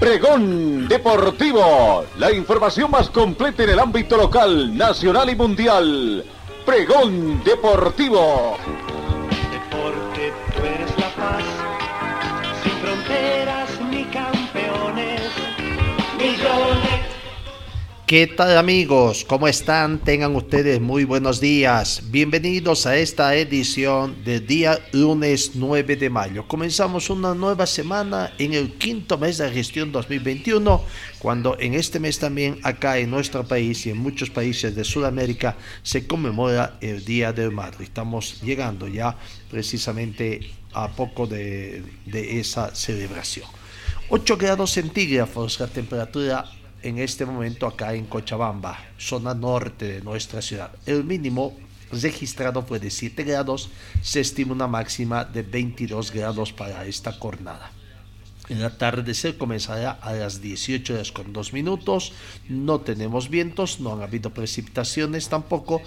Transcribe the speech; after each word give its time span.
Pregón 0.00 0.88
Deportivo, 0.88 2.06
la 2.16 2.32
información 2.32 2.90
más 2.90 3.10
completa 3.10 3.64
en 3.64 3.70
el 3.70 3.78
ámbito 3.78 4.16
local, 4.16 4.74
nacional 4.74 5.28
y 5.28 5.36
mundial. 5.36 6.24
Pregón 6.64 7.44
Deportivo. 7.44 8.56
Deporte, 9.52 10.32
tú 10.56 10.62
eres 10.64 10.90
la 10.98 11.10
paz, 11.10 11.44
sin 12.62 12.72
fronteras 12.72 13.80
ni 13.90 14.04
campeones. 14.04 15.20
¿Qué 18.10 18.26
tal 18.26 18.58
amigos? 18.58 19.24
¿Cómo 19.24 19.46
están? 19.46 20.00
Tengan 20.00 20.34
ustedes 20.34 20.80
muy 20.80 21.04
buenos 21.04 21.40
días. 21.40 22.02
Bienvenidos 22.10 22.84
a 22.86 22.96
esta 22.96 23.36
edición 23.36 24.24
del 24.24 24.44
día 24.44 24.80
lunes 24.90 25.52
9 25.54 25.94
de 25.94 26.10
mayo. 26.10 26.48
Comenzamos 26.48 27.08
una 27.08 27.34
nueva 27.34 27.68
semana 27.68 28.32
en 28.36 28.54
el 28.54 28.72
quinto 28.78 29.16
mes 29.16 29.38
de 29.38 29.48
gestión 29.52 29.92
2021, 29.92 30.82
cuando 31.20 31.56
en 31.60 31.74
este 31.74 32.00
mes 32.00 32.18
también 32.18 32.58
acá 32.64 32.98
en 32.98 33.12
nuestro 33.12 33.46
país 33.46 33.86
y 33.86 33.90
en 33.90 33.98
muchos 33.98 34.28
países 34.28 34.74
de 34.74 34.82
Sudamérica 34.82 35.56
se 35.84 36.08
conmemora 36.08 36.78
el 36.80 37.04
Día 37.04 37.32
del 37.32 37.52
Madre. 37.52 37.84
Estamos 37.84 38.42
llegando 38.42 38.88
ya 38.88 39.16
precisamente 39.48 40.50
a 40.72 40.88
poco 40.88 41.28
de, 41.28 41.84
de 42.06 42.40
esa 42.40 42.74
celebración. 42.74 43.46
8 44.08 44.36
grados 44.36 44.72
centígrados 44.72 45.60
la 45.60 45.68
temperatura 45.68 46.44
en 46.82 46.98
este 46.98 47.26
momento 47.26 47.66
acá 47.66 47.94
en 47.94 48.06
Cochabamba, 48.06 48.78
zona 48.98 49.34
norte 49.34 49.86
de 49.86 50.00
nuestra 50.02 50.42
ciudad. 50.42 50.70
El 50.86 51.04
mínimo 51.04 51.56
registrado 51.92 52.62
fue 52.62 52.78
de 52.78 52.90
7 52.90 53.24
grados, 53.24 53.68
se 54.02 54.20
estima 54.20 54.52
una 54.52 54.66
máxima 54.66 55.24
de 55.24 55.42
22 55.42 56.12
grados 56.12 56.52
para 56.52 56.84
esta 56.86 57.12
jornada. 57.12 57.72
El 58.48 58.64
atardecer 58.64 59.36
comenzará 59.38 59.92
a 59.92 60.12
las 60.12 60.40
18 60.40 60.94
horas 60.94 61.12
con 61.12 61.32
2 61.32 61.52
minutos. 61.52 62.12
No 62.48 62.80
tenemos 62.80 63.30
vientos, 63.30 63.78
no 63.78 63.92
han 63.92 64.02
habido 64.02 64.30
precipitaciones 64.30 65.28
tampoco. 65.28 65.80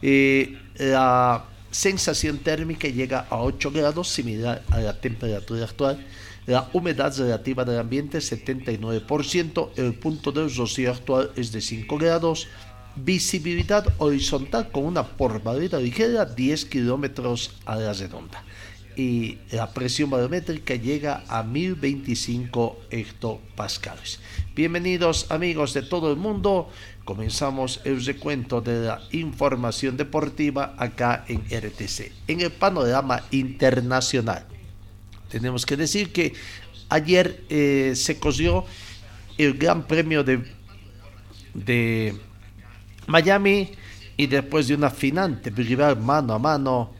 Eh, 0.00 0.58
la 0.76 1.44
sensación 1.70 2.38
térmica 2.38 2.88
llega 2.88 3.26
a 3.28 3.36
8 3.42 3.70
grados, 3.70 4.08
similar 4.08 4.62
a 4.70 4.80
la 4.80 4.98
temperatura 4.98 5.66
actual. 5.66 6.06
La 6.46 6.68
humedad 6.72 7.12
relativa 7.18 7.64
del 7.64 7.80
ambiente 7.80 8.18
79%, 8.18 9.70
el 9.76 9.94
punto 9.94 10.30
de 10.30 10.48
rocío 10.48 10.92
actual 10.92 11.32
es 11.34 11.50
de 11.50 11.60
5 11.60 11.98
grados, 11.98 12.46
visibilidad 12.94 13.84
horizontal 13.98 14.70
con 14.70 14.84
una 14.84 15.04
probabilidad 15.04 15.80
ligera 15.80 16.24
10 16.24 16.66
kilómetros 16.66 17.56
a 17.64 17.76
la 17.76 17.92
redonda 17.92 18.44
y 18.96 19.38
la 19.50 19.72
presión 19.72 20.08
barométrica 20.08 20.74
llega 20.74 21.22
a 21.28 21.42
1025 21.42 22.78
hectopascales. 22.90 24.20
Bienvenidos 24.54 25.30
amigos 25.30 25.74
de 25.74 25.82
todo 25.82 26.10
el 26.10 26.16
mundo, 26.16 26.70
comenzamos 27.04 27.80
el 27.84 28.02
recuento 28.04 28.60
de 28.60 28.86
la 28.86 29.02
información 29.12 29.96
deportiva 29.96 30.74
acá 30.78 31.24
en 31.28 31.40
RTC, 31.40 32.12
en 32.26 32.40
el 32.40 32.52
panorama 32.52 33.22
internacional. 33.30 34.55
Tenemos 35.28 35.66
que 35.66 35.76
decir 35.76 36.12
que 36.12 36.34
ayer 36.88 37.42
eh, 37.48 37.92
se 37.96 38.18
cosió 38.18 38.64
el 39.38 39.54
Gran 39.54 39.86
Premio 39.86 40.24
de, 40.24 42.14
Miami 43.06 43.70
y 44.16 44.26
después 44.26 44.68
de 44.68 44.74
una 44.74 44.90
finante 44.90 45.50
rival 45.50 45.98
mano 46.00 46.34
a 46.34 46.38
mano, 46.38 46.92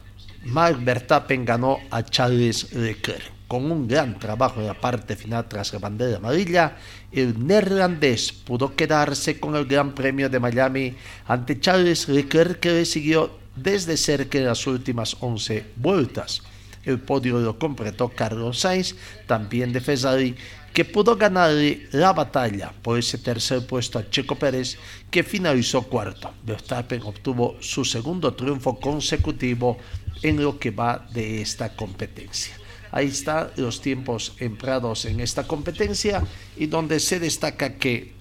Mark 0.44 0.78
Verstappen 0.82 1.44
ganó 1.44 1.78
a 1.90 2.02
Charles 2.04 2.72
Leclerc. 2.72 3.32
Con 3.48 3.70
un 3.70 3.86
gran 3.86 4.18
trabajo 4.18 4.60
en 4.60 4.66
la 4.66 4.74
parte 4.74 5.14
final 5.14 5.46
tras 5.48 5.72
la 5.72 5.78
bandera 5.78 6.16
amarilla, 6.16 6.76
el 7.12 7.46
neerlandés 7.46 8.32
pudo 8.32 8.74
quedarse 8.74 9.38
con 9.38 9.54
el 9.54 9.66
Gran 9.66 9.94
Premio 9.94 10.28
de 10.28 10.40
Miami 10.40 10.94
ante 11.26 11.60
Charles 11.60 12.08
Leclerc 12.08 12.58
que 12.58 12.70
le 12.70 12.84
siguió 12.84 13.38
desde 13.54 13.96
cerca 13.96 14.38
en 14.38 14.46
las 14.46 14.66
últimas 14.66 15.16
11 15.20 15.64
vueltas. 15.76 16.42
El 16.86 17.00
podio 17.00 17.38
lo 17.38 17.58
completó 17.58 18.08
Carlos 18.08 18.60
Sainz, 18.60 18.94
también 19.26 19.72
de 19.72 19.80
Ferrari, 19.80 20.34
que 20.72 20.84
pudo 20.84 21.16
ganarle 21.16 21.88
la 21.92 22.12
batalla 22.12 22.72
por 22.82 22.98
ese 22.98 23.18
tercer 23.18 23.66
puesto 23.66 23.98
a 23.98 24.08
Checo 24.08 24.36
Pérez, 24.36 24.78
que 25.10 25.22
finalizó 25.22 25.82
cuarto. 25.82 26.32
Verstappen 26.44 27.02
obtuvo 27.02 27.56
su 27.60 27.84
segundo 27.84 28.34
triunfo 28.34 28.78
consecutivo 28.78 29.78
en 30.22 30.42
lo 30.42 30.58
que 30.58 30.70
va 30.70 31.06
de 31.12 31.42
esta 31.42 31.74
competencia. 31.74 32.54
Ahí 32.92 33.08
están 33.08 33.50
los 33.56 33.80
tiempos 33.80 34.34
empleados 34.38 35.04
en 35.06 35.20
esta 35.20 35.46
competencia 35.46 36.22
y 36.56 36.66
donde 36.66 37.00
se 37.00 37.20
destaca 37.20 37.74
que 37.74 38.14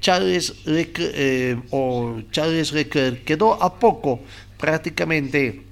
Charles 0.00 0.66
Leclerc, 0.66 1.14
eh, 2.96 3.22
quedó 3.24 3.62
a 3.62 3.78
poco 3.78 4.20
prácticamente 4.58 5.62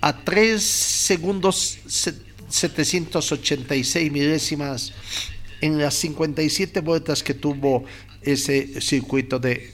a 0.00 0.24
3 0.24 0.62
segundos 0.62 1.78
786 2.48 4.12
milésimas 4.12 4.92
en 5.60 5.78
las 5.78 5.94
57 5.94 6.80
vueltas 6.80 7.22
que 7.22 7.34
tuvo 7.34 7.84
ese 8.22 8.80
circuito 8.80 9.38
de, 9.38 9.72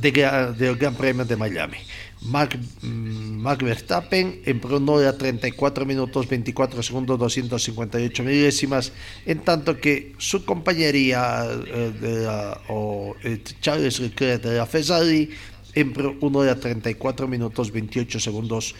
de, 0.00 0.10
del 0.58 0.76
Gran 0.76 0.94
Premio 0.94 1.24
de 1.24 1.36
Miami. 1.36 1.78
Mark, 2.24 2.56
Mark 2.82 3.64
Verstappen 3.64 4.40
una 4.62 4.92
hora 4.92 5.18
34 5.18 5.84
minutos 5.84 6.28
24 6.28 6.82
segundos 6.82 7.18
258 7.18 8.22
milésimas, 8.22 8.92
en 9.26 9.40
tanto 9.40 9.80
que 9.80 10.14
su 10.18 10.44
compañería 10.44 11.44
eh, 11.66 11.92
de 12.00 12.22
la, 12.22 12.60
o, 12.68 13.16
eh, 13.24 13.42
Charles 13.60 13.98
Leclerc 13.98 14.42
de 14.42 14.56
la 14.58 14.66
Ferrari 14.66 15.30
en 15.74 15.92
1 16.20 16.38
hora 16.38 16.58
34 16.58 17.28
minutos 17.28 17.70
28 17.70 18.20
segundos 18.20 18.74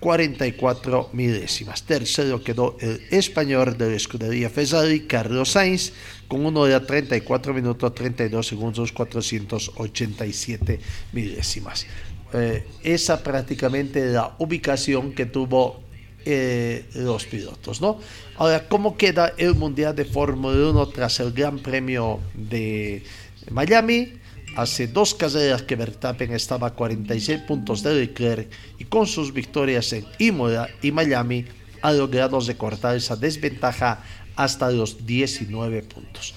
44 0.00 1.10
milésimas. 1.12 1.82
Tercero 1.82 2.42
quedó 2.42 2.76
el 2.80 3.02
español 3.10 3.76
de 3.76 3.90
la 3.90 3.96
escudería 3.96 4.48
Ferrari, 4.48 5.00
Carlos 5.06 5.50
Sainz, 5.50 5.92
con 6.26 6.44
1 6.46 6.60
hora 6.60 6.86
34 6.86 7.54
minutos 7.54 7.94
32 7.94 8.46
segundos 8.46 8.92
487 8.92 10.80
milésimas. 11.12 11.86
Eh, 12.32 12.64
esa 12.82 13.22
prácticamente 13.22 14.06
la 14.06 14.36
ubicación 14.38 15.12
que 15.12 15.26
tuvo 15.26 15.80
eh, 16.24 16.84
los 16.94 17.26
pilotos, 17.26 17.80
¿no? 17.80 17.98
Ahora, 18.36 18.68
¿cómo 18.68 18.96
queda 18.96 19.32
el 19.36 19.54
Mundial 19.54 19.96
de 19.96 20.04
Fórmula 20.04 20.70
1 20.70 20.88
tras 20.88 21.18
el 21.20 21.32
Gran 21.32 21.58
Premio 21.58 22.20
de 22.34 23.02
Miami? 23.50 24.19
Hace 24.56 24.88
dos 24.88 25.14
carreras 25.14 25.62
que 25.62 25.76
Verstappen 25.76 26.32
estaba 26.32 26.68
a 26.68 26.74
46 26.74 27.40
puntos 27.42 27.82
de 27.82 27.94
Leclerc 27.94 28.50
y 28.78 28.84
con 28.84 29.06
sus 29.06 29.32
victorias 29.32 29.92
en 29.92 30.04
Imola 30.18 30.68
y 30.82 30.90
Miami 30.90 31.44
ha 31.82 31.92
logrado 31.92 32.40
recortar 32.40 32.96
esa 32.96 33.16
desventaja 33.16 34.02
hasta 34.36 34.70
los 34.70 35.06
19 35.06 35.82
puntos. 35.82 36.34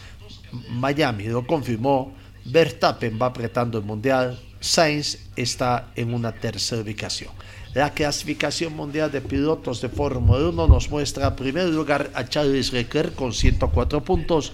Miami 0.69 1.25
lo 1.25 1.45
confirmó, 1.45 2.13
Verstappen 2.45 3.17
va 3.21 3.27
apretando 3.27 3.77
el 3.77 3.83
mundial, 3.83 4.39
Sainz 4.59 5.17
está 5.35 5.91
en 5.95 6.13
una 6.13 6.31
tercera 6.31 6.81
ubicación. 6.81 7.31
La 7.73 7.91
clasificación 7.91 8.75
mundial 8.75 9.11
de 9.11 9.19
pilotos 9.19 9.81
de 9.81 9.89
Fórmula 9.89 10.49
1 10.49 10.67
nos 10.67 10.89
muestra 10.91 11.27
en 11.27 11.35
primer 11.35 11.69
lugar 11.69 12.11
a 12.13 12.23
Charles 12.23 12.71
Leclerc 12.71 13.15
con 13.15 13.33
104 13.33 14.03
puntos, 14.03 14.53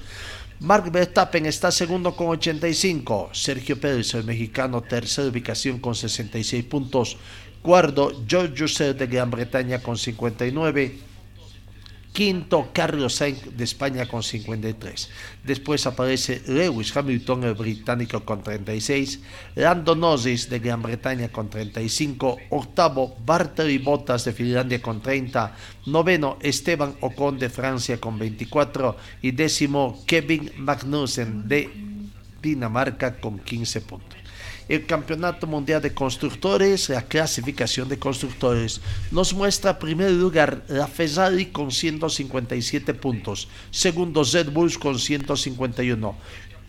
Mark 0.62 0.92
Verstappen 0.92 1.46
está 1.46 1.72
segundo 1.72 2.14
con 2.18 2.28
85. 2.28 3.30
Sergio 3.32 3.80
Pérez, 3.80 4.14
el 4.16 4.26
mexicano, 4.26 4.82
tercera 4.82 5.30
ubicación 5.30 5.80
con 5.80 5.96
66 5.96 6.66
puntos. 6.66 7.18
Cuarto, 7.62 8.24
George 8.28 8.56
Russell 8.58 8.98
de 8.98 9.08
Gran 9.08 9.32
Bretaña 9.32 9.82
con 9.82 9.98
59. 9.98 11.09
Quinto, 12.14 12.70
Carlos 12.74 13.16
Sainz 13.16 13.56
de 13.56 13.64
España 13.64 14.08
con 14.08 14.24
53. 14.24 15.10
Después 15.44 15.86
aparece 15.86 16.42
Lewis 16.48 16.96
Hamilton, 16.96 17.44
el 17.46 17.54
británico, 17.54 18.26
con 18.26 18.44
36. 18.44 19.20
Lando 19.56 19.96
Norris 19.96 20.50
de 20.50 20.60
Gran 20.60 20.82
Bretaña 20.82 21.30
con 21.30 21.50
35. 21.50 22.38
Octavo, 22.50 23.16
Bartoli 23.26 23.78
Bottas 23.78 24.26
de 24.26 24.34
Finlandia 24.34 24.82
con 24.82 25.02
30. 25.02 25.56
Noveno, 25.86 26.38
Esteban 26.42 26.96
Ocon 27.02 27.40
de 27.40 27.50
Francia 27.50 28.00
con 28.00 28.18
24. 28.20 28.98
Y 29.22 29.32
décimo, 29.32 30.04
Kevin 30.06 30.52
Magnussen 30.58 31.48
de 31.48 31.70
Dinamarca 32.42 33.20
con 33.20 33.40
15 33.40 33.82
puntos 33.82 34.19
el 34.70 34.86
Campeonato 34.86 35.48
Mundial 35.48 35.82
de 35.82 35.94
Constructores, 35.94 36.90
la 36.90 37.02
clasificación 37.02 37.90
de 37.90 37.98
constructores, 37.98 38.80
nos 39.10 39.34
muestra 39.34 39.80
primer 39.80 40.12
lugar 40.12 40.64
la 40.68 40.88
Ferrari 40.88 41.48
con 41.48 41.72
157 41.72 42.94
puntos, 42.94 43.48
segundo 43.72 44.24
Red 44.24 44.52
Bulls 44.52 44.78
con 44.78 45.00
151, 45.00 46.16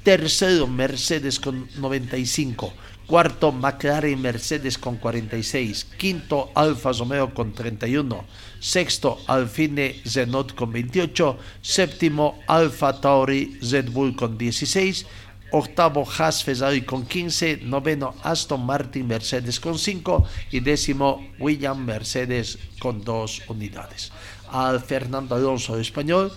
tercero 0.02 0.67
Mercedes 0.67 1.38
con 1.38 1.69
95, 1.76 2.73
cuarto 3.06 3.52
McLaren 3.52 4.19
Mercedes 4.19 4.79
con 4.79 4.96
46, 4.96 5.85
quinto 5.99 6.53
Alfa 6.55 6.93
Romeo 6.93 7.35
con 7.35 7.53
31, 7.53 8.25
sexto 8.61 9.20
Alfine 9.26 10.00
Renault 10.14 10.55
con 10.55 10.73
28, 10.73 11.38
séptimo 11.61 12.38
Alfa 12.46 12.99
Tauri 12.99 13.58
Red 13.61 13.91
Bull 13.91 14.14
con 14.14 14.38
16, 14.38 15.05
octavo 15.52 16.06
Haas 16.06 16.44
Ferrari 16.44 16.82
con 16.82 17.06
15, 17.06 17.61
noveno 17.62 18.14
Aston 18.23 18.64
Martin 18.64 19.06
Mercedes 19.06 19.58
con 19.58 19.79
5 19.79 20.25
y 20.52 20.61
décimo 20.61 21.32
William 21.38 21.85
Mercedes 21.85 22.58
con 22.79 23.02
2 23.02 23.43
unidades. 23.49 24.12
Al 24.50 24.81
Fernando 24.81 25.35
Alonso 25.35 25.79
español 25.79 26.32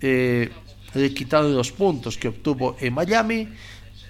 eh, 0.00 0.50
le 0.94 1.14
quitaron 1.14 1.54
los 1.54 1.72
puntos 1.72 2.16
que 2.16 2.28
obtuvo 2.28 2.76
en 2.80 2.94
Miami. 2.94 3.48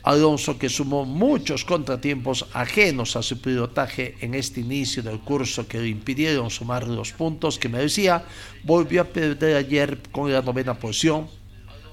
Alonso 0.02 0.58
que 0.58 0.70
sumó 0.70 1.05
muchos 1.05 1.62
contratiempos 1.62 2.46
ajenos 2.55 3.17
a 3.17 3.23
su 3.23 3.38
pilotaje 3.38 4.17
en 4.20 4.35
este 4.35 4.61
inicio 4.61 5.03
del 5.03 5.20
curso 5.20 5.69
que 5.69 5.79
le 5.79 5.88
impidieron 5.88 6.49
sumar 6.49 6.88
los 6.88 7.12
puntos 7.12 7.58
que 7.58 7.69
merecía, 7.69 8.25
volvió 8.64 9.03
a 9.03 9.05
perder 9.05 9.56
ayer 9.56 10.00
con 10.11 10.32
la 10.32 10.41
novena 10.41 10.73
posición 10.73 11.29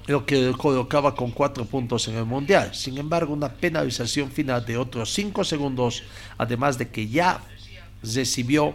lo 0.08 0.24
que 0.24 0.52
colocaba 0.56 1.14
con 1.14 1.30
cuatro 1.30 1.66
puntos 1.66 2.08
en 2.08 2.16
el 2.16 2.24
Mundial. 2.24 2.74
Sin 2.74 2.96
embargo, 2.96 3.34
una 3.34 3.52
penalización 3.52 4.32
final 4.32 4.64
de 4.64 4.78
otros 4.78 5.12
cinco 5.12 5.44
segundos, 5.44 6.02
además 6.38 6.78
de 6.78 6.88
que 6.88 7.06
ya 7.06 7.42
recibió 8.02 8.74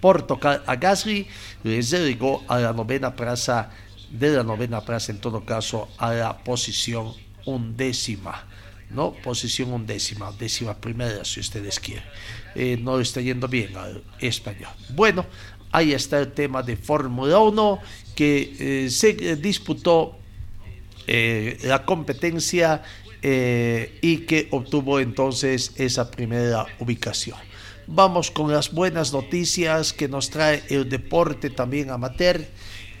por 0.00 0.24
tocar 0.24 0.62
a 0.66 0.76
Gasly, 0.76 1.26
le 1.64 1.82
llegó 1.82 2.44
a 2.46 2.60
la 2.60 2.72
novena 2.72 3.16
plaza, 3.16 3.70
de 4.08 4.36
la 4.36 4.44
novena 4.44 4.80
plaza 4.82 5.10
en 5.10 5.18
todo 5.18 5.44
caso, 5.44 5.88
a 5.98 6.12
la 6.12 6.38
posición 6.38 7.12
undécima. 7.44 8.46
¿no? 8.90 9.14
Posición 9.14 9.72
undécima, 9.72 10.30
décima 10.30 10.76
primera 10.76 11.24
si 11.24 11.40
ustedes 11.40 11.80
quieren. 11.80 12.04
Eh, 12.54 12.78
no 12.80 13.00
está 13.00 13.20
yendo 13.20 13.48
bien 13.48 13.76
al 13.76 14.04
español. 14.20 14.70
Bueno, 14.90 15.26
ahí 15.72 15.92
está 15.92 16.20
el 16.20 16.30
tema 16.30 16.62
de 16.62 16.76
Fórmula 16.76 17.40
1 17.40 17.80
que 18.14 18.84
eh, 18.84 18.90
se 18.90 19.12
disputó 19.34 20.20
eh, 21.06 21.58
la 21.62 21.84
competencia 21.84 22.82
eh, 23.22 23.98
y 24.02 24.18
que 24.18 24.48
obtuvo 24.50 25.00
entonces 25.00 25.72
esa 25.76 26.10
primera 26.10 26.66
ubicación. 26.78 27.38
Vamos 27.86 28.30
con 28.30 28.52
las 28.52 28.72
buenas 28.72 29.12
noticias 29.12 29.92
que 29.92 30.08
nos 30.08 30.30
trae 30.30 30.62
el 30.68 30.88
deporte 30.88 31.50
también 31.50 31.90
amateur, 31.90 32.44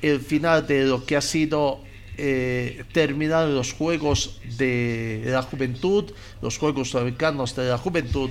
el 0.02 0.20
final 0.20 0.66
de 0.66 0.84
lo 0.84 1.04
que 1.04 1.16
ha 1.16 1.20
sido 1.20 1.80
eh, 2.18 2.84
terminar 2.92 3.48
los 3.48 3.72
Juegos 3.72 4.40
de 4.56 5.22
la 5.26 5.42
Juventud, 5.42 6.12
los 6.40 6.56
Juegos 6.56 6.90
Sudamericanos 6.90 7.54
de 7.56 7.68
la 7.68 7.78
Juventud, 7.78 8.30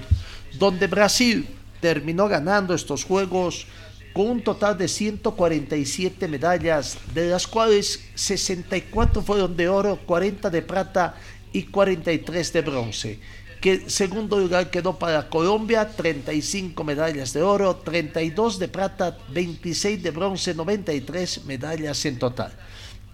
donde 0.57 0.88
Brasil 0.88 1.48
terminó 1.81 2.27
ganando 2.27 2.74
estos 2.74 3.04
Juegos 3.04 3.68
con 4.16 4.28
un 4.28 4.42
total 4.42 4.78
de 4.78 4.88
147 4.88 6.30
medallas, 6.30 6.98
de 7.14 7.32
las 7.32 7.46
cuales 7.46 8.00
64 8.16 9.22
fueron 9.22 9.58
de 9.58 9.68
oro, 9.68 10.00
40 10.06 10.50
de 10.50 10.62
plata 10.62 11.16
y 11.52 11.64
43 11.64 12.54
de 12.54 12.62
bronce. 12.62 13.20
Que 13.60 13.90
segundo 13.90 14.40
lugar 14.40 14.72
quedó 14.72 14.98
para 14.98 15.28
Colombia, 15.28 15.86
35 15.90 16.82
medallas 16.86 17.34
de 17.34 17.42
oro, 17.42 17.76
32 17.76 18.58
de 18.58 18.70
plata, 18.70 19.18
26 19.34 20.02
de 20.02 20.12
bronce, 20.12 20.54
93 20.54 21.44
medallas 21.44 22.06
en 22.06 22.18
total. 22.18 22.54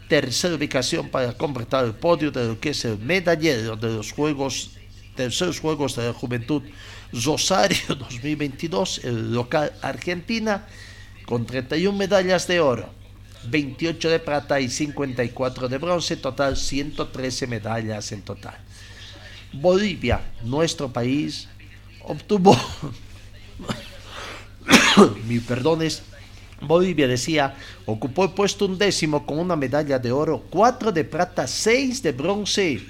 Tercera 0.07 0.53
ubicación 0.53 1.09
para 1.09 1.33
completar 1.33 1.83
el 1.83 1.95
podio 1.95 2.29
de 2.29 2.45
lo 2.45 2.59
que 2.59 2.69
es 2.69 2.85
el 2.85 2.99
medallero 2.99 3.75
de 3.75 3.89
los 3.89 4.11
Juegos, 4.11 4.73
terceros 5.15 5.59
Juegos 5.59 5.95
de 5.95 6.05
la 6.05 6.13
Juventud 6.13 6.61
Rosario 7.11 7.95
2022, 7.95 9.01
el 9.03 9.33
local 9.33 9.73
Argentina 9.81 10.67
con 11.31 11.45
31 11.45 11.97
medallas 11.97 12.45
de 12.45 12.59
oro, 12.59 12.89
28 13.45 14.09
de 14.09 14.19
plata 14.19 14.59
y 14.59 14.69
54 14.69 15.69
de 15.69 15.77
bronce, 15.77 16.17
total 16.17 16.57
113 16.57 17.47
medallas 17.47 18.11
en 18.11 18.21
total. 18.21 18.57
Bolivia, 19.53 20.19
nuestro 20.43 20.91
país, 20.91 21.47
obtuvo, 22.01 22.53
mi 25.25 25.39
perdones, 25.39 26.03
Bolivia 26.59 27.07
decía, 27.07 27.55
ocupó 27.85 28.25
el 28.25 28.31
puesto 28.31 28.65
undécimo 28.65 29.25
con 29.25 29.39
una 29.39 29.55
medalla 29.55 29.99
de 29.99 30.11
oro, 30.11 30.43
4 30.49 30.91
de 30.91 31.05
plata, 31.05 31.47
6 31.47 32.03
de 32.03 32.11
bronce, 32.11 32.81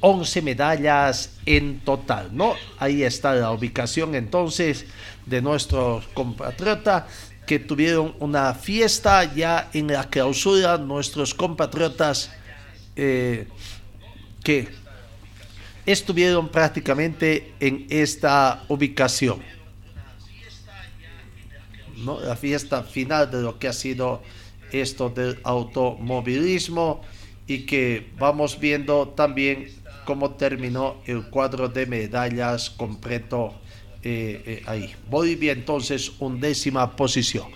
11 0.00 0.42
medallas 0.42 1.30
en 1.46 1.80
total, 1.80 2.30
¿no? 2.32 2.54
Ahí 2.78 3.04
está 3.04 3.34
la 3.34 3.52
ubicación 3.52 4.16
entonces 4.16 4.86
de 5.26 5.42
nuestro 5.42 6.02
compatriota 6.14 7.06
que 7.48 7.58
tuvieron 7.58 8.14
una 8.18 8.52
fiesta 8.52 9.24
ya 9.24 9.70
en 9.72 9.86
la 9.86 10.04
clausura, 10.10 10.76
nuestros 10.76 11.32
compatriotas 11.32 12.30
eh, 12.94 13.48
que 14.44 14.68
estuvieron 15.86 16.50
prácticamente 16.50 17.54
en 17.58 17.86
esta 17.88 18.64
ubicación. 18.68 19.40
¿no? 21.96 22.20
La 22.20 22.36
fiesta 22.36 22.82
final 22.82 23.30
de 23.30 23.40
lo 23.40 23.58
que 23.58 23.68
ha 23.68 23.72
sido 23.72 24.22
esto 24.70 25.08
del 25.08 25.40
automovilismo 25.42 27.00
y 27.46 27.60
que 27.60 28.10
vamos 28.18 28.60
viendo 28.60 29.08
también 29.08 29.72
cómo 30.04 30.32
terminó 30.32 30.96
el 31.06 31.30
cuadro 31.30 31.70
de 31.70 31.86
medallas 31.86 32.68
completo 32.68 33.54
eh, 34.02 34.42
eh, 34.46 34.62
ahí. 34.66 34.94
Entonces 35.50 36.12
undécima 36.18 36.96
posición. 36.96 37.46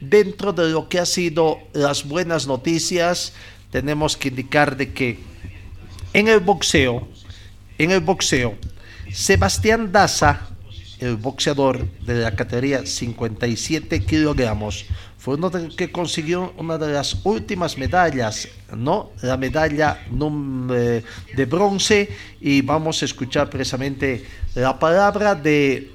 Dentro 0.00 0.52
de 0.52 0.70
lo 0.70 0.88
que 0.88 0.98
ha 0.98 1.06
sido 1.06 1.58
las 1.72 2.08
buenas 2.08 2.46
noticias, 2.46 3.34
tenemos 3.70 4.16
que 4.16 4.28
indicar 4.28 4.76
de 4.76 4.92
que 4.92 5.18
en 6.12 6.28
el 6.28 6.40
boxeo, 6.40 7.06
en 7.78 7.90
el 7.90 8.00
boxeo, 8.00 8.56
Sebastián 9.12 9.92
Daza, 9.92 10.48
el 11.00 11.16
boxeador 11.16 11.86
de 12.02 12.14
la 12.14 12.34
categoría 12.34 12.86
57 12.86 14.04
kilogramos, 14.04 14.86
fue 15.20 15.34
uno 15.34 15.50
que 15.76 15.92
consiguió 15.92 16.54
una 16.56 16.78
de 16.78 16.94
las 16.94 17.14
últimas 17.24 17.76
medallas, 17.76 18.48
¿no? 18.74 19.12
La 19.20 19.36
medalla 19.36 19.98
eh, 20.72 21.04
de 21.36 21.44
bronce. 21.44 22.08
Y 22.40 22.62
vamos 22.62 23.02
a 23.02 23.04
escuchar 23.04 23.50
precisamente 23.50 24.24
la 24.54 24.78
palabra 24.78 25.34
de 25.34 25.92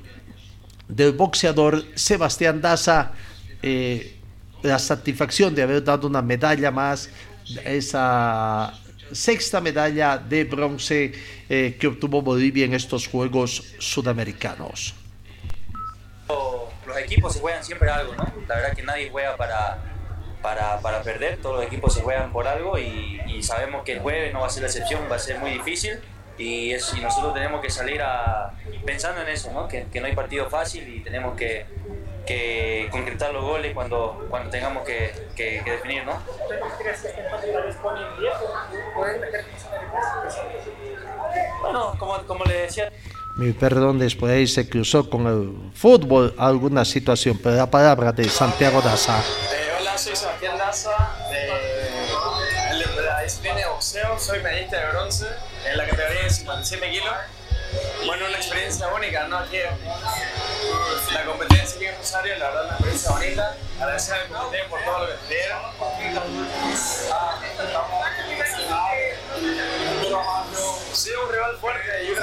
del 0.88 1.13
boxeador 1.13 1.84
Sebastián 1.96 2.62
Daza, 2.62 3.13
eh, 3.63 4.15
la 4.62 4.77
satisfacción 4.77 5.55
de 5.55 5.63
haber 5.63 5.84
dado 5.84 6.08
una 6.08 6.22
medalla 6.22 6.70
más, 6.70 7.10
esa 7.65 8.79
sexta 9.12 9.60
medalla 9.60 10.20
de 10.20 10.44
bronce 10.44 11.13
eh, 11.50 11.75
que 11.79 11.88
obtuvo 11.88 12.22
Bolivia 12.22 12.65
en 12.65 12.75
estos 12.75 13.08
Juegos 13.08 13.63
Sudamericanos 13.79 14.94
los 16.96 17.04
equipos 17.04 17.34
se 17.34 17.40
juegan 17.40 17.64
siempre 17.64 17.90
algo, 17.90 18.14
¿no? 18.16 18.25
La 18.48 18.56
verdad 18.56 18.74
que 18.74 18.84
nadie 18.84 19.10
juega 19.10 19.36
para, 19.36 19.78
para, 20.42 20.80
para 20.80 21.02
perder, 21.02 21.38
todos 21.42 21.58
los 21.58 21.66
equipos 21.66 21.94
se 21.94 22.02
juegan 22.02 22.32
por 22.32 22.48
algo 22.48 22.78
y, 22.80 23.22
sabemos 23.44 23.84
que 23.84 23.92
el 23.92 24.00
jueves 24.00 24.34
no 24.34 24.40
va 24.40 24.48
a 24.48 24.50
ser 24.50 24.64
la 24.64 24.70
excepción, 24.70 25.04
va 25.12 25.18
a 25.18 25.20
ser 25.20 25.38
muy 25.38 25.52
difícil 25.52 26.00
y, 26.38 26.72
es, 26.72 26.92
y 26.96 27.02
nosotros 27.02 27.34
tenemos 27.34 27.62
que 27.62 27.70
salir 27.70 28.02
a, 28.02 28.54
pensando 28.86 29.22
en 29.22 29.28
eso, 29.28 29.52
¿no? 29.52 29.68
Que, 29.68 29.86
que 29.92 30.00
no 30.00 30.08
hay 30.08 30.16
partido 30.16 30.50
fácil 30.50 30.88
y 30.88 31.02
tenemos 31.02 31.36
que, 31.36 31.66
que 32.25 32.88
concretar 32.92 33.32
los 33.34 33.44
goles 33.44 33.74
cuando, 33.74 34.25
cuando 34.30 34.50
tengamos 34.50 34.84
que, 34.84 35.14
que, 35.36 35.62
que 35.64 35.72
definir, 35.72 36.06
¿no? 36.06 36.20
Bueno, 41.62 41.96
como, 42.00 42.18
como 42.25 42.46
le 42.46 42.62
decía 42.62 42.92
mi 43.36 43.51
perdón, 43.51 44.00
después 44.00 44.32
ahí 44.32 44.48
se 44.48 44.68
cruzó 44.70 45.10
con 45.10 45.27
el 45.27 45.72
fútbol 45.74 46.34
alguna 46.38 46.86
situación, 46.86 47.39
pero 47.42 47.56
la 47.56 47.70
palabra 47.70 48.12
de 48.12 48.30
Santiago 48.30 48.82
Daza. 48.82 49.22
Hola, 49.80 49.98
soy 49.98 50.15
Sebastián 50.15 50.56
disciplina 53.25 53.56
de 53.56 53.65
boxeo, 53.65 54.20
soy 54.20 54.39
medallista 54.44 54.77
de 54.80 54.88
bronce 54.92 55.25
en 55.65 55.77
la 55.77 55.86
categoría 55.88 56.24
de 56.24 56.30
57 56.30 56.92
kilos. 56.92 57.13
Bueno, 58.06 58.27
una 58.27 58.38
experiencia 58.38 58.88
única, 58.94 59.27
¿no? 59.27 59.39
Aquí 59.39 59.58
la 61.12 61.25
competencia 61.25 61.75
aquí 61.75 61.86
en 61.88 61.98
Rosario, 61.98 62.38
la 62.38 62.46
verdad, 62.50 62.65
una 62.65 62.74
experiencia 62.74 63.12
bonita. 63.12 63.58
Agradecer 63.82 64.13
al 64.15 64.27
comité 64.27 64.58
por 64.70 64.80
todo 64.84 65.00
lo 65.00 65.08
que 65.08 65.13
dieron. 65.27 65.62
Sí, 70.94 71.10
un 71.24 71.32
rival 71.32 71.58
fuerte, 71.58 71.92
a 71.92 72.14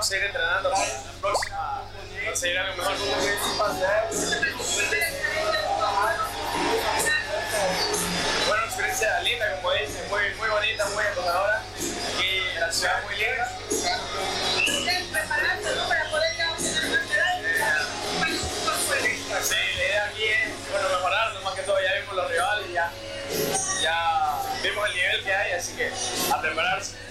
¿no? 0.00 0.06
Seguir 0.06 0.26
entrenando 0.26 0.70
para 0.70 0.86
la 0.86 1.12
próxima, 1.20 1.82
conseguir 2.24 2.58
algo 2.58 2.76
mejor. 2.76 2.96
Bueno, 8.48 8.64
experiencia 8.64 9.20
linda, 9.20 9.56
como 9.56 9.72
dice, 9.74 10.02
muy, 10.08 10.34
muy 10.38 10.48
bonita, 10.48 10.88
muy 10.88 11.04
acogedora. 11.04 11.62
Aquí 12.14 12.40
la 12.58 12.72
ciudad 12.72 13.02
muy 13.04 13.16
linda. 13.16 13.58
Sí, 19.42 19.54
la 19.54 19.84
idea 19.84 20.04
aquí 20.06 20.24
es 20.24 20.70
bueno, 20.70 20.88
más 21.44 21.54
que 21.54 21.62
todo, 21.62 21.76
ya 21.80 22.00
vimos 22.00 22.14
los 22.16 22.30
rivales, 22.30 22.72
ya, 22.72 22.90
ya 23.82 24.42
vimos 24.62 24.88
el 24.88 24.94
nivel 24.94 25.24
que 25.24 25.34
hay, 25.34 25.52
así 25.52 25.76
que 25.76 25.92
a 26.32 26.40
prepararse. 26.40 27.09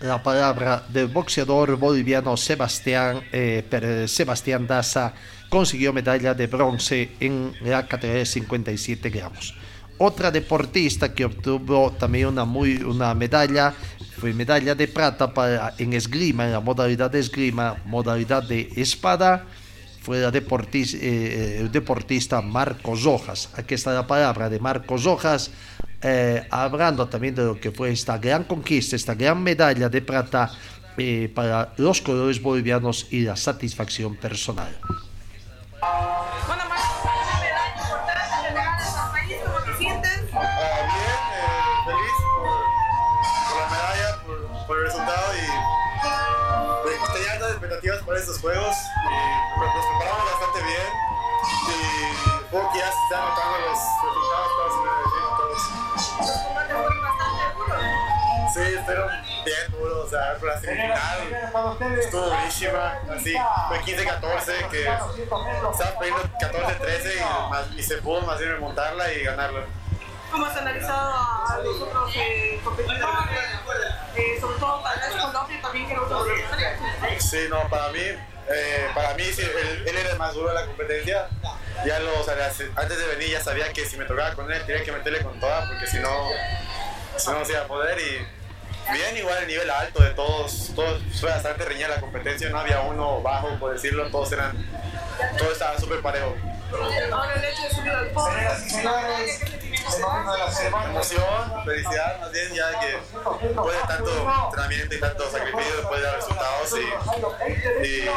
La 0.00 0.22
palabra 0.22 0.84
del 0.88 1.08
boxeador 1.08 1.76
boliviano 1.76 2.36
Sebastián, 2.36 3.22
eh, 3.32 4.04
Sebastián 4.06 4.66
Daza 4.66 5.12
consiguió 5.48 5.92
medalla 5.92 6.34
de 6.34 6.46
bronce 6.46 7.10
en 7.20 7.52
la 7.62 7.86
categoría 7.86 8.20
de 8.20 8.26
57 8.26 9.10
gramos. 9.10 9.54
Otra 9.98 10.30
deportista 10.30 11.12
que 11.12 11.24
obtuvo 11.24 11.90
también 11.92 12.28
una, 12.28 12.44
muy, 12.44 12.76
una 12.76 13.12
medalla 13.14 13.74
fue 14.18 14.32
medalla 14.32 14.74
de 14.74 14.86
plata 14.86 15.32
en 15.78 15.92
esgrima, 15.92 16.44
en 16.46 16.52
la 16.52 16.60
modalidad 16.60 17.10
de 17.10 17.18
esgrima, 17.18 17.76
modalidad 17.84 18.44
de 18.44 18.68
espada, 18.76 19.46
fue 20.00 20.20
la 20.20 20.30
deportis- 20.30 20.96
eh, 21.00 21.58
el 21.60 21.72
deportista 21.72 22.40
Marcos 22.40 23.02
Rojas. 23.02 23.48
Aquí 23.56 23.74
está 23.74 23.92
la 23.92 24.06
palabra 24.06 24.48
de 24.48 24.60
Marcos 24.60 25.02
Rojas, 25.02 25.50
eh, 26.02 26.46
hablando 26.50 27.08
también 27.08 27.34
de 27.34 27.44
lo 27.44 27.60
que 27.60 27.70
fue 27.70 27.90
esta 27.90 28.18
gran 28.18 28.44
conquista, 28.44 28.96
esta 28.96 29.14
gran 29.14 29.42
medalla 29.42 29.88
de 29.88 30.00
plata 30.02 30.50
eh, 30.96 31.30
para 31.34 31.72
los 31.76 32.00
colores 32.00 32.40
bolivianos 32.40 33.06
y 33.10 33.22
la 33.22 33.36
satisfacción 33.36 34.16
personal. 34.16 34.76
Bueno, 35.80 36.62
Marcos, 36.68 37.04
una 37.04 37.40
medalla 37.40 37.68
importante, 37.74 38.42
le 38.42 38.48
regalas 38.48 38.96
al 38.96 39.10
país, 39.12 39.36
¿cómo 39.44 39.58
te 39.64 39.78
sientes? 39.78 40.20
Bien, 40.22 41.20
feliz 41.86 42.16
por, 42.34 42.62
por 43.46 43.56
la 43.60 43.68
medalla, 43.70 44.08
por, 44.26 44.66
por 44.66 44.78
el 44.78 44.84
resultado 44.84 45.26
y 45.36 45.68
tenía 47.12 47.32
altas 47.32 47.50
expectativas 47.50 48.02
para 48.02 48.18
estos 48.18 48.38
juegos 48.38 48.76
y 48.76 49.18
nos 49.58 49.86
preparamos 49.86 50.24
bastante 50.30 50.60
bien 50.62 50.90
y 51.68 51.78
supongo 52.42 52.72
que 52.72 52.78
ya 52.78 52.90
se 52.90 52.98
están 53.06 53.22
notando 53.28 53.56
los 53.70 53.77
Sí, 58.58 58.76
fueron 58.84 59.10
bien 59.44 59.70
duros, 59.70 60.06
o 60.06 60.10
sea, 60.10 60.36
la 60.42 60.60
semifinal 60.60 61.98
estuvo 61.98 62.22
durísima, 62.22 62.98
así, 63.14 63.34
fue 63.68 63.78
15-14 63.80 64.68
que 64.70 64.80
estaba 64.80 65.98
perdiendo 65.98 66.22
14-13 66.40 67.12
y, 67.74 67.78
y 67.78 67.82
se 67.82 67.98
pudo 67.98 68.22
más 68.22 68.38
bien 68.38 68.52
remontarla 68.52 69.12
y 69.12 69.22
ganarla. 69.22 69.64
¿Cómo 70.30 70.44
has 70.44 70.56
analizado 70.56 71.14
a 71.14 71.58
los 71.64 71.80
otros 71.80 72.12
eh, 72.16 72.60
competidores? 72.62 73.02
Eh, 74.14 74.36
sobre 74.40 74.58
todo 74.58 74.82
vez 74.82 75.22
con 75.22 75.32
Lofre 75.32 75.58
también 75.58 75.88
que 75.88 75.94
tuvo 75.94 76.24
diferencia. 76.24 77.20
Sí, 77.20 77.46
no, 77.48 77.68
para 77.68 77.88
mí, 77.90 78.00
eh, 78.00 78.88
para 78.94 79.14
mí 79.14 79.24
sí, 79.24 79.42
él, 79.42 79.84
él 79.86 79.96
era 79.96 80.10
el 80.10 80.18
más 80.18 80.34
duro 80.34 80.48
de 80.48 80.54
la 80.54 80.66
competencia. 80.66 81.28
Ya 81.86 82.00
lo, 82.00 82.20
o 82.20 82.24
sea, 82.24 82.34
antes 82.76 82.98
de 82.98 83.06
venir 83.06 83.30
ya 83.30 83.40
sabía 83.40 83.72
que 83.72 83.86
si 83.86 83.96
me 83.96 84.04
tocaba 84.04 84.34
con 84.34 84.50
él 84.50 84.64
tenía 84.66 84.82
que 84.82 84.92
meterle 84.92 85.22
con 85.22 85.38
toda 85.38 85.66
porque 85.66 85.86
si 85.86 85.98
no, 85.98 86.28
si 87.16 87.30
no 87.30 87.44
se 87.44 87.52
iba 87.52 87.62
a 87.62 87.68
poder. 87.68 87.98
Y 87.98 88.26
bien, 88.92 89.16
igual 89.16 89.38
el 89.38 89.48
nivel 89.48 89.70
alto 89.70 90.02
de 90.02 90.10
todos, 90.10 90.72
todos 90.74 91.02
fue 91.20 91.30
bastante 91.30 91.64
reñida 91.64 91.88
la 91.88 92.00
competencia, 92.00 92.48
no 92.50 92.58
había 92.58 92.80
uno 92.80 93.20
bajo, 93.22 93.58
por 93.58 93.72
decirlo, 93.72 94.10
todos 94.10 94.32
eran, 94.32 94.56
todo 95.38 95.52
estaba 95.52 95.78
súper 95.78 96.00
parejo. 96.00 96.34
Emoción, 100.84 101.64
felicidad, 101.64 102.20
más 102.20 102.32
bien 102.32 102.54
ya 102.54 102.80
que 102.80 102.98
después 103.46 103.74
de 103.74 103.86
tanto 103.86 104.10
entrenamiento 104.44 104.94
y 104.94 105.00
tanto 105.00 105.30
sacrificio, 105.30 105.76
después 105.76 106.00
de 106.00 106.06
dar 106.06 106.16
resultados 106.16 106.74
y, 106.78 107.86
y 107.86 108.08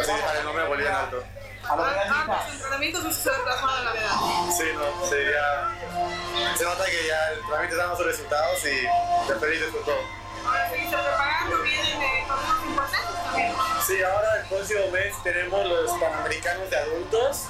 así 0.00 0.12
dejar 0.12 0.36
el 0.36 0.44
nombre 0.44 0.62
de 0.62 0.68
Bolivia 0.68 0.90
en 0.90 0.96
alto. 0.96 1.24
Antes 1.70 2.54
entrenamientos 2.54 3.04
y 3.04 3.12
se 3.12 3.30
ha 3.30 3.44
plasmado 3.44 3.78
en 3.78 3.84
la 3.84 3.92
medalla. 3.92 4.52
Sí, 4.56 4.64
no, 4.74 5.06
sería. 5.06 6.17
Se 6.56 6.64
nota 6.64 6.84
que 6.86 7.06
ya 7.06 7.28
el 7.32 7.46
trámite 7.46 7.76
dando 7.76 7.96
sus 7.96 8.06
resultados 8.06 8.58
y 8.64 9.28
te 9.28 9.34
felices 9.38 9.70
por 9.70 9.84
todo. 9.84 10.00
Ahora 10.44 10.70
seguirse 10.70 10.96
preparando, 10.96 11.62
vienen 11.62 12.26
torneos 12.26 12.64
importantes 12.64 13.22
también. 13.24 13.52
Sí, 13.86 14.02
ahora 14.02 14.40
el 14.40 14.46
próximo 14.48 14.86
mes 14.88 15.14
tenemos 15.22 15.66
los 15.66 15.90
Panamericanos 15.98 16.70
de 16.70 16.76
adultos 16.78 17.44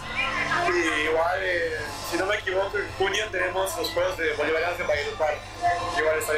y 0.73 1.01
igual, 1.05 1.39
eh, 1.43 1.77
si 2.11 2.17
no 2.17 2.27
me 2.27 2.37
equivoco, 2.37 2.77
en 2.79 2.93
junio 2.95 3.25
tenemos 3.31 3.77
los 3.77 3.91
Juegos 3.91 4.17
de 4.19 4.33
Bolivarianos 4.35 4.79
de 4.79 4.85
Valledupar. 4.85 5.35
Igual 5.99 6.19
está. 6.19 6.33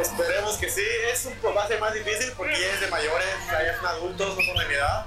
Esperemos 0.00 0.56
que 0.56 0.68
sí, 0.70 0.84
es 1.12 1.24
un 1.26 1.38
va 1.56 1.64
a 1.64 1.68
ser 1.68 1.80
más 1.80 1.92
difícil 1.94 2.32
porque 2.36 2.58
ya 2.58 2.66
es 2.66 2.80
de 2.80 2.88
mayores, 2.88 3.26
ya 3.50 3.76
son 3.76 3.86
adultos, 3.86 4.36
no 4.36 4.42
son 4.42 4.56
de 4.56 4.66
mi 4.66 4.74
edad. 4.74 5.06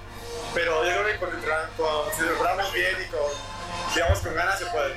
Pero 0.54 0.84
yo 0.86 0.92
creo 0.92 1.06
que 1.06 1.18
con, 1.18 1.30
con- 1.78 2.14
si 2.16 2.22
lo 2.22 2.30
preparamos 2.30 2.72
bien 2.74 2.96
y 3.02 3.12
con, 3.12 3.32
digamos, 3.96 4.20
con 4.20 4.36
ganas 4.36 4.60
se 4.60 4.66
puede. 4.68 4.94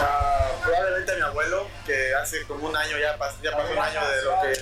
Ah, 0.00 0.48
probablemente 0.62 1.12
a 1.12 1.14
mi 1.16 1.22
abuelo, 1.22 1.68
que 1.86 2.14
hace 2.14 2.42
como 2.46 2.68
un 2.68 2.76
año 2.76 2.98
ya, 2.98 3.18
pas- 3.18 3.40
ya 3.42 3.52
pasó 3.56 3.72
un 3.72 3.78
año 3.78 4.00
de 4.08 4.22
lo 4.22 4.40
que 4.42 4.54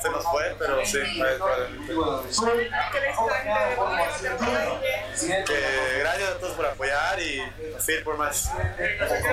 se 0.00 0.10
nos 0.10 0.24
fue, 0.24 0.54
pero 0.58 0.84
sí, 0.84 0.98
probablemente. 1.38 1.86
¿Qué 1.86 1.92
le 1.92 3.06
dices 3.08 3.18
a 3.18 3.26
la 3.26 3.34
gente 3.36 3.68
de 3.70 3.76
Bolivia 3.76 5.44
que 5.44 5.98
gracias 6.00 6.28
a 6.30 6.38
todos 6.38 6.52
por 6.54 6.66
apoyar 6.66 7.20
y 7.20 7.42
seguir 7.78 8.04
por 8.04 8.16
más. 8.16 8.50
Gracias. 8.76 9.24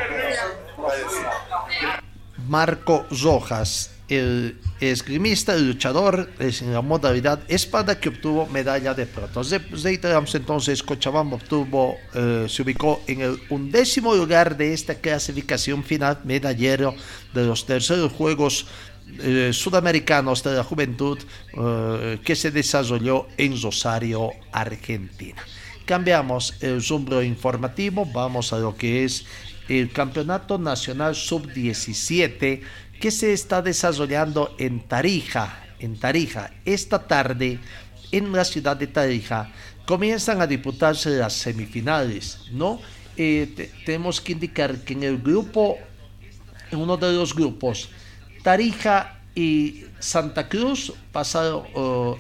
Marco 2.47 3.05
Rojas, 3.23 3.91
el 4.09 4.59
esgrimista 4.79 5.57
y 5.57 5.61
luchador 5.63 6.29
es 6.37 6.61
en 6.61 6.73
la 6.73 6.81
modalidad 6.81 7.39
espada 7.47 7.99
que 7.99 8.09
obtuvo 8.09 8.45
medalla 8.47 8.93
de 8.93 9.05
plata. 9.05 9.41
Re- 9.41 9.59
Reiteramos 9.81 10.35
entonces, 10.35 10.83
Cochabamba 10.83 11.37
obtuvo, 11.37 11.97
eh, 12.13 12.45
se 12.49 12.61
ubicó 12.61 13.01
en 13.07 13.21
el 13.21 13.39
undécimo 13.49 14.13
lugar 14.13 14.57
de 14.57 14.73
esta 14.73 14.95
clasificación 14.95 15.83
final 15.83 16.19
medallero 16.25 16.93
de 17.33 17.45
los 17.45 17.65
terceros 17.65 18.11
Juegos 18.11 18.65
eh, 19.19 19.51
Sudamericanos 19.53 20.43
de 20.43 20.55
la 20.55 20.63
Juventud 20.63 21.19
eh, 21.57 22.19
que 22.25 22.35
se 22.35 22.51
desarrolló 22.51 23.27
en 23.37 23.61
Rosario, 23.61 24.31
Argentina. 24.51 25.41
Cambiamos 25.85 26.55
el 26.61 26.83
rumbo 26.83 27.21
informativo, 27.21 28.05
vamos 28.05 28.51
a 28.51 28.57
lo 28.57 28.75
que 28.75 29.05
es 29.05 29.25
el 29.69 29.91
Campeonato 29.91 30.57
Nacional 30.57 31.15
Sub-17 31.15 32.61
que 32.99 33.11
se 33.11 33.33
está 33.33 33.61
desarrollando 33.61 34.55
en 34.57 34.81
Tarija, 34.87 35.63
en 35.79 35.97
Tarija. 35.97 36.51
Esta 36.65 36.99
tarde, 37.07 37.59
en 38.11 38.31
la 38.31 38.45
ciudad 38.45 38.77
de 38.77 38.87
Tarija, 38.87 39.51
comienzan 39.85 40.41
a 40.41 40.47
disputarse 40.47 41.09
las 41.11 41.33
semifinales, 41.33 42.39
¿no? 42.51 42.79
Eh, 43.17 43.53
te- 43.55 43.71
tenemos 43.85 44.19
que 44.21 44.31
indicar 44.33 44.79
que 44.79 44.93
en 44.93 45.03
el 45.03 45.17
grupo, 45.19 45.77
en 46.71 46.79
uno 46.79 46.97
de 46.97 47.11
los 47.13 47.33
grupos, 47.35 47.89
Tarija 48.43 49.19
y 49.35 49.83
Santa 49.99 50.47
Cruz 50.47 50.93
pasaron, 51.11 51.63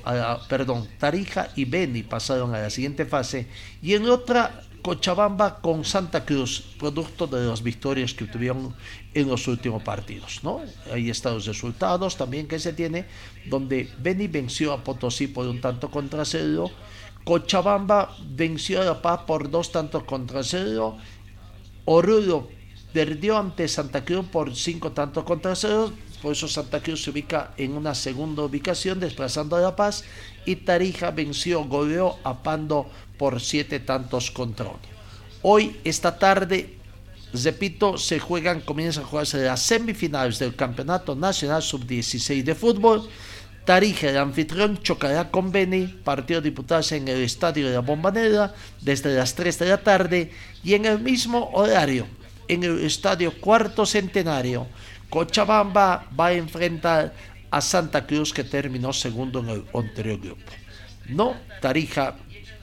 a 0.03 0.13
la- 0.13 0.39
perdón, 0.47 0.87
Tarija 0.99 1.49
y 1.55 1.65
Beni 1.65 2.03
pasaron 2.03 2.53
a 2.53 2.59
la 2.59 2.69
siguiente 2.69 3.05
fase 3.05 3.47
y 3.81 3.93
en 3.93 4.07
otra 4.09 4.61
Cochabamba 4.81 5.61
con 5.61 5.83
Santa 5.83 6.25
Cruz, 6.25 6.61
producto 6.77 7.25
de 7.25 7.47
las 7.47 7.63
victorias 7.63 8.13
que 8.13 8.25
tuvieron 8.25 8.75
en 9.15 9.29
los 9.29 9.47
últimos 9.47 9.81
partidos, 9.81 10.41
¿no? 10.43 10.61
Ahí 10.91 11.09
están 11.09 11.35
los 11.35 11.45
resultados 11.45 12.17
también 12.17 12.47
que 12.47 12.59
se 12.59 12.73
tiene, 12.73 13.05
donde 13.45 13.89
Beni 13.97 14.27
venció 14.27 14.73
a 14.73 14.83
Potosí 14.83 15.27
por 15.27 15.47
un 15.47 15.61
tanto 15.61 15.89
contra 15.89 16.25
cero, 16.25 16.69
Cochabamba 17.23 18.15
venció 18.29 18.81
a 18.81 18.85
La 18.85 19.01
Paz 19.01 19.21
por 19.25 19.49
dos 19.49 19.71
tantos 19.71 20.03
contra 20.03 20.43
cero, 20.43 20.97
Oruro 21.85 22.49
perdió 22.91 23.37
ante 23.37 23.67
Santa 23.69 24.03
Cruz 24.03 24.25
por 24.25 24.53
cinco 24.53 24.91
tantos 24.91 25.23
contra 25.23 25.55
cero, 25.55 25.93
por 26.21 26.33
eso 26.33 26.49
Santa 26.49 26.81
Cruz 26.81 27.03
se 27.03 27.11
ubica 27.11 27.53
en 27.55 27.71
una 27.71 27.95
segunda 27.95 28.43
ubicación 28.43 28.99
desplazando 28.99 29.55
a 29.55 29.61
La 29.61 29.77
Paz 29.77 30.03
y 30.45 30.57
Tarija 30.57 31.11
venció, 31.11 31.63
goleó 31.63 32.17
a 32.25 32.43
Pando 32.43 32.89
por 33.17 33.39
siete 33.39 33.79
tantos 33.79 34.29
contra 34.29 34.65
uno. 34.65 34.79
Hoy, 35.41 35.79
esta 35.83 36.17
tarde, 36.17 36.74
repito, 37.33 37.97
se 37.97 38.19
juegan, 38.19 38.61
comienzan 38.61 39.03
a 39.03 39.07
jugarse 39.07 39.43
las 39.43 39.61
semifinales 39.61 40.39
del 40.39 40.55
Campeonato 40.55 41.15
Nacional 41.15 41.61
Sub-16 41.61 42.43
de 42.43 42.55
Fútbol. 42.55 43.07
Tarija, 43.65 44.09
el 44.09 44.17
anfitrión, 44.17 44.77
chocará 44.81 45.31
con 45.31 45.51
Beni, 45.51 45.87
partido 45.87 46.39
diputados 46.39 46.91
en 46.91 47.07
el 47.07 47.21
Estadio 47.21 47.67
de 47.67 47.73
la 47.73 47.79
Bombanera 47.79 48.53
desde 48.81 49.15
las 49.15 49.33
3 49.33 49.57
de 49.59 49.65
la 49.65 49.77
tarde 49.77 50.31
y 50.63 50.75
en 50.75 50.85
el 50.85 50.99
mismo 50.99 51.49
horario, 51.53 52.07
en 52.47 52.63
el 52.63 52.83
Estadio 52.85 53.33
Cuarto 53.41 53.85
Centenario, 53.85 54.67
Cochabamba 55.09 56.07
va 56.17 56.27
a 56.27 56.33
enfrentar 56.33 57.13
a 57.49 57.61
Santa 57.61 58.05
Cruz 58.05 58.33
que 58.33 58.43
terminó 58.43 58.93
segundo 58.93 59.39
en 59.39 59.49
el 59.49 59.65
anterior 59.73 60.19
grupo. 60.19 60.51
No, 61.07 61.35
Tarija 61.61 62.15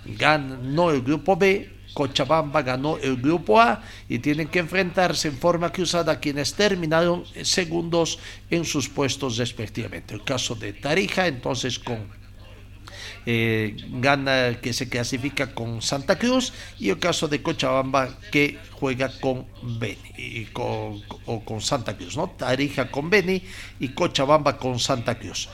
ganó 0.04 0.90
el 0.90 1.02
grupo 1.02 1.36
B, 1.36 1.71
Cochabamba 1.94 2.62
ganó 2.62 2.98
el 2.98 3.16
grupo 3.16 3.60
A 3.60 3.82
y 4.08 4.18
tienen 4.18 4.48
que 4.48 4.58
enfrentarse 4.58 5.28
en 5.28 5.38
forma 5.38 5.72
cruzada 5.72 6.12
a 6.12 6.20
quienes 6.20 6.54
terminaron 6.54 7.24
segundos 7.42 8.18
en 8.50 8.64
sus 8.64 8.88
puestos 8.88 9.36
respectivamente. 9.36 10.14
El 10.14 10.24
caso 10.24 10.54
de 10.54 10.72
Tarija, 10.72 11.26
entonces 11.26 11.78
con 11.78 12.22
eh, 13.24 13.76
gana 14.00 14.58
que 14.60 14.72
se 14.72 14.88
clasifica 14.88 15.54
con 15.54 15.80
Santa 15.80 16.18
Cruz 16.18 16.52
y 16.80 16.90
el 16.90 16.98
caso 16.98 17.28
de 17.28 17.40
Cochabamba 17.40 18.18
que 18.32 18.58
juega 18.72 19.12
con 19.20 19.46
Beni 19.62 19.96
y 20.18 20.48
o 20.56 21.44
con 21.44 21.60
Santa 21.60 21.96
Cruz, 21.96 22.16
¿no? 22.16 22.30
Tarija 22.30 22.90
con 22.90 23.10
Beni 23.10 23.40
y 23.78 23.88
Cochabamba 23.90 24.56
con 24.58 24.80
Santa 24.80 25.18
Cruz. 25.18 25.48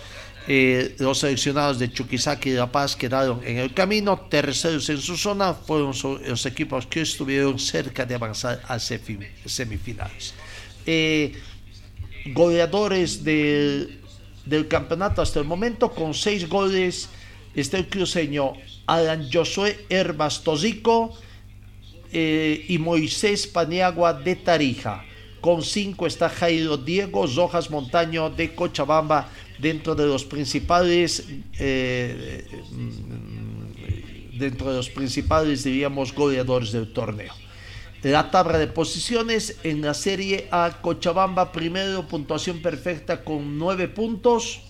Eh, 0.51 0.97
los 0.99 1.19
seleccionados 1.19 1.79
de 1.79 1.93
Chuquisaca 1.93 2.49
y 2.49 2.53
La 2.53 2.73
Paz 2.73 2.97
quedaron 2.97 3.43
en 3.45 3.59
el 3.59 3.75
camino, 3.75 4.19
terceros 4.31 4.89
en 4.89 4.97
su 4.97 5.15
zona 5.15 5.53
fueron 5.53 5.93
los 6.27 6.47
equipos 6.47 6.87
que 6.87 7.03
estuvieron 7.03 7.59
cerca 7.59 8.07
de 8.07 8.15
avanzar 8.15 8.63
a 8.67 8.79
semifinales. 8.79 10.33
Eh, 10.87 11.35
goleadores 12.33 13.23
del, 13.23 14.01
del 14.47 14.67
campeonato 14.69 15.21
hasta 15.21 15.39
el 15.39 15.45
momento 15.45 15.91
con 15.91 16.15
seis 16.15 16.49
goles 16.49 17.11
está 17.55 17.77
el 17.77 17.89
cruceño 17.91 18.55
Alan 18.87 19.29
Josué 19.31 19.85
Herbas 19.91 20.43
Tosico 20.43 21.13
eh, 22.11 22.65
y 22.69 22.79
Moisés 22.79 23.47
Paniagua 23.47 24.15
de 24.15 24.35
Tarija. 24.37 25.05
Con 25.43 25.63
cinco 25.63 26.07
está 26.07 26.31
Jairo 26.31 26.79
Diego 26.79 27.27
Rojas 27.27 27.69
Montaño 27.69 28.31
de 28.31 28.55
Cochabamba 28.55 29.29
dentro 29.59 29.95
de 29.95 30.07
los 30.07 30.25
principales 30.25 31.27
eh, 31.59 32.47
mm, 32.71 34.39
dentro 34.39 34.71
de 34.71 34.77
los 34.77 34.89
principales 34.89 35.65
diríamos 35.65 36.15
goleadores 36.15 36.73
del 36.73 36.93
torneo. 36.93 37.33
La 38.03 38.31
tabla 38.31 38.59
de 38.59 38.69
posiciones 38.69 39.57
en 39.65 39.83
la 39.83 39.93
serie 39.93 40.47
A 40.53 40.79
Cochabamba 40.81 41.51
primero 41.51 42.07
puntuación 42.07 42.63
perfecta 42.63 43.25
con 43.25 43.59
nueve 43.59 43.89
puntos 43.89 44.63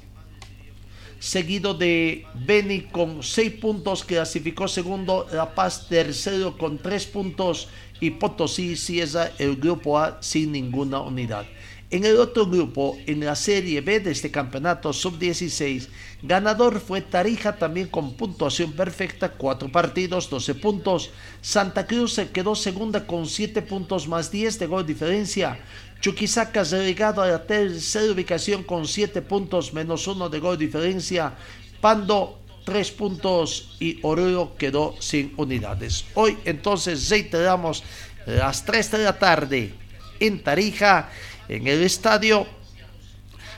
seguido 1.19 1.75
de 1.75 2.27
Beni 2.35 2.83
con 2.83 3.23
seis 3.23 3.53
puntos, 3.53 4.05
clasificó 4.05 4.69
segundo, 4.69 5.27
La 5.33 5.55
Paz 5.55 5.89
tercero 5.89 6.57
con 6.57 6.79
tres 6.79 7.07
puntos 7.07 7.69
y 8.01 8.11
Potosí 8.11 8.77
cierra 8.77 9.33
el 9.39 9.57
grupo 9.57 9.99
A 9.99 10.23
sin 10.23 10.53
ninguna 10.53 11.01
unidad. 11.01 11.47
En 11.91 12.05
el 12.05 12.19
otro 12.19 12.45
grupo, 12.45 12.99
en 13.07 13.25
la 13.25 13.35
Serie 13.35 13.81
B 13.81 14.01
de 14.01 14.11
este 14.11 14.31
campeonato 14.31 14.93
sub-16, 14.93 15.89
ganador 16.23 16.81
fue 16.81 17.01
Tarija 17.01 17.57
también 17.57 17.89
con 17.89 18.13
puntuación 18.13 18.73
perfecta, 18.73 19.31
4 19.31 19.73
partidos, 19.73 20.29
12 20.29 20.55
puntos. 20.57 21.11
Santa 21.41 21.87
Cruz 21.87 22.21
quedó 22.31 22.55
segunda 22.55 23.07
con 23.07 23.27
7 23.27 23.63
puntos 23.63 24.07
más 24.07 24.31
10 24.31 24.59
de 24.59 24.67
gol 24.67 24.87
diferencia. 24.87 25.59
Chuquisaca 26.03 26.63
relegado 26.63 27.23
a 27.23 27.29
la 27.29 27.47
tercera 27.47 28.13
ubicación 28.13 28.65
con 28.65 28.87
7 28.87 29.23
puntos 29.23 29.73
menos 29.73 30.07
1 30.07 30.29
de 30.29 30.41
gol 30.41 30.59
diferencia. 30.59 31.33
Pando 31.81 32.39
3 32.67 32.91
puntos 32.91 33.77
y 33.81 33.99
Oruro 34.03 34.57
quedó 34.59 34.95
sin 34.99 35.33
unidades. 35.39 36.05
Hoy 36.13 36.37
entonces 36.45 37.09
reiteramos 37.09 37.83
las 38.27 38.63
3 38.67 38.91
de 38.91 38.99
la 38.99 39.19
tarde 39.19 39.73
en 40.21 40.43
Tarija 40.43 41.09
en 41.49 41.67
el 41.67 41.83
estadio 41.83 42.47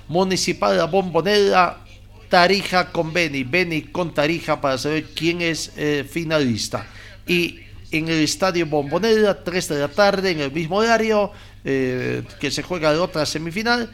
municipal 0.08 0.76
la 0.76 0.86
Bombonera, 0.86 1.78
Tarija 2.28 2.92
con 2.92 3.12
Beni, 3.12 3.44
Beni 3.44 3.82
con 3.82 4.12
Tarija 4.14 4.60
para 4.60 4.78
saber 4.78 5.06
quién 5.14 5.40
es 5.40 5.72
eh, 5.76 6.04
finalista. 6.08 6.86
Y 7.26 7.60
en 7.90 8.08
el 8.08 8.20
estadio 8.20 8.66
Bombonera, 8.66 9.42
3 9.42 9.68
de 9.68 9.78
la 9.78 9.88
tarde, 9.88 10.30
en 10.30 10.40
el 10.40 10.52
mismo 10.52 10.76
horario 10.76 11.32
eh, 11.64 12.22
que 12.38 12.50
se 12.50 12.62
juega 12.62 12.92
de 12.92 12.98
otra 12.98 13.26
semifinal, 13.26 13.90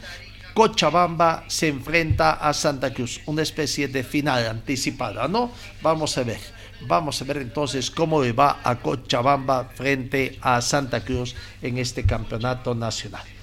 Cochabamba 0.53 1.43
se 1.47 1.67
enfrenta 1.67 2.33
a 2.33 2.51
Santa 2.53 2.91
Cruz, 2.91 3.21
una 3.27 3.43
especie 3.43 3.87
de 3.87 4.03
final 4.03 4.47
anticipada, 4.47 5.27
¿no? 5.27 5.51
Vamos 5.81 6.17
a 6.17 6.23
ver. 6.23 6.39
Vamos 6.81 7.21
a 7.21 7.25
ver 7.25 7.37
entonces 7.37 7.89
cómo 7.89 8.21
le 8.21 8.33
va 8.33 8.59
a 8.63 8.75
Cochabamba 8.75 9.65
frente 9.73 10.37
a 10.41 10.61
Santa 10.61 11.03
Cruz 11.03 11.35
en 11.61 11.77
este 11.77 12.03
campeonato 12.05 12.73
nacional. 12.73 13.36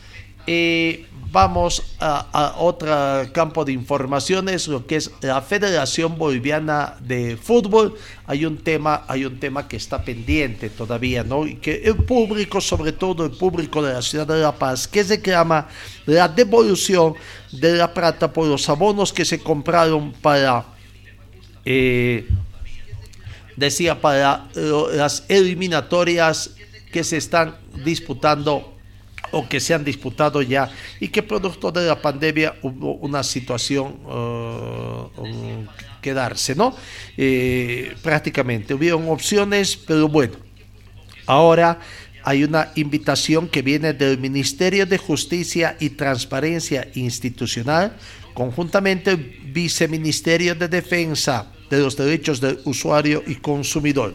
Eh, 0.47 1.07
vamos 1.35 1.83
a, 1.99 2.55
otro 2.59 2.95
campo 3.33 3.65
de 3.65 3.73
informaciones, 3.73 4.69
lo 4.69 4.87
que 4.87 4.97
es 4.97 5.11
la 5.21 5.43
Federación 5.43 6.17
Boliviana 6.17 6.97
de 7.01 7.37
Fútbol. 7.37 7.95
Hay 8.27 8.45
un 8.45 8.59
tema, 8.59 9.05
hay 9.09 9.25
un 9.25 9.41
tema 9.41 9.67
que 9.67 9.77
está 9.77 10.01
pendiente 10.03 10.71
todavía, 10.71 11.25
¿no? 11.25 11.45
Y 11.45 11.57
que 11.57 11.83
el 11.85 11.97
público, 11.97 12.61
sobre 12.61 12.93
todo 12.93 13.25
el 13.25 13.33
público 13.33 13.83
de 13.83 13.95
la 13.95 14.03
ciudad 14.03 14.29
de 14.29 14.41
La 14.41 14.53
Paz, 14.53 14.87
que 14.87 15.03
reclama 15.03 15.67
la 16.07 16.29
devolución 16.29 17.15
de 17.51 17.73
la 17.77 17.93
plata 17.93 18.33
por 18.33 18.47
los 18.47 18.69
abonos 18.69 19.13
que 19.13 19.25
se 19.25 19.41
compraron 19.41 20.13
para, 20.13 20.65
eh, 21.65 22.29
decía, 23.57 24.01
para 24.01 24.47
las 24.55 25.25
eliminatorias 25.29 26.51
que 26.93 27.03
se 27.03 27.17
están 27.17 27.57
disputando 27.85 28.74
o 29.35 29.49
que 29.49 29.61
se 29.61 29.75
han 29.75 29.85
disputado 29.85 30.41
ya 30.43 30.71
y 31.01 31.09
que 31.09 31.23
producto 31.23 31.73
de 31.73 31.87
la 31.87 32.01
pandemia 32.01 32.55
hubo 32.63 32.95
una 32.95 33.23
situación 33.23 33.99
uh, 34.07 35.11
um, 35.21 35.67
quedarse, 36.01 36.55
¿no? 36.55 36.75
Eh, 37.17 37.95
prácticamente 38.03 38.75
hubieron 38.75 39.09
opciones, 39.09 39.77
pero 39.77 40.09
bueno, 40.09 40.35
ahora 41.27 41.81
hay 42.23 42.45
una 42.45 42.71
invitación 42.77 43.49
que 43.49 43.63
viene 43.63 43.93
del 43.93 44.19
Ministerio 44.19 44.87
de 44.87 44.99
Justicia 44.99 45.77
y 45.81 45.91
Transparencia 45.91 46.89
Institucional, 46.95 47.97
conjuntamente 48.33 49.17
Viceministerio 49.17 50.55
de 50.55 50.69
Defensa 50.69 51.53
de 51.69 51.79
los 51.79 51.97
Derechos 51.97 52.41
del 52.41 52.61
Usuario 52.65 53.23
y 53.27 53.37
Consumidor. 53.37 54.15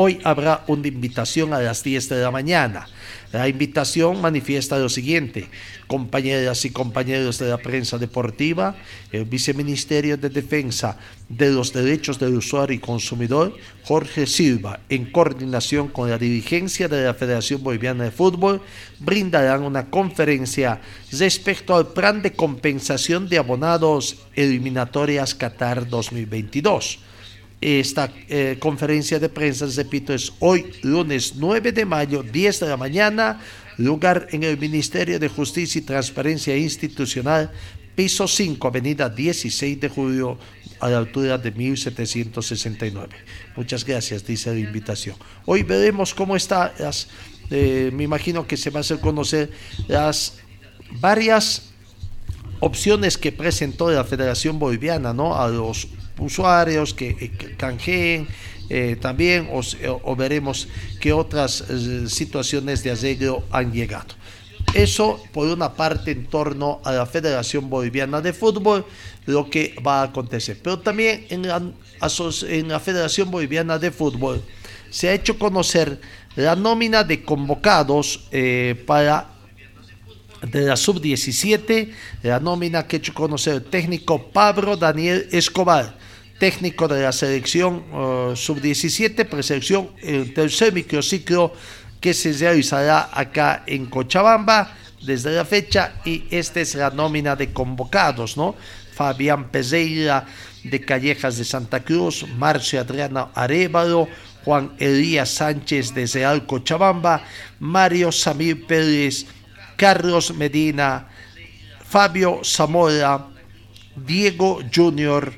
Hoy 0.00 0.20
habrá 0.22 0.62
una 0.68 0.86
invitación 0.86 1.52
a 1.52 1.58
las 1.58 1.82
10 1.82 2.10
de 2.10 2.22
la 2.22 2.30
mañana. 2.30 2.86
La 3.32 3.48
invitación 3.48 4.20
manifiesta 4.20 4.78
lo 4.78 4.88
siguiente, 4.88 5.48
compañeras 5.88 6.64
y 6.64 6.70
compañeros 6.70 7.40
de 7.40 7.48
la 7.48 7.58
prensa 7.58 7.98
deportiva, 7.98 8.76
el 9.10 9.24
Viceministerio 9.24 10.16
de 10.16 10.28
Defensa 10.28 10.96
de 11.28 11.50
los 11.50 11.72
Derechos 11.72 12.20
del 12.20 12.36
Usuario 12.36 12.76
y 12.76 12.78
Consumidor, 12.78 13.56
Jorge 13.82 14.28
Silva, 14.28 14.78
en 14.88 15.10
coordinación 15.10 15.88
con 15.88 16.08
la 16.08 16.16
dirigencia 16.16 16.86
de 16.86 17.02
la 17.02 17.14
Federación 17.14 17.64
Boliviana 17.64 18.04
de 18.04 18.12
Fútbol, 18.12 18.62
brindarán 19.00 19.64
una 19.64 19.90
conferencia 19.90 20.80
respecto 21.10 21.74
al 21.74 21.88
plan 21.88 22.22
de 22.22 22.34
compensación 22.34 23.28
de 23.28 23.38
abonados 23.38 24.18
eliminatorias 24.36 25.34
Qatar 25.34 25.88
2022 25.88 27.00
esta 27.60 28.12
eh, 28.28 28.56
conferencia 28.60 29.18
de 29.18 29.28
prensa, 29.28 29.66
repito, 29.66 30.14
es 30.14 30.32
hoy, 30.38 30.72
lunes 30.82 31.34
9 31.36 31.72
de 31.72 31.84
mayo, 31.84 32.22
10 32.22 32.60
de 32.60 32.68
la 32.68 32.76
mañana, 32.76 33.40
lugar 33.78 34.28
en 34.30 34.44
el 34.44 34.58
Ministerio 34.58 35.18
de 35.18 35.28
Justicia 35.28 35.80
y 35.80 35.82
Transparencia 35.82 36.56
Institucional, 36.56 37.50
piso 37.96 38.28
5, 38.28 38.68
avenida 38.68 39.08
16 39.08 39.80
de 39.80 39.88
julio, 39.88 40.38
a 40.80 40.88
la 40.88 40.98
altura 40.98 41.38
de 41.38 41.50
1769. 41.50 43.08
Muchas 43.56 43.84
gracias, 43.84 44.24
dice 44.24 44.52
la 44.52 44.60
invitación. 44.60 45.16
Hoy 45.44 45.62
veremos 45.62 46.14
cómo 46.14 46.36
está, 46.36 46.72
las, 46.78 47.08
eh, 47.50 47.90
me 47.92 48.04
imagino 48.04 48.46
que 48.46 48.56
se 48.56 48.70
va 48.70 48.78
a 48.78 48.80
hacer 48.80 49.00
conocer 49.00 49.50
las 49.88 50.38
varias 51.00 51.70
opciones 52.60 53.18
que 53.18 53.32
presentó 53.32 53.90
la 53.90 54.04
Federación 54.04 54.58
Boliviana 54.58 55.12
¿no? 55.12 55.40
a 55.40 55.48
los 55.48 55.88
usuarios 56.18 56.94
que, 56.94 57.08
eh, 57.08 57.54
canjeen 57.56 58.28
eh, 58.70 58.96
también 59.00 59.48
o, 59.50 60.16
veremos 60.16 60.68
qué 61.00 61.12
otras 61.12 61.64
eh, 61.70 62.04
situaciones 62.08 62.82
de 62.82 62.90
arreglo 62.90 63.44
han 63.50 63.72
llegado. 63.72 64.14
Eso 64.74 65.22
por 65.32 65.48
una 65.48 65.72
parte 65.72 66.10
en 66.10 66.26
torno 66.26 66.80
a 66.84 66.92
la 66.92 67.06
Federación 67.06 67.70
Boliviana 67.70 68.20
de 68.20 68.34
Fútbol, 68.34 68.84
lo 69.24 69.48
que 69.48 69.74
va 69.84 70.00
a 70.00 70.04
acontecer. 70.04 70.58
Pero 70.62 70.78
también 70.78 71.26
en 71.30 71.48
la, 71.48 72.80
Federación 72.80 73.30
Boliviana 73.30 73.78
de 73.78 73.90
Fútbol 73.90 74.42
se 74.90 75.08
ha 75.08 75.14
hecho 75.14 75.38
conocer 75.38 76.00
la 76.36 76.54
nómina 76.54 77.02
de 77.04 77.24
convocados 77.24 78.28
eh, 78.30 78.82
para 78.86 79.28
de 80.42 80.60
la 80.60 80.76
sub-17, 80.76 81.90
la 82.22 82.38
nómina 82.38 82.86
que 82.86 82.96
he 82.96 82.98
hecho 82.98 83.12
conocer 83.12 83.54
el 83.54 83.64
técnico 83.64 84.30
Pablo 84.30 84.76
Daniel 84.76 85.28
Escobar, 85.32 85.96
técnico 86.38 86.88
de 86.88 87.02
la 87.02 87.12
selección 87.12 87.82
uh, 87.92 88.36
sub-17, 88.36 89.26
preselección, 89.26 89.90
el 90.02 90.32
tercer 90.32 90.72
microciclo 90.72 91.52
que 92.00 92.14
se 92.14 92.32
realizará 92.32 93.10
acá 93.12 93.64
en 93.66 93.86
Cochabamba 93.86 94.74
desde 95.02 95.32
la 95.32 95.44
fecha 95.44 95.94
y 96.04 96.24
esta 96.30 96.60
es 96.60 96.74
la 96.74 96.90
nómina 96.90 97.36
de 97.36 97.52
convocados, 97.52 98.36
¿no? 98.36 98.54
Fabián 98.94 99.50
Pereira 99.50 100.26
de 100.64 100.80
Callejas 100.80 101.38
de 101.38 101.44
Santa 101.44 101.80
Cruz, 101.80 102.26
Marcio 102.36 102.80
Adriano 102.80 103.30
Arevalo, 103.34 104.08
Juan 104.44 104.72
Elías 104.78 105.30
Sánchez 105.30 105.94
de 105.94 106.06
Real 106.06 106.46
Cochabamba, 106.46 107.22
Mario 107.60 108.10
Samir 108.10 108.66
Pérez, 108.66 109.26
Carlos 109.76 110.34
Medina, 110.34 111.08
Fabio 111.84 112.40
Zamora, 112.44 113.28
Diego 113.94 114.60
Junior, 114.74 115.32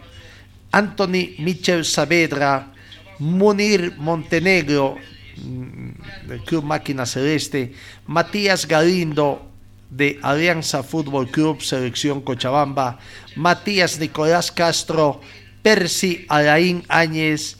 Anthony 0.73 1.35
Michel 1.39 1.85
Saavedra, 1.85 2.73
Munir 3.19 3.95
Montenegro, 3.99 4.97
mm, 5.37 6.45
Club 6.47 6.65
Máquina 6.65 7.07
Celeste, 7.07 7.75
Matías 8.07 8.67
Galindo 8.67 9.51
de 9.91 10.19
Alianza 10.23 10.83
Fútbol 10.83 11.31
Club 11.31 11.61
Selección 11.61 12.21
Cochabamba, 12.21 12.99
Matías 13.37 13.99
Nicolás 13.99 14.51
Castro, 14.53 15.21
Percy 15.63 16.25
Alain 16.29 16.85
Áñez, 16.89 17.57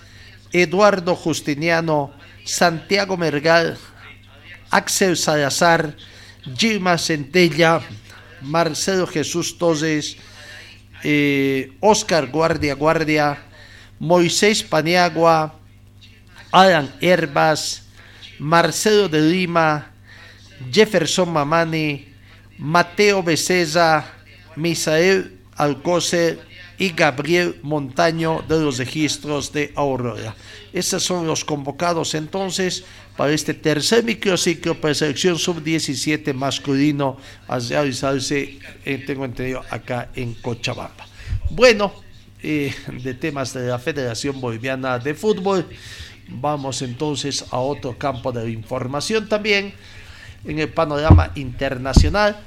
Eduardo 0.53 1.17
Justiniano, 1.17 2.13
Santiago 2.45 3.17
Mergal, 3.17 3.77
Axel 4.71 5.17
Salazar, 5.17 5.97
Gilma 6.57 6.97
Centella, 6.97 7.83
Marcelo 8.41 9.07
Jesús 9.07 9.59
Toses, 9.59 10.17
eh, 11.05 11.73
Oscar 11.81 12.27
Guardia 12.27 12.75
Guardia, 12.75 13.39
Moisés 13.99 14.63
Paniagua, 14.63 15.55
Alan 16.53 16.93
Herbas, 17.01 17.83
Marcelo 18.39 19.09
de 19.09 19.21
Lima, 19.21 19.93
Jefferson 20.73 21.31
Mamani, 21.31 22.09
Mateo 22.59 23.23
Becesa, 23.23 24.05
Misael 24.57 25.39
Alcocer 25.57 26.50
y 26.81 26.93
Gabriel 26.93 27.57
Montaño 27.61 28.43
de 28.49 28.59
los 28.59 28.79
registros 28.79 29.53
de 29.53 29.71
Aurora. 29.77 30.35
Estos 30.73 31.03
son 31.03 31.27
los 31.27 31.45
convocados 31.45 32.15
entonces 32.15 32.85
para 33.19 33.33
este 33.33 33.53
tercer 33.53 34.03
microciclo 34.03 34.81
preselección 34.81 35.39
sub-17 35.39 36.33
masculino 36.33 37.19
a 37.49 37.59
realizarse, 37.59 38.59
eh, 38.87 39.05
tengo 39.07 39.27
entendido, 39.27 39.63
acá 39.69 40.09
en 40.15 40.33
Cochabamba. 40.33 41.07
Bueno, 41.51 41.93
eh, 42.43 42.75
de 43.03 43.13
temas 43.13 43.53
de 43.53 43.69
la 43.69 43.79
Federación 43.79 44.41
Boliviana 44.41 44.99
de 44.99 45.13
Fútbol, 45.13 45.67
vamos 46.29 46.81
entonces 46.81 47.45
a 47.51 47.59
otro 47.59 47.99
campo 47.99 48.33
de 48.33 48.51
información 48.51 49.29
también 49.29 49.75
en 50.47 50.59
el 50.59 50.71
panorama 50.71 51.31
internacional. 51.35 52.41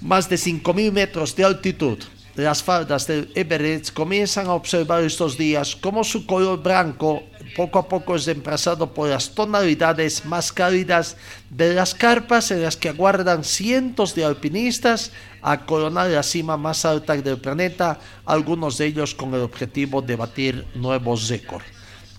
Más 0.00 0.28
de 0.28 0.36
5.000 0.36 0.92
metros 0.92 1.34
de 1.34 1.42
altitud 1.42 1.98
las 2.44 2.62
faldas 2.62 3.06
del 3.06 3.32
Everest 3.34 3.92
comienzan 3.92 4.46
a 4.46 4.52
observar 4.52 5.02
estos 5.02 5.36
días 5.36 5.74
cómo 5.74 6.04
su 6.04 6.24
color 6.24 6.62
blanco 6.62 7.24
poco 7.56 7.80
a 7.80 7.88
poco 7.88 8.14
es 8.14 8.26
reemplazado 8.26 8.94
por 8.94 9.08
las 9.08 9.34
tonalidades 9.34 10.24
más 10.24 10.52
cálidas 10.52 11.16
de 11.50 11.74
las 11.74 11.94
carpas 11.94 12.52
en 12.52 12.62
las 12.62 12.76
que 12.76 12.90
aguardan 12.90 13.42
cientos 13.42 14.14
de 14.14 14.24
alpinistas 14.24 15.10
a 15.42 15.66
coronar 15.66 16.10
la 16.10 16.22
cima 16.22 16.56
más 16.56 16.84
alta 16.84 17.16
del 17.16 17.38
planeta, 17.38 17.98
algunos 18.24 18.78
de 18.78 18.86
ellos 18.86 19.14
con 19.14 19.34
el 19.34 19.40
objetivo 19.40 20.00
de 20.02 20.14
batir 20.14 20.66
nuevos 20.74 21.28
récords. 21.28 21.66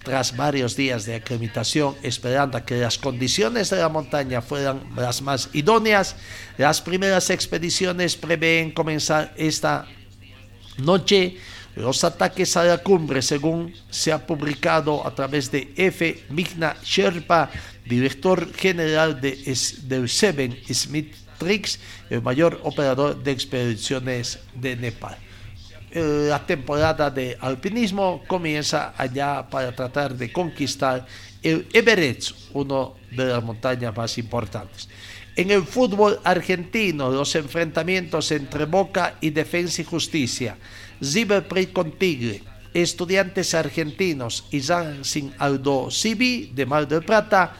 Tras 0.03 0.35
varios 0.35 0.75
días 0.75 1.05
de 1.05 1.15
aclimatación, 1.15 1.95
esperando 2.01 2.63
que 2.65 2.77
las 2.77 2.97
condiciones 2.97 3.69
de 3.69 3.77
la 3.77 3.89
montaña 3.89 4.41
fueran 4.41 4.81
las 4.95 5.21
más 5.21 5.49
idóneas, 5.53 6.15
las 6.57 6.81
primeras 6.81 7.29
expediciones 7.29 8.15
prevén 8.15 8.71
comenzar 8.71 9.33
esta 9.37 9.87
noche 10.79 11.37
los 11.75 12.03
ataques 12.03 12.57
a 12.57 12.63
la 12.63 12.77
cumbre, 12.79 13.21
según 13.21 13.73
se 13.89 14.11
ha 14.11 14.25
publicado 14.25 15.05
a 15.05 15.13
través 15.13 15.49
de 15.51 15.71
F. 15.75 16.23
Migna 16.29 16.75
Sherpa, 16.83 17.49
director 17.85 18.53
general 18.53 19.21
de, 19.21 19.55
del 19.83 20.09
Seven 20.09 20.57
Smith 20.71 21.15
Tricks, 21.37 21.79
el 22.09 22.21
mayor 22.21 22.59
operador 22.63 23.23
de 23.23 23.31
expediciones 23.31 24.39
de 24.53 24.75
Nepal. 24.75 25.17
Eh, 25.91 26.27
la 26.29 26.45
temporada 26.45 27.09
de 27.09 27.37
alpinismo 27.39 28.21
comienza 28.27 28.93
allá 28.95 29.47
para 29.49 29.73
tratar 29.73 30.13
de 30.15 30.31
conquistar 30.31 31.05
el 31.41 31.67
Everest, 31.73 32.31
una 32.53 32.89
de 33.09 33.25
las 33.25 33.43
montañas 33.43 33.95
más 33.95 34.17
importantes. 34.17 34.89
En 35.39 35.51
el 35.51 35.63
fútbol 35.63 36.19
argentino, 36.25 37.09
los 37.09 37.33
enfrentamientos 37.33 38.29
entre 38.33 38.65
Boca 38.65 39.15
y 39.21 39.29
Defensa 39.29 39.81
y 39.81 39.85
Justicia, 39.85 40.57
River 40.99 41.47
Plate 41.47 41.71
con 41.71 41.93
Tigre, 41.93 42.43
Estudiantes 42.73 43.53
Argentinos 43.53 44.43
y 44.51 44.59
Racing 44.59 45.29
Aldo 45.37 45.89
Civi 45.91 46.51
de 46.53 46.65
Mar 46.65 46.89
del 46.89 47.05
Plata 47.05 47.53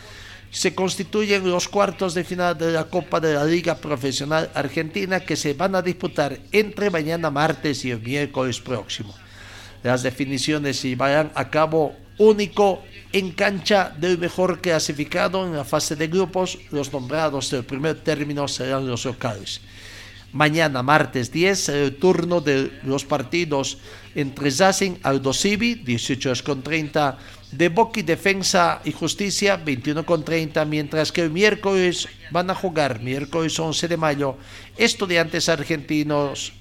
se 0.52 0.76
constituyen 0.76 1.50
los 1.50 1.70
cuartos 1.70 2.13
de 2.13 2.26
final 2.26 2.58
de 2.58 2.74
la 2.74 2.84
Copa 2.84 3.22
de 3.22 3.36
la 3.36 3.46
Liga 3.46 3.76
Profesional 3.76 4.52
Argentina 4.56 5.22
que 5.22 5.38
se 5.38 5.54
van 5.54 5.74
a 5.74 5.82
disputar 5.82 6.38
entre 6.52 6.89
mañana 6.89 7.32
martes 7.32 7.86
y 7.86 7.92
el 7.92 8.02
miércoles 8.02 8.60
próximo. 8.60 9.15
Las 9.84 10.04
definiciones 10.04 10.78
se 10.82 10.89
llevarán 10.89 11.32
a 11.34 11.50
cabo 11.50 11.96
único 12.19 12.84
en 13.12 13.32
cancha 13.32 13.91
del 13.97 14.19
mejor 14.19 14.62
clasificado 14.62 15.45
en 15.45 15.55
la 15.55 15.65
fase 15.65 15.95
de 15.95 16.08
grupos. 16.08 16.60
Los 16.69 16.93
nombrados 16.93 17.49
del 17.49 17.63
primer 17.63 17.95
término 18.01 18.47
serán 18.47 18.88
los 18.88 19.05
locales. 19.05 19.62
Mañana, 20.32 20.84
martes 20.84 21.32
10, 21.32 21.69
el 21.69 21.95
turno 21.95 22.39
de 22.39 22.71
los 22.84 23.03
partidos 23.03 23.79
entre 24.13 24.51
Racing, 24.51 24.97
Aldo 25.01 25.34
Civi, 25.34 25.73
18 25.73 26.34
con 26.43 26.62
30, 26.62 27.17
de 27.51 27.69
Boqui 27.69 28.03
Defensa 28.03 28.79
y 28.86 28.91
Justicia, 28.91 29.58
21 29.58 30.05
con 30.05 30.23
30, 30.23 30.65
mientras 30.65 31.12
que 31.12 31.21
el 31.21 31.32
miércoles 31.32 32.08
van 32.29 32.51
a 32.51 32.55
jugar, 32.55 33.01
miércoles 33.01 33.58
11 33.60 33.88
de 33.88 33.97
mayo, 33.97 34.38
Estudiantes 34.77 35.49
Argentinos, 35.49 36.53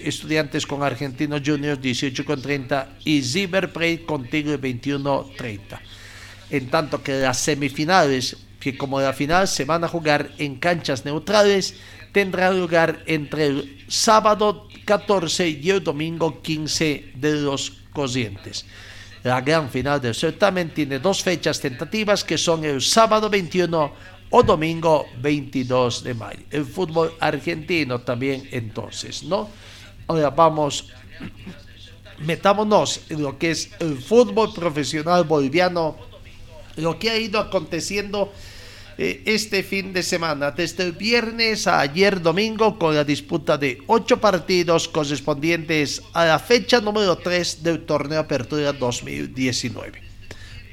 Estudiantes 0.00 0.66
con 0.66 0.82
Argentinos 0.82 1.42
Juniors, 1.44 1.80
18 1.80 2.24
con 2.24 2.40
30, 2.40 2.98
y 3.04 3.22
Ziber 3.22 3.72
Plate 3.72 4.04
con 4.04 4.28
Tigre, 4.28 4.56
21 4.56 5.30
30. 5.36 5.80
En 6.50 6.70
tanto 6.70 7.02
que 7.02 7.20
las 7.20 7.38
semifinales, 7.38 8.36
que 8.60 8.76
como 8.76 9.00
la 9.00 9.12
final 9.12 9.46
se 9.46 9.64
van 9.64 9.84
a 9.84 9.88
jugar 9.88 10.30
en 10.38 10.56
canchas 10.56 11.04
neutrales, 11.04 11.74
tendrá 12.12 12.50
lugar 12.50 13.02
entre 13.06 13.46
el 13.46 13.84
sábado 13.88 14.68
14 14.84 15.48
y 15.48 15.70
el 15.70 15.84
domingo 15.84 16.40
15 16.42 17.12
de 17.14 17.32
los 17.32 17.72
Corrientes. 17.92 18.64
La 19.24 19.40
gran 19.40 19.68
final 19.68 20.00
del 20.00 20.14
certamen 20.14 20.70
tiene 20.70 21.00
dos 21.00 21.22
fechas 21.22 21.60
tentativas 21.60 22.22
que 22.22 22.38
son 22.38 22.64
el 22.64 22.80
sábado 22.80 23.28
21 23.28 23.92
o 24.30 24.42
domingo 24.42 25.06
22 25.20 26.04
de 26.04 26.14
mayo. 26.14 26.40
El 26.50 26.64
fútbol 26.64 27.12
argentino 27.18 28.00
también 28.00 28.48
entonces, 28.52 29.24
¿no? 29.24 29.48
Ahora 30.08 30.30
vamos, 30.30 30.88
metámonos 32.24 33.02
en 33.10 33.22
lo 33.22 33.36
que 33.38 33.50
es 33.50 33.70
el 33.78 33.98
fútbol 33.98 34.54
profesional 34.54 35.24
boliviano, 35.24 35.96
lo 36.76 36.98
que 36.98 37.10
ha 37.10 37.18
ido 37.18 37.38
aconteciendo 37.38 38.32
eh, 38.96 39.22
este 39.26 39.62
fin 39.62 39.92
de 39.92 40.02
semana, 40.02 40.50
desde 40.50 40.92
viernes 40.92 41.66
a 41.66 41.80
ayer 41.80 42.22
domingo, 42.22 42.78
con 42.78 42.94
la 42.94 43.04
disputa 43.04 43.58
de 43.58 43.82
ocho 43.86 44.18
partidos 44.18 44.88
correspondientes 44.88 46.02
a 46.14 46.24
la 46.24 46.38
fecha 46.38 46.80
número 46.80 47.18
3 47.18 47.62
del 47.62 47.84
torneo 47.84 48.20
Apertura 48.20 48.72
2019. 48.72 50.00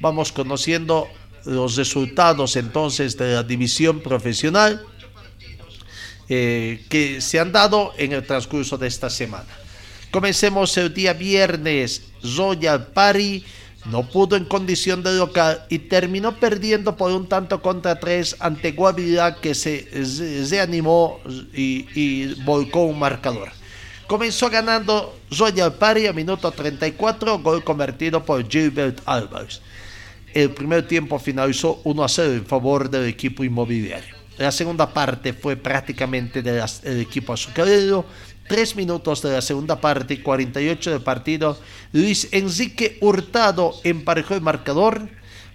Vamos 0.00 0.32
conociendo 0.32 1.08
los 1.44 1.76
resultados 1.76 2.56
entonces 2.56 3.18
de 3.18 3.34
la 3.34 3.42
división 3.42 4.00
profesional 4.00 4.82
eh, 6.28 6.84
que 6.88 7.20
se 7.20 7.38
han 7.38 7.52
dado 7.52 7.92
en 7.98 8.12
el 8.12 8.26
transcurso 8.26 8.76
de 8.78 8.86
esta 8.86 9.10
semana. 9.10 9.48
Comencemos 10.10 10.76
el 10.76 10.94
día 10.94 11.12
viernes, 11.12 12.02
Royal 12.36 12.86
Party 12.88 13.44
no 13.90 14.02
pudo 14.02 14.36
en 14.36 14.44
condición 14.44 15.02
de 15.04 15.12
local 15.14 15.64
y 15.68 15.78
terminó 15.78 16.34
perdiendo 16.40 16.96
por 16.96 17.12
un 17.12 17.28
tanto 17.28 17.62
contra 17.62 18.00
tres 18.00 18.34
ante 18.40 18.72
Guavirá 18.72 19.36
que 19.36 19.54
se 19.54 19.88
reanimó 20.50 21.20
y, 21.54 22.34
volcó 22.42 22.84
un 22.84 22.98
marcador. 22.98 23.50
Comenzó 24.08 24.50
ganando 24.50 25.16
Royal 25.30 25.74
Party 25.74 26.08
a 26.08 26.12
minuto 26.12 26.50
34, 26.50 27.38
gol 27.38 27.62
convertido 27.62 28.24
por 28.24 28.48
Gilbert 28.48 29.00
Álvarez. 29.04 29.60
el 30.34 30.50
primer 30.50 30.86
tiempo 30.86 31.18
finalizó 31.18 31.80
1 31.84 32.04
a 32.04 32.08
0 32.08 32.32
en 32.32 32.46
favor 32.46 32.90
del 32.90 33.06
equipo 33.06 33.44
inmobiliario. 33.44 34.15
La 34.38 34.52
segunda 34.52 34.92
parte 34.92 35.32
fue 35.32 35.56
prácticamente 35.56 36.42
del 36.42 37.00
equipo 37.00 37.32
azucarero. 37.32 38.04
Tres 38.48 38.76
minutos 38.76 39.22
de 39.22 39.32
la 39.32 39.42
segunda 39.42 39.80
parte, 39.80 40.22
48 40.22 40.90
del 40.90 41.02
partido. 41.02 41.58
Luis 41.92 42.28
Enrique 42.30 42.98
Hurtado 43.00 43.74
emparejó 43.82 44.34
el 44.34 44.42
marcador. 44.42 45.08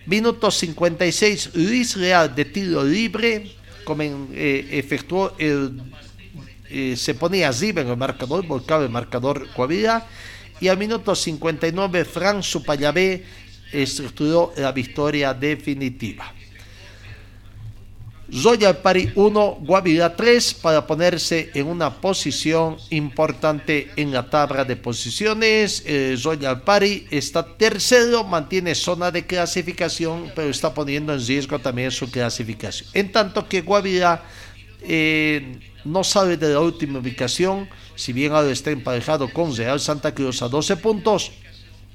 Minuto 0.07 0.49
56, 0.49 1.51
Luis 1.53 1.95
Real 1.95 2.33
de 2.33 2.45
tiro 2.45 2.83
libre. 2.83 3.55
Eh, 4.33 4.67
efectuó 4.71 5.33
el. 5.37 5.81
Eh, 6.69 6.95
se 6.95 7.13
ponía 7.13 7.49
así 7.49 7.69
en 7.69 7.79
el 7.79 7.97
marcador, 7.97 8.45
volcaba 8.47 8.83
el 8.83 8.89
marcador 8.89 9.47
Coavida. 9.53 10.07
Y 10.59 10.67
al 10.67 10.77
minuto 10.77 11.15
59, 11.15 12.05
Fran 12.05 12.41
Supayabé 12.41 13.23
estructuró 13.71 14.53
la 14.57 14.71
victoria 14.71 15.33
definitiva. 15.33 16.33
Zoya 18.33 18.81
Pari 18.81 19.11
1, 19.13 19.57
Guavirá 19.61 20.15
3 20.15 20.53
para 20.55 20.87
ponerse 20.87 21.51
en 21.53 21.67
una 21.67 21.89
posición 21.99 22.77
importante 22.89 23.91
en 23.97 24.13
la 24.13 24.29
tabla 24.29 24.63
de 24.63 24.77
posiciones. 24.77 25.83
Eh, 25.85 26.15
Zoya 26.17 26.61
está 27.11 27.45
tercero, 27.57 28.23
mantiene 28.23 28.73
zona 28.73 29.11
de 29.11 29.25
clasificación, 29.25 30.31
pero 30.33 30.49
está 30.49 30.73
poniendo 30.73 31.13
en 31.13 31.25
riesgo 31.25 31.59
también 31.59 31.91
su 31.91 32.09
clasificación. 32.09 32.89
En 32.93 33.11
tanto 33.11 33.49
que 33.49 33.61
Guavirá 33.61 34.23
eh, 34.81 35.59
no 35.83 36.03
sabe 36.05 36.37
de 36.37 36.53
la 36.53 36.61
última 36.61 36.99
ubicación, 36.99 37.67
si 37.95 38.13
bien 38.13 38.31
ahora 38.31 38.49
está 38.49 38.71
emparejado 38.71 39.27
con 39.33 39.53
Real 39.53 39.79
Santa 39.81 40.15
Cruz 40.15 40.41
a 40.41 40.47
12 40.47 40.77
puntos, 40.77 41.33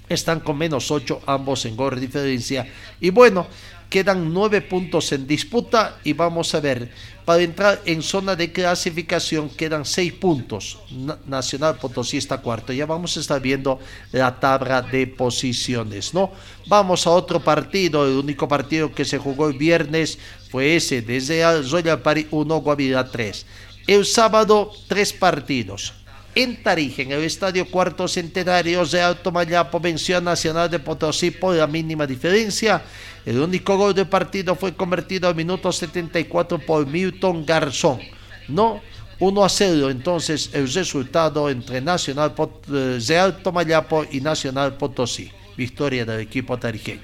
están 0.09 0.41
con 0.41 0.59
menos 0.59 0.91
8 0.91 1.23
ambos 1.27 1.65
en 1.65 1.77
gol 1.77 1.99
diferencia. 1.99 2.67
Y 3.01 3.11
bueno, 3.11 3.47
Quedan 3.89 4.33
nueve 4.33 4.63
puntos 4.63 5.13
en 5.13 5.27
disputa 5.27 5.99
y 6.03 6.13
vamos 6.13 6.55
a 6.55 6.61
ver, 6.61 6.91
para 7.25 7.43
entrar 7.43 7.81
en 7.85 8.03
zona 8.03 8.35
de 8.35 8.53
clasificación 8.53 9.49
quedan 9.49 9.85
seis 9.85 10.13
puntos. 10.13 10.79
Nacional 11.27 11.77
Potosí 11.77 12.17
está 12.17 12.39
cuarto. 12.39 12.73
Ya 12.73 12.87
vamos 12.87 13.17
a 13.17 13.21
estar 13.21 13.41
viendo 13.41 13.79
la 14.13 14.39
tabla 14.41 14.83
de 14.83 15.07
posiciones, 15.07 16.15
¿no? 16.15 16.33
Vamos 16.67 17.07
a 17.07 17.11
otro 17.11 17.41
partido. 17.41 18.07
El 18.07 18.17
único 18.17 18.49
partido 18.49 18.93
que 18.93 19.05
se 19.05 19.19
jugó 19.19 19.49
el 19.49 19.59
viernes 19.59 20.19
fue 20.51 20.77
ese, 20.77 21.03
desde 21.03 21.45
Royal 21.63 22.01
Party 22.01 22.27
1, 22.31 22.57
Guavirá 22.61 23.11
3. 23.11 23.47
El 23.87 24.05
sábado, 24.05 24.73
tres 24.89 25.13
partidos 25.13 25.93
en 26.37 26.63
Tarija, 26.63 27.03
en 27.03 27.13
el 27.13 27.25
Estadio 27.25 27.67
Cuarto 27.69 28.07
Centenario 28.07 28.85
de 28.85 29.01
Alto 29.01 29.33
Mayapo, 29.33 29.81
venció 29.81 30.19
a 30.19 30.21
Nacional 30.21 30.71
de 30.71 30.79
Potosí 30.79 31.31
por 31.31 31.57
la 31.57 31.67
mínima 31.67 32.07
diferencia. 32.07 32.83
El 33.25 33.41
único 33.41 33.77
gol 33.79 33.95
del 33.95 34.07
partido 34.07 34.55
fue 34.55 34.75
convertido 34.75 35.29
al 35.29 35.35
minuto 35.35 35.73
74 35.73 36.59
por 36.59 36.87
Milton 36.87 37.47
Garzón. 37.47 38.01
No 38.49 38.83
1 39.19 39.45
a 39.45 39.49
0 39.49 39.89
entonces 39.89 40.51
el 40.53 40.71
resultado 40.71 41.49
entre 41.49 41.81
Nacional 41.81 42.35
eh, 42.71 42.99
de 43.01 43.19
Alto 43.19 43.51
Mayapo 43.51 44.05
y 44.11 44.21
Nacional 44.21 44.77
Potosí. 44.77 45.33
Victoria 45.57 46.05
del 46.05 46.21
equipo 46.21 46.59
tarijeño. 46.59 47.01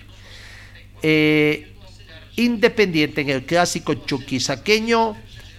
Eh, 1.02 1.72
Independiente 2.36 3.20
en 3.20 3.28
el 3.28 3.44
clásico 3.44 3.92
chuquisaqueño 3.92 5.16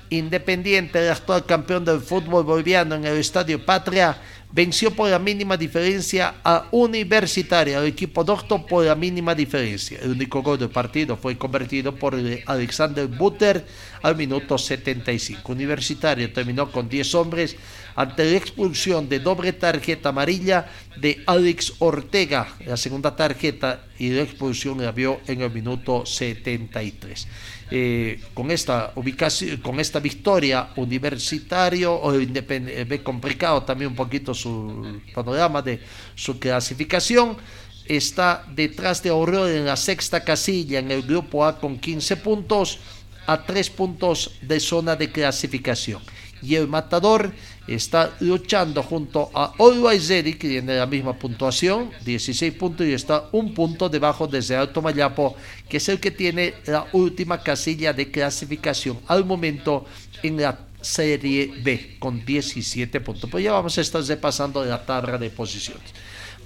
Independiente, 0.10 1.00
el 1.00 1.12
actual 1.12 1.46
campeón 1.46 1.86
del 1.86 2.02
fútbol 2.02 2.44
boliviano 2.44 2.96
en 2.96 3.06
el 3.06 3.18
Estadio 3.18 3.63
Patria, 3.66 4.18
venció 4.54 4.92
por 4.92 5.10
la 5.10 5.18
mínima 5.18 5.58
diferencia 5.58 6.36
a 6.44 6.68
Universitaria, 6.72 7.80
el 7.80 7.88
equipo 7.88 8.24
doctor 8.24 8.66
por 8.68 8.86
la 8.86 8.94
mínima 8.94 9.34
diferencia. 9.34 9.98
El 10.00 10.12
único 10.12 10.44
gol 10.44 10.60
del 10.60 10.70
partido 10.70 11.18
fue 11.18 11.36
convertido 11.38 11.96
por 11.96 12.16
Alexander 12.46 13.08
Butter 13.08 13.66
al 14.04 14.16
minuto 14.16 14.58
75. 14.58 15.52
Universitario 15.52 16.32
terminó 16.32 16.72
con 16.72 16.88
10 16.88 17.16
hombres 17.16 17.56
ante 17.96 18.26
la 18.26 18.38
expulsión 18.38 19.10
de 19.10 19.20
doble 19.20 19.54
tarjeta 19.54 20.10
amarilla 20.10 20.68
de 20.98 21.24
Alex 21.26 21.74
Ortega. 21.80 22.48
La 22.66 22.78
segunda 22.78 23.16
tarjeta 23.16 23.86
y 24.04 24.10
la 24.10 24.24
expulsión 24.24 24.84
la 24.84 24.92
vio 24.92 25.22
en 25.28 25.42
el 25.42 25.50
minuto 25.50 26.06
73. 26.06 27.28
Eh, 27.72 28.20
con 28.34 28.52
esta 28.52 28.92
ubicación, 28.96 29.58
con 29.62 29.80
esta 29.80 30.02
victoria, 30.02 30.72
Universitario 30.76 31.94
o 31.94 32.13
eh, 32.13 32.86
ve 32.86 33.02
complicado 33.02 33.63
también 33.63 33.92
un 33.92 33.96
poquito 33.96 34.34
su 34.34 35.00
panorama 35.13 35.62
de 35.62 35.80
su 36.16 36.38
clasificación. 36.38 37.38
Está 37.86 38.44
detrás 38.54 39.02
de 39.02 39.10
Aurora 39.10 39.50
en 39.50 39.66
la 39.66 39.78
sexta 39.78 40.22
casilla 40.22 40.80
en 40.80 40.92
el 40.92 41.04
grupo 41.04 41.46
A 41.46 41.58
con 41.58 41.80
15 41.80 42.18
puntos 42.18 42.80
a 43.26 43.46
3 43.46 43.70
puntos 43.70 44.32
de 44.42 44.60
zona 44.60 44.98
de 44.98 45.13
clasificación. 45.13 46.02
Y 46.42 46.56
el 46.56 46.68
Matador 46.68 47.32
está 47.67 48.15
luchando 48.19 48.84
junto 48.84 49.30
a 49.34 49.54
Always 49.58 50.08
que 50.08 50.34
tiene 50.34 50.76
la 50.76 50.86
misma 50.86 51.13
puntuación, 51.13 51.91
16 52.04 52.54
puntos, 52.54 52.86
y 52.86 52.93
está 52.93 53.30
un 53.32 53.54
punto 53.54 53.88
debajo 53.88 54.28
desde 54.28 54.56
Alto 54.56 54.82
Mayapo, 54.82 55.36
que 55.69 55.78
es 55.78 55.89
el 55.89 55.99
que 55.99 56.12
tiene 56.12 56.56
la 56.65 56.88
última 56.93 57.41
casilla 57.41 57.93
de 57.93 58.12
clasificación 58.12 58.99
al 59.08 59.26
momento 59.26 59.86
en 60.21 60.41
la 60.41 60.60
Serie 60.82 61.54
B, 61.63 61.95
con 61.99 62.26
17 62.26 62.99
puntos. 62.99 63.30
Pues 63.30 63.43
ya 63.43 63.54
vamos 63.54 63.78
a 63.78 63.82
estar 63.82 64.04
repasando 64.04 64.65
la 64.65 64.86
tabla 64.86 65.17
de 65.17 65.30
posiciones. 65.30 65.93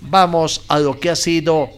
Vamos 0.01 0.61
a 0.67 0.79
lo 0.79 0.99
que 0.99 1.09
ha 1.09 1.15
sido 1.15 1.69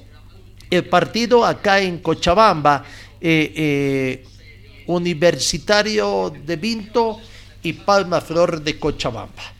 el 0.69 0.85
partido 0.85 1.45
acá 1.45 1.79
en 1.79 1.99
Cochabamba. 1.99 2.83
Eh, 3.21 3.53
eh, 3.55 4.25
Universitario 4.89 6.33
de 6.45 6.55
Vinto 6.55 7.19
y 7.63 7.73
Palma 7.73 8.21
Flor 8.21 8.61
de 8.61 8.79
Cochabamba. 8.79 9.59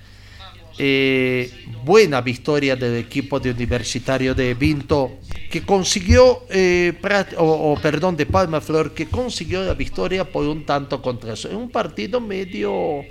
Eh, 0.82 1.52
buena 1.84 2.22
victoria 2.22 2.74
del 2.74 2.96
equipo 2.96 3.38
de 3.38 3.52
Universitario 3.52 4.34
de 4.34 4.54
Vinto 4.54 5.18
que 5.52 5.66
consiguió, 5.66 6.44
eh, 6.50 6.94
o, 7.38 7.78
perdón, 7.82 8.16
de 8.16 8.26
Palma 8.26 8.62
Flor, 8.62 8.94
que 8.94 9.08
consiguió 9.08 9.62
la 9.64 9.74
victoria 9.74 10.24
por 10.24 10.46
un 10.46 10.66
tanto 10.66 11.02
contra 11.02 11.34
eso. 11.34 11.50
En 11.50 11.58
un 11.58 11.70
partido 11.70 12.22
medio 12.22 13.02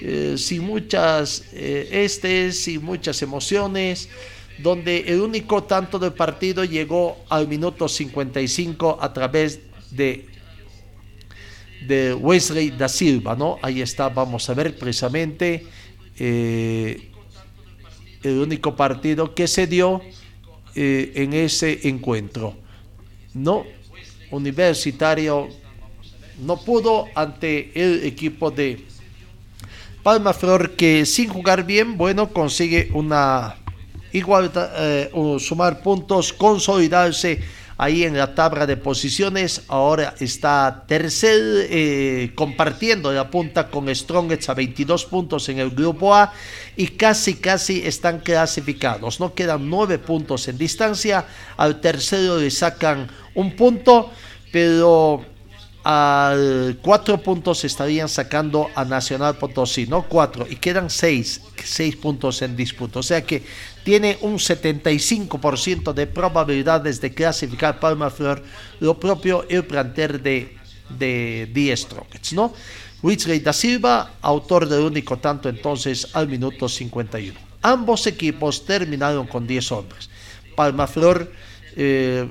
eh, 0.00 0.36
sin 0.38 0.62
muchas 0.62 1.44
estes, 1.52 2.60
sin 2.62 2.82
muchas 2.82 3.20
emociones, 3.20 4.08
donde 4.58 5.00
el 5.00 5.20
único 5.20 5.64
tanto 5.64 5.98
del 5.98 6.14
partido 6.14 6.64
llegó 6.64 7.18
al 7.28 7.46
minuto 7.46 7.88
55 7.88 8.98
a 8.98 9.12
través 9.12 9.60
de 9.90 10.31
de 11.86 12.14
Wesley 12.14 12.70
da 12.70 12.88
Silva, 12.88 13.34
¿no? 13.36 13.58
Ahí 13.62 13.82
está, 13.82 14.08
vamos 14.08 14.48
a 14.48 14.54
ver 14.54 14.76
precisamente 14.76 15.66
eh, 16.18 17.10
el 18.22 18.38
único 18.38 18.76
partido 18.76 19.34
que 19.34 19.48
se 19.48 19.66
dio 19.66 20.00
eh, 20.74 21.12
en 21.16 21.32
ese 21.32 21.88
encuentro, 21.88 22.54
¿no? 23.34 23.64
Universitario 24.30 25.48
no 26.40 26.56
pudo 26.56 27.06
ante 27.14 27.70
el 27.74 28.04
equipo 28.04 28.50
de 28.50 28.84
Palma 30.02 30.32
Flor 30.32 30.72
que 30.72 31.06
sin 31.06 31.28
jugar 31.28 31.64
bien, 31.64 31.96
bueno, 31.96 32.32
consigue 32.32 32.90
una 32.94 33.56
igualdad, 34.12 34.72
eh, 34.78 35.10
sumar 35.38 35.82
puntos, 35.82 36.32
consolidarse 36.32 37.40
ahí 37.82 38.04
en 38.04 38.16
la 38.16 38.32
tabla 38.32 38.64
de 38.64 38.76
posiciones. 38.76 39.62
Ahora 39.66 40.14
está 40.20 40.84
tercer, 40.86 41.66
eh, 41.68 42.30
compartiendo 42.36 43.12
la 43.12 43.28
punta 43.28 43.68
con 43.68 43.92
Strongest 43.92 44.48
a 44.50 44.54
22 44.54 45.04
puntos 45.06 45.48
en 45.48 45.58
el 45.58 45.70
grupo 45.70 46.14
A 46.14 46.32
y 46.76 46.86
casi, 46.86 47.34
casi 47.34 47.82
están 47.84 48.20
clasificados. 48.20 49.18
No 49.18 49.34
quedan 49.34 49.68
nueve 49.68 49.98
puntos 49.98 50.46
en 50.46 50.58
distancia. 50.58 51.26
Al 51.56 51.80
tercero 51.80 52.38
le 52.38 52.52
sacan 52.52 53.08
un 53.34 53.56
punto, 53.56 54.12
pero 54.52 55.24
al 55.84 56.78
cuatro 56.80 57.18
puntos 57.18 57.64
estarían 57.64 58.08
sacando 58.08 58.68
a 58.74 58.84
Nacional 58.84 59.36
Potosí, 59.36 59.86
no 59.86 60.02
cuatro, 60.08 60.46
y 60.48 60.56
quedan 60.56 60.90
seis, 60.90 61.40
seis 61.62 61.96
puntos 61.96 62.40
en 62.42 62.56
disputa. 62.56 63.00
O 63.00 63.02
sea 63.02 63.22
que 63.24 63.42
tiene 63.84 64.18
un 64.20 64.34
75% 64.34 65.92
de 65.92 66.06
probabilidades 66.06 67.00
de 67.00 67.12
clasificar 67.12 67.80
Palma 67.80 68.10
Flor, 68.10 68.42
lo 68.80 68.98
propio 68.98 69.44
el 69.48 69.64
planter 69.64 70.22
de, 70.22 70.56
de 70.98 71.50
Die 71.52 71.76
Strongets, 71.76 72.32
¿no? 72.32 72.52
Rey 73.02 73.40
da 73.40 73.52
Silva, 73.52 74.14
autor 74.22 74.68
del 74.68 74.84
único 74.84 75.18
tanto 75.18 75.48
entonces 75.48 76.08
al 76.12 76.28
minuto 76.28 76.68
51. 76.68 77.38
Ambos 77.62 78.06
equipos 78.06 78.64
terminaron 78.64 79.26
con 79.26 79.46
10 79.46 79.72
hombres. 79.72 80.08
Palma 80.54 80.86
Flor 80.86 81.32
eh, 81.74 82.28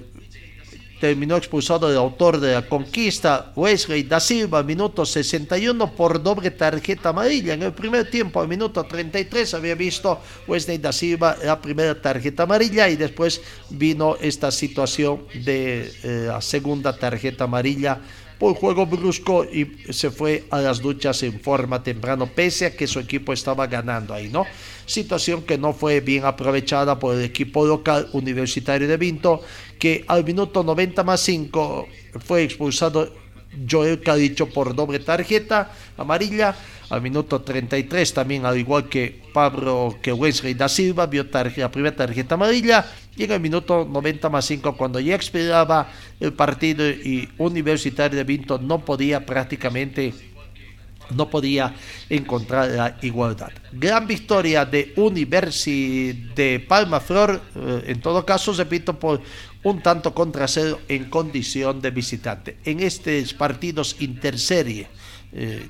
terminó 1.02 1.36
expulsado 1.36 1.90
el 1.90 1.98
autor 1.98 2.40
de 2.40 2.54
la 2.54 2.62
conquista, 2.62 3.52
Wesley 3.56 4.04
da 4.04 4.20
Silva, 4.20 4.62
minuto 4.62 5.04
61 5.04 5.96
por 5.96 6.22
doble 6.22 6.52
tarjeta 6.52 7.10
amarilla. 7.10 7.56
En 7.56 7.64
el 7.64 7.74
primer 7.74 8.08
tiempo, 8.12 8.40
al 8.40 8.48
minuto 8.48 8.84
33, 8.84 9.56
había 9.56 9.74
visto 9.74 10.22
Wesley 10.48 10.78
da 10.78 10.94
Silva 10.94 11.36
la 11.44 11.60
primera 11.60 12.00
tarjeta 12.00 12.44
amarilla 12.44 12.88
y 12.88 12.98
después 12.98 13.42
vino 13.72 14.16
esta 14.22 14.52
situación 14.52 15.24
de 15.44 15.92
eh, 16.04 16.26
la 16.28 16.40
segunda 16.40 16.96
tarjeta 16.96 17.46
amarilla 17.46 18.00
por 18.42 18.56
juego 18.56 18.88
brusco 18.88 19.46
y 19.46 19.68
se 19.94 20.10
fue 20.10 20.46
a 20.50 20.60
las 20.62 20.82
duchas 20.82 21.22
en 21.22 21.40
forma 21.40 21.84
temprano, 21.84 22.26
pese 22.26 22.66
a 22.66 22.76
que 22.76 22.88
su 22.88 23.00
equipo 23.00 23.34
estaba 23.34 23.68
ganando 23.68 24.16
ahí, 24.16 24.30
¿no? 24.30 24.48
Situación 24.88 25.44
que 25.44 25.60
no 25.60 25.74
fue 25.74 26.00
bien 26.00 26.26
aprovechada 26.26 26.98
por 26.98 27.14
el 27.14 27.22
equipo 27.22 27.68
local 27.68 28.10
universitario 28.14 28.88
de 28.88 28.98
Vinto, 28.98 29.44
que 29.78 30.04
al 30.08 30.26
minuto 30.26 30.64
90 30.64 31.04
más 31.04 31.22
5 31.22 31.88
fue 32.26 32.42
expulsado 32.42 33.14
Joel 33.70 34.02
Cadicho 34.02 34.48
por 34.48 34.76
doble 34.76 35.00
tarjeta 35.00 35.72
amarilla. 35.98 36.56
Al 36.90 37.02
minuto 37.02 37.40
33 37.40 38.14
también, 38.14 38.46
al 38.46 38.58
igual 38.58 38.90
que 38.90 39.22
Pablo, 39.34 39.98
que 40.02 40.12
Wesley 40.12 40.54
da 40.56 40.68
Silva, 40.68 41.06
vio 41.06 41.26
la 41.32 41.72
primera 41.72 41.96
tarjeta 41.96 42.36
amarilla. 42.36 42.86
Y 43.16 43.24
en 43.24 43.32
el 43.32 43.40
minuto 43.40 43.88
90 43.90 44.30
más 44.30 44.44
5, 44.46 44.76
cuando 44.76 45.00
ya 45.00 45.16
expiraba 45.16 45.90
el 46.20 46.34
partido 46.34 46.90
y 46.90 47.30
Universitario 47.38 48.18
de 48.18 48.26
Vinto 48.26 48.58
no 48.58 48.84
podía 48.84 49.26
prácticamente 49.26 50.14
no 51.16 51.30
podía 51.30 51.74
encontrar 52.10 52.70
la 52.70 52.98
igualdad. 53.02 53.52
Gran 53.72 54.08
victoria 54.08 54.66
de 54.66 54.94
Universi 54.96 56.14
de 56.36 56.60
Palma 56.60 57.00
Flor, 57.00 57.42
eh, 57.56 57.84
en 57.88 58.02
todo 58.02 58.26
caso, 58.26 58.54
repito, 58.54 58.98
por 58.98 59.22
un 59.64 59.82
tanto 59.82 60.14
contra 60.14 60.48
cero 60.48 60.80
en 60.88 61.10
condición 61.10 61.82
de 61.82 61.92
visitante. 61.92 62.58
En 62.66 62.80
estos 62.80 63.34
partidos 63.34 63.96
interserie 64.00 64.88
eh, 65.34 65.70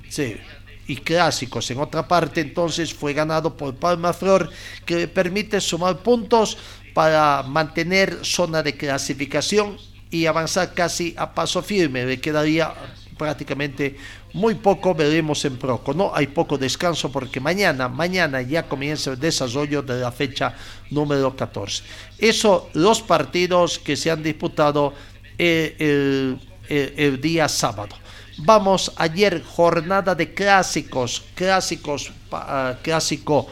y 0.88 0.96
clásicos, 0.98 1.70
en 1.72 1.80
otra 1.80 2.08
parte, 2.08 2.42
entonces 2.42 2.94
fue 2.94 3.14
ganado 3.14 3.56
por 3.56 3.76
Palma 3.76 4.14
Flor, 4.14 4.50
que 4.86 5.08
permite 5.08 5.60
sumar 5.62 5.98
puntos 6.00 6.58
para 6.94 7.44
mantener 7.44 8.20
zona 8.24 8.64
de 8.64 8.76
clasificación 8.76 9.78
y 10.10 10.26
avanzar 10.26 10.74
casi 10.74 11.14
a 11.18 11.34
paso 11.34 11.62
firme. 11.62 12.06
Le 12.06 12.20
quedaría 12.20 12.74
prácticamente 13.18 13.96
muy 14.34 14.56
poco 14.56 14.94
veremos 14.96 15.44
en 15.46 15.58
Proco. 15.58 15.94
No 15.94 16.12
hay 16.13 16.28
poco 16.28 16.58
descanso 16.58 17.12
porque 17.12 17.39
mañana, 17.39 17.89
mañana 17.89 18.41
ya 18.41 18.67
comienza 18.67 19.12
el 19.12 19.20
desarrollo 19.20 19.82
de 19.82 20.00
la 20.00 20.12
fecha 20.12 20.56
número 20.89 21.36
14. 21.36 21.84
Eso, 22.17 22.70
los 22.74 23.02
partidos 23.02 23.80
que 23.80 23.96
se 23.96 24.12
han 24.12 24.24
disputado 24.24 24.94
eh, 25.38 26.38
el, 26.70 27.20
día 27.20 27.50
sábado. 27.50 27.96
Vamos, 28.38 28.94
ayer 28.96 29.44
jornada 29.44 30.15
de 30.15 30.34
clásicos, 30.34 31.24
clásicos, 31.36 32.12
uh, 32.32 32.76
clásico 32.82 33.48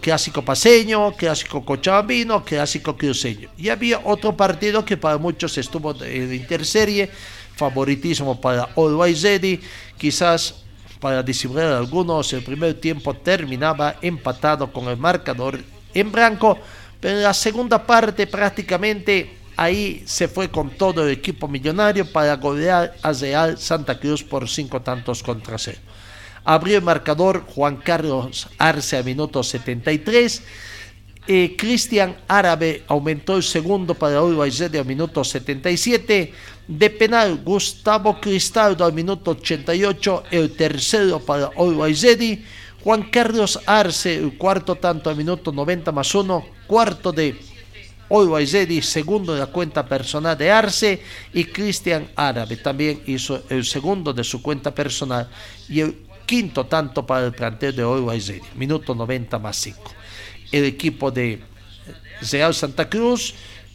clásico 0.00 0.42
paseño, 0.42 1.12
clásico 1.12 1.64
cochabambino, 1.64 2.44
clásico 2.44 2.96
cruceño. 2.96 3.50
Y 3.58 3.68
había 3.68 4.00
otro 4.04 4.36
partido 4.36 4.84
que 4.84 4.96
para 4.96 5.18
muchos 5.18 5.58
estuvo 5.58 5.94
en 6.02 6.32
interserie, 6.32 7.10
favoritismo 7.56 8.40
para 8.40 8.68
Always 8.76 9.22
Ready. 9.22 9.60
Quizás 9.96 10.54
para 11.00 11.22
disimular 11.22 11.72
algunos, 11.72 12.32
el 12.32 12.42
primer 12.42 12.74
tiempo 12.80 13.14
terminaba 13.14 13.96
empatado 14.00 14.72
con 14.72 14.88
el 14.88 14.96
marcador 14.96 15.60
en 15.92 16.10
blanco, 16.10 16.58
pero 17.00 17.16
en 17.16 17.22
la 17.22 17.34
segunda 17.34 17.84
parte 17.84 18.26
prácticamente 18.26 19.38
ahí 19.56 20.02
se 20.06 20.28
fue 20.28 20.50
con 20.50 20.70
todo 20.70 21.04
el 21.04 21.12
equipo 21.12 21.46
millonario 21.46 22.10
para 22.10 22.36
golear 22.36 22.94
a 23.02 23.12
Real 23.12 23.58
Santa 23.58 23.98
Cruz 23.98 24.22
por 24.22 24.48
cinco 24.48 24.80
tantos 24.80 25.22
contra 25.22 25.58
cero. 25.58 25.78
Abrió 26.44 26.78
el 26.78 26.84
marcador 26.84 27.44
Juan 27.54 27.76
Carlos 27.76 28.48
Arce 28.58 28.98
a 28.98 29.02
minuto 29.02 29.42
73 29.42 30.42
eh, 31.26 31.54
Cristian 31.56 32.16
Árabe 32.28 32.84
aumentó 32.86 33.36
el 33.36 33.42
segundo 33.42 33.94
para 33.94 34.22
Uruguay 34.22 34.50
al 34.60 34.84
minuto 34.84 35.24
77. 35.24 36.32
De 36.68 36.90
penal, 36.90 37.40
Gustavo 37.42 38.20
Cristaldo 38.20 38.84
al 38.84 38.92
minuto 38.92 39.30
88. 39.30 40.24
El 40.30 40.54
tercero 40.54 41.20
para 41.20 41.50
Uruguay 41.56 41.94
Juan 42.82 43.04
Carlos 43.04 43.58
Arce, 43.64 44.16
el 44.16 44.36
cuarto 44.36 44.74
tanto 44.74 45.08
al 45.08 45.16
minuto 45.16 45.50
90 45.50 45.92
más 45.92 46.14
uno. 46.14 46.44
Cuarto 46.66 47.10
de 47.10 47.34
Uruguay 48.10 48.46
segundo 48.82 49.32
de 49.32 49.40
la 49.40 49.46
cuenta 49.46 49.86
personal 49.86 50.36
de 50.36 50.50
Arce. 50.50 51.02
Y 51.32 51.44
Cristian 51.46 52.06
Árabe 52.16 52.58
también 52.58 53.02
hizo 53.06 53.44
el 53.48 53.64
segundo 53.64 54.12
de 54.12 54.24
su 54.24 54.42
cuenta 54.42 54.74
personal. 54.74 55.30
Y 55.70 55.80
el 55.80 55.96
quinto 56.26 56.66
tanto 56.66 57.06
para 57.06 57.24
el 57.24 57.32
plantel 57.32 57.74
de 57.74 57.84
Uruguay 57.84 58.20
minuto 58.56 58.94
90 58.94 59.38
más 59.38 59.56
5 59.56 60.03
el 60.52 60.64
equipo 60.64 61.10
de 61.10 61.40
Real 62.30 62.54
Santa 62.54 62.88
Cruz 62.88 63.34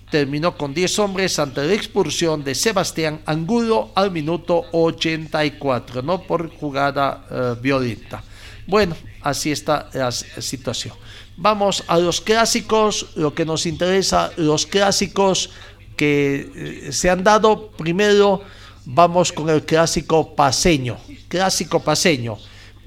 terminó 0.09 0.57
con 0.57 0.73
10 0.73 0.99
hombres 0.99 1.37
ante 1.39 1.63
la 1.65 1.73
expulsión 1.73 2.43
de 2.43 2.55
Sebastián 2.55 3.21
Angulo 3.25 3.91
al 3.95 4.11
minuto 4.11 4.65
84, 4.71 6.01
no 6.01 6.23
por 6.23 6.49
jugada 6.55 7.25
eh, 7.29 7.55
violenta. 7.61 8.23
Bueno, 8.65 8.95
así 9.21 9.51
está 9.51 9.89
la 9.93 10.11
situación. 10.11 10.95
Vamos 11.37 11.83
a 11.87 11.97
los 11.97 12.21
clásicos, 12.21 13.07
lo 13.15 13.33
que 13.33 13.45
nos 13.45 13.65
interesa, 13.65 14.31
los 14.37 14.65
clásicos 14.65 15.51
que 15.95 16.87
eh, 16.87 16.91
se 16.91 17.09
han 17.09 17.23
dado. 17.23 17.69
Primero 17.71 18.41
vamos 18.85 19.31
con 19.31 19.49
el 19.49 19.63
clásico 19.63 20.35
paseño, 20.35 20.97
clásico 21.27 21.79
paseño 21.81 22.37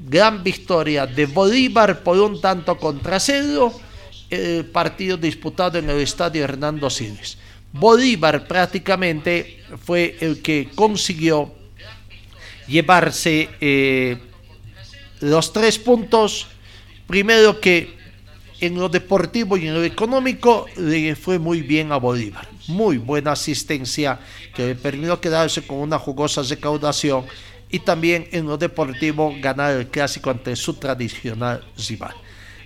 gran 0.08 0.42
victoria 0.42 1.06
de 1.06 1.26
Bolívar 1.26 2.02
por 2.02 2.18
un 2.18 2.40
tanto 2.40 2.76
contra 2.76 3.20
cero, 3.20 3.72
el 4.30 4.64
partido 4.66 5.16
disputado 5.16 5.78
en 5.78 5.88
el 5.90 6.00
estadio 6.00 6.44
Hernando 6.44 6.88
Siles. 6.90 7.38
Bolívar 7.72 8.46
prácticamente 8.46 9.62
fue 9.82 10.16
el 10.20 10.42
que 10.42 10.68
consiguió 10.74 11.52
llevarse 12.66 13.48
eh, 13.60 14.18
los 15.20 15.52
tres 15.52 15.78
puntos. 15.78 16.48
Primero 17.06 17.60
que 17.60 17.96
en 18.60 18.76
lo 18.76 18.88
deportivo 18.88 19.56
y 19.56 19.66
en 19.66 19.74
lo 19.74 19.82
económico 19.82 20.66
le 20.76 21.16
fue 21.16 21.38
muy 21.38 21.62
bien 21.62 21.92
a 21.92 21.96
Bolívar. 21.96 22.48
Muy 22.68 22.98
buena 22.98 23.32
asistencia 23.32 24.20
que 24.54 24.66
le 24.68 24.74
permitió 24.74 25.20
quedarse 25.20 25.62
con 25.62 25.78
una 25.78 25.98
jugosa 25.98 26.42
recaudación 26.42 27.24
y 27.72 27.80
también 27.80 28.28
en 28.30 28.46
lo 28.46 28.56
deportivo 28.56 29.34
ganar 29.40 29.72
el 29.74 29.88
clásico 29.88 30.30
ante 30.30 30.54
su 30.54 30.74
tradicional 30.74 31.64
rival. 31.88 32.14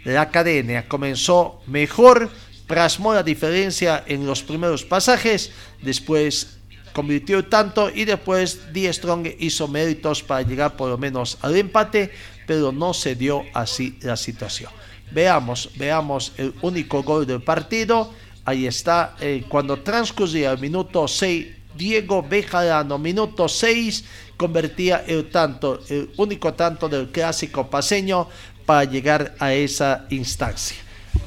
La 0.05 0.21
academia 0.21 0.87
comenzó 0.87 1.62
mejor, 1.66 2.29
plasmó 2.66 3.14
la 3.14 3.23
diferencia 3.23 4.05
en 4.07 4.27
los 4.27 4.42
primeros 4.42 4.85
pasajes, 4.85 5.53
después 5.81 6.59
convirtió 6.92 7.45
tanto 7.45 7.88
y 7.88 8.05
después 8.05 8.73
Die 8.73 8.92
Strong 8.92 9.29
hizo 9.38 9.69
méritos 9.69 10.23
para 10.23 10.42
llegar 10.42 10.77
por 10.77 10.90
lo 10.90 10.99
menos 10.99 11.38
al 11.42 11.57
empate, 11.57 12.11
pero 12.47 12.73
no 12.73 12.92
se 12.92 13.14
dio 13.14 13.45
así 13.55 13.99
la 14.03 14.16
situación. 14.16 14.73
Veamos, 15.12 15.71
veamos 15.77 16.33
el 16.37 16.53
único 16.62 17.03
gol 17.03 17.27
del 17.27 17.42
partido. 17.42 18.12
Ahí 18.45 18.66
está, 18.66 19.14
eh, 19.21 19.45
cuando 19.49 19.79
transcurría 19.81 20.53
el 20.53 20.59
minuto 20.59 21.07
6, 21.07 21.56
Diego 21.77 22.23
Bejarano, 22.23 22.99
minuto 22.99 23.49
6, 23.49 24.05
convertía 24.37 25.05
el 25.07 25.31
tanto, 25.31 25.81
el 25.89 26.11
único 26.17 26.55
tanto 26.55 26.89
del 26.89 27.09
clásico 27.09 27.69
paseño 27.69 28.29
para 28.65 28.85
llegar 28.85 29.35
a 29.39 29.53
esa 29.55 30.07
instancia. 30.11 30.77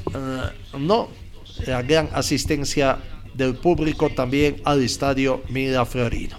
Uh, 0.06 0.78
no, 0.78 1.08
la 1.66 1.82
gran 1.82 2.08
asistencia 2.12 2.98
del 3.34 3.54
público 3.54 4.10
también 4.10 4.60
al 4.64 4.82
estadio 4.82 5.42
Miraflorino. 5.48 6.36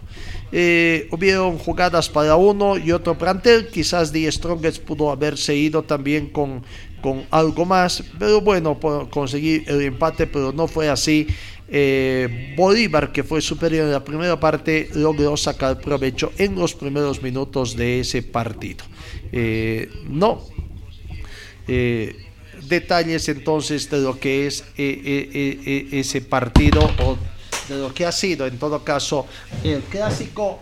Eh, 0.51 1.07
hubieron 1.11 1.57
jugadas 1.57 2.09
para 2.09 2.35
uno 2.35 2.77
y 2.77 2.91
otro 2.91 3.17
plantel, 3.17 3.67
quizás 3.69 4.11
The 4.11 4.29
Strongest 4.31 4.83
pudo 4.83 5.09
haberse 5.09 5.55
ido 5.55 5.83
también 5.83 6.27
con, 6.27 6.63
con 7.01 7.25
algo 7.31 7.65
más, 7.65 8.03
pero 8.19 8.41
bueno, 8.41 8.77
conseguir 9.09 9.63
el 9.67 9.81
empate, 9.81 10.27
pero 10.27 10.51
no 10.51 10.67
fue 10.67 10.89
así 10.89 11.27
eh, 11.73 12.53
Bolívar, 12.57 13.13
que 13.13 13.23
fue 13.23 13.39
superior 13.39 13.85
en 13.85 13.93
la 13.93 14.03
primera 14.03 14.37
parte, 14.37 14.89
logró 14.93 15.37
sacar 15.37 15.79
provecho 15.79 16.33
en 16.37 16.55
los 16.55 16.75
primeros 16.75 17.23
minutos 17.23 17.77
de 17.77 18.01
ese 18.01 18.21
partido. 18.23 18.83
Eh, 19.31 19.89
no. 20.09 20.41
Eh, 21.69 22.25
detalles 22.63 23.29
entonces 23.29 23.89
de 23.89 23.99
lo 23.99 24.19
que 24.19 24.47
es 24.47 24.65
ese 24.75 26.21
partido 26.21 26.81
o 26.99 27.17
de 27.69 27.77
lo 27.77 27.93
que 27.93 28.05
ha 28.05 28.11
sido 28.11 28.45
en 28.45 28.57
todo 28.57 28.83
caso 28.83 29.25
el 29.63 29.81
clásico 29.83 30.59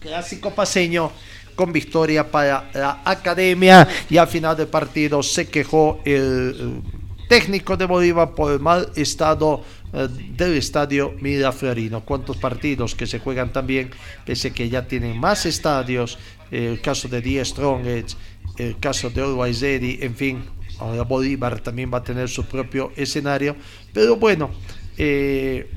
clásico 0.00 0.50
paseño 0.50 1.12
con 1.54 1.72
victoria 1.72 2.30
para 2.30 2.70
la 2.74 3.02
academia 3.04 3.86
y 4.08 4.16
al 4.16 4.28
final 4.28 4.56
del 4.56 4.68
partido 4.68 5.22
se 5.22 5.48
quejó 5.48 6.00
el 6.04 6.82
técnico 7.30 7.76
de 7.76 7.86
Bolívar 7.86 8.34
por 8.34 8.50
el 8.50 8.58
mal 8.58 8.90
estado 8.96 9.62
eh, 9.92 10.08
del 10.36 10.56
estadio 10.56 11.14
Miraflorino. 11.20 12.04
¿Cuántos 12.04 12.36
partidos 12.38 12.96
que 12.96 13.06
se 13.06 13.20
juegan 13.20 13.52
también, 13.52 13.92
pese 14.26 14.52
que 14.52 14.68
ya 14.68 14.88
tienen 14.88 15.16
más 15.18 15.46
estadios? 15.46 16.18
el 16.50 16.80
caso 16.80 17.06
de 17.06 17.20
Die 17.22 17.44
Strongest, 17.44 18.18
el 18.58 18.76
caso 18.80 19.08
de 19.08 19.22
Always 19.22 19.62
en 19.62 20.16
fin, 20.16 20.42
ahora 20.80 21.04
Bolívar 21.04 21.60
también 21.60 21.92
va 21.94 21.98
a 21.98 22.02
tener 22.02 22.28
su 22.28 22.44
propio 22.44 22.90
escenario, 22.96 23.54
pero 23.92 24.16
bueno, 24.16 24.50
eh, 24.98 25.70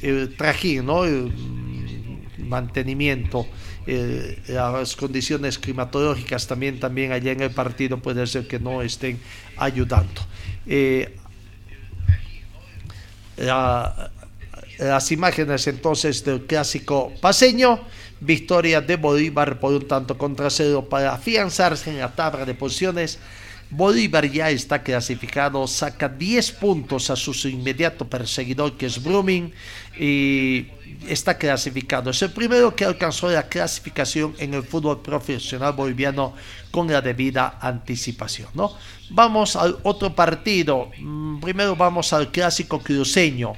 el 0.00 0.34
trajín, 0.34 0.86
¿no? 0.86 1.04
el 1.04 1.30
mantenimiento, 2.38 3.46
las 4.48 4.96
condiciones 4.96 5.58
climatológicas 5.58 6.46
también, 6.46 6.80
también 6.80 7.12
allá 7.12 7.32
en 7.32 7.42
el 7.42 7.50
partido 7.50 7.98
puede 7.98 8.26
ser 8.26 8.48
que 8.48 8.58
no 8.58 8.80
estén 8.80 9.18
ayudando. 9.58 10.22
Eh, 10.66 11.16
las 14.78 15.12
imágenes 15.12 15.66
entonces 15.66 16.24
del 16.24 16.42
clásico 16.46 17.12
paseño, 17.20 17.80
victoria 18.20 18.80
de 18.80 18.96
Bolívar 18.96 19.58
por 19.60 19.72
un 19.72 19.86
tanto 19.86 20.18
contra 20.18 20.50
cero 20.50 20.88
para 20.88 21.12
afianzarse 21.12 21.90
en 21.90 21.98
la 21.98 22.14
tabla 22.14 22.44
de 22.44 22.54
posiciones 22.54 23.18
Bolívar 23.70 24.24
ya 24.30 24.48
está 24.48 24.82
clasificado, 24.82 25.66
saca 25.66 26.08
10 26.08 26.52
puntos 26.52 27.10
a 27.10 27.16
su 27.16 27.32
inmediato 27.48 28.06
perseguidor 28.08 28.78
que 28.78 28.86
es 28.86 29.02
Brumming 29.02 29.52
y 29.98 30.68
está 31.06 31.36
clasificado. 31.36 32.10
Es 32.10 32.22
el 32.22 32.30
primero 32.30 32.74
que 32.74 32.86
alcanzó 32.86 33.30
la 33.30 33.46
clasificación 33.46 34.34
en 34.38 34.54
el 34.54 34.62
fútbol 34.62 35.02
profesional 35.02 35.74
boliviano 35.74 36.34
con 36.70 36.88
la 36.90 37.02
debida 37.02 37.58
anticipación. 37.60 38.48
¿no? 38.54 38.72
Vamos 39.10 39.54
al 39.54 39.76
otro 39.82 40.14
partido. 40.14 40.90
Mm, 40.98 41.40
primero 41.40 41.76
vamos 41.76 42.12
al 42.14 42.30
clásico 42.30 42.80
cruceño, 42.80 43.52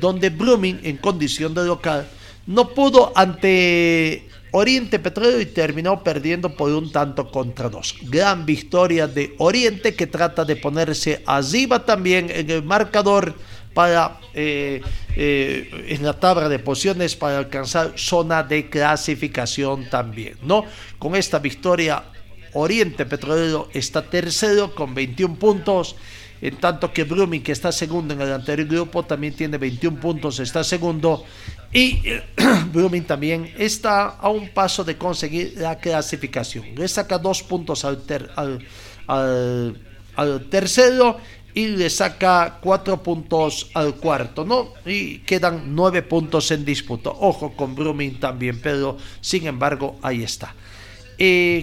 donde 0.00 0.30
Brumming 0.30 0.80
en 0.84 0.98
condición 0.98 1.52
de 1.52 1.64
local 1.64 2.08
no 2.46 2.68
pudo 2.68 3.12
ante 3.14 4.28
Oriente 4.52 4.98
Petróleo 4.98 5.40
y 5.40 5.46
terminó 5.46 6.04
perdiendo 6.04 6.54
por 6.54 6.70
un 6.70 6.92
tanto 6.92 7.30
contra 7.30 7.68
dos. 7.68 7.96
Gran 8.02 8.44
victoria 8.44 9.08
de 9.08 9.34
Oriente 9.38 9.94
que 9.94 10.06
trata 10.06 10.44
de 10.44 10.56
ponerse 10.56 11.22
arriba 11.26 11.84
también 11.84 12.30
en 12.30 12.50
el 12.50 12.62
marcador 12.62 13.34
para 13.72 14.20
eh, 14.34 14.82
eh, 15.16 15.86
en 15.88 16.04
la 16.04 16.12
tabla 16.12 16.48
de 16.48 16.58
posiciones 16.58 17.16
para 17.16 17.38
alcanzar 17.38 17.94
zona 17.96 18.42
de 18.42 18.68
clasificación 18.68 19.88
también, 19.88 20.36
¿no? 20.42 20.66
Con 20.98 21.16
esta 21.16 21.38
victoria 21.38 22.04
Oriente 22.52 23.06
Petrolero 23.06 23.68
está 23.72 24.02
tercero 24.02 24.74
con 24.74 24.94
21 24.94 25.36
puntos 25.36 25.96
en 26.42 26.56
tanto 26.56 26.92
que 26.92 27.04
Blooming, 27.04 27.40
que 27.40 27.52
está 27.52 27.70
segundo 27.70 28.14
en 28.14 28.20
el 28.20 28.32
anterior 28.32 28.68
grupo, 28.68 29.04
también 29.04 29.32
tiene 29.32 29.58
21 29.58 30.00
puntos, 30.00 30.40
está 30.40 30.64
segundo. 30.64 31.24
Y 31.72 32.00
eh, 32.04 32.24
Blooming 32.72 33.04
también 33.04 33.54
está 33.56 34.08
a 34.08 34.28
un 34.28 34.48
paso 34.48 34.82
de 34.82 34.98
conseguir 34.98 35.54
la 35.56 35.78
clasificación. 35.78 36.74
Le 36.74 36.88
saca 36.88 37.16
dos 37.16 37.44
puntos 37.44 37.84
al, 37.84 38.66
tercero 40.50 41.16
y 41.54 41.68
le 41.68 41.88
saca 41.88 42.58
cuatro 42.60 43.00
puntos 43.00 43.70
al 43.74 43.94
cuarto, 43.94 44.44
¿no? 44.44 44.74
Y 44.84 45.18
quedan 45.18 45.76
nueve 45.76 46.02
puntos 46.02 46.50
en 46.50 46.64
disputa. 46.64 47.10
Ojo 47.10 47.52
con 47.52 47.76
Blooming 47.76 48.18
también, 48.18 48.58
pero 48.60 48.96
sin 49.20 49.46
embargo 49.46 49.96
ahí 50.02 50.24
está. 50.24 50.56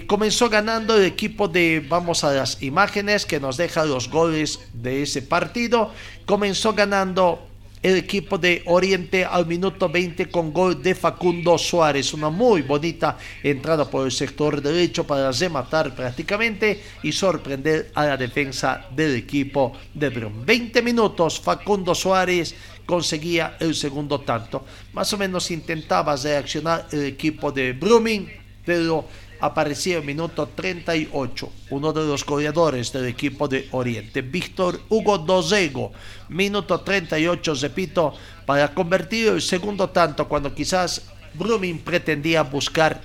Comenzó 0.06 0.48
ganando 0.48 0.96
el 0.96 1.04
equipo 1.04 1.46
de, 1.46 1.84
vamos 1.86 2.24
a 2.24 2.32
las 2.32 2.62
imágenes 2.62 3.26
que 3.26 3.38
nos 3.38 3.58
deja 3.58 3.84
los 3.84 4.08
goles 4.08 4.58
de 4.72 5.02
ese 5.02 5.20
partido. 5.20 5.92
Comenzó 6.24 6.72
ganando 6.72 7.46
el 7.82 7.96
equipo 7.96 8.36
de 8.36 8.62
Oriente 8.66 9.24
al 9.24 9.46
minuto 9.46 9.88
20 9.88 10.30
con 10.30 10.52
gol 10.52 10.82
de 10.82 10.94
Facundo 10.94 11.56
Suárez. 11.58 12.12
Una 12.12 12.28
muy 12.28 12.62
bonita 12.62 13.18
entrada 13.42 13.84
por 13.84 14.06
el 14.06 14.12
sector 14.12 14.60
derecho 14.60 15.06
para 15.06 15.32
rematar 15.32 15.94
prácticamente 15.94 16.82
y 17.02 17.12
sorprender 17.12 17.90
a 17.94 18.06
la 18.06 18.16
defensa 18.16 18.86
del 18.94 19.16
equipo 19.16 19.72
de 19.94 20.10
Brum. 20.10 20.44
20 20.44 20.82
minutos, 20.82 21.40
Facundo 21.40 21.94
Suárez 21.94 22.54
conseguía 22.84 23.56
el 23.60 23.74
segundo 23.74 24.20
tanto. 24.20 24.64
Más 24.92 25.12
o 25.12 25.18
menos 25.18 25.50
intentaba 25.50 26.16
reaccionar 26.16 26.86
el 26.92 27.04
equipo 27.04 27.52
de 27.52 27.72
Brumming, 27.72 28.26
pero 28.64 29.06
aparecía 29.40 29.98
en 29.98 30.06
minuto 30.06 30.48
38 30.54 31.52
uno 31.70 31.92
de 31.92 32.06
los 32.06 32.24
goleadores 32.24 32.92
del 32.92 33.06
equipo 33.06 33.48
de 33.48 33.68
Oriente, 33.72 34.22
Víctor 34.22 34.80
Hugo 34.88 35.18
Dosego, 35.18 35.92
minuto 36.28 36.80
38, 36.80 37.54
repito, 37.54 38.14
para 38.46 38.72
convertir 38.74 39.28
el 39.28 39.42
segundo 39.42 39.90
tanto 39.90 40.28
cuando 40.28 40.54
quizás 40.54 41.02
Brumming 41.34 41.78
pretendía 41.78 42.42
buscar 42.42 43.00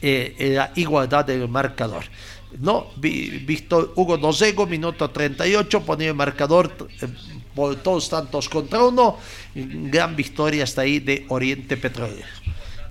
eh, 0.00 0.52
la 0.54 0.72
igualdad 0.76 1.24
del 1.24 1.48
marcador. 1.48 2.04
No, 2.58 2.88
Víctor 2.96 3.92
Hugo 3.96 4.18
Dosego, 4.18 4.66
minuto 4.66 5.10
38, 5.10 5.82
ponía 5.82 6.08
el 6.08 6.14
marcador 6.14 6.70
eh, 7.00 7.08
por 7.54 7.76
todos 7.76 8.08
tantos 8.08 8.48
contra 8.48 8.84
uno. 8.84 9.18
Gran 9.54 10.16
victoria 10.16 10.64
hasta 10.64 10.82
ahí 10.82 10.98
de 10.98 11.24
Oriente 11.28 11.76
Petrolero. 11.76 12.26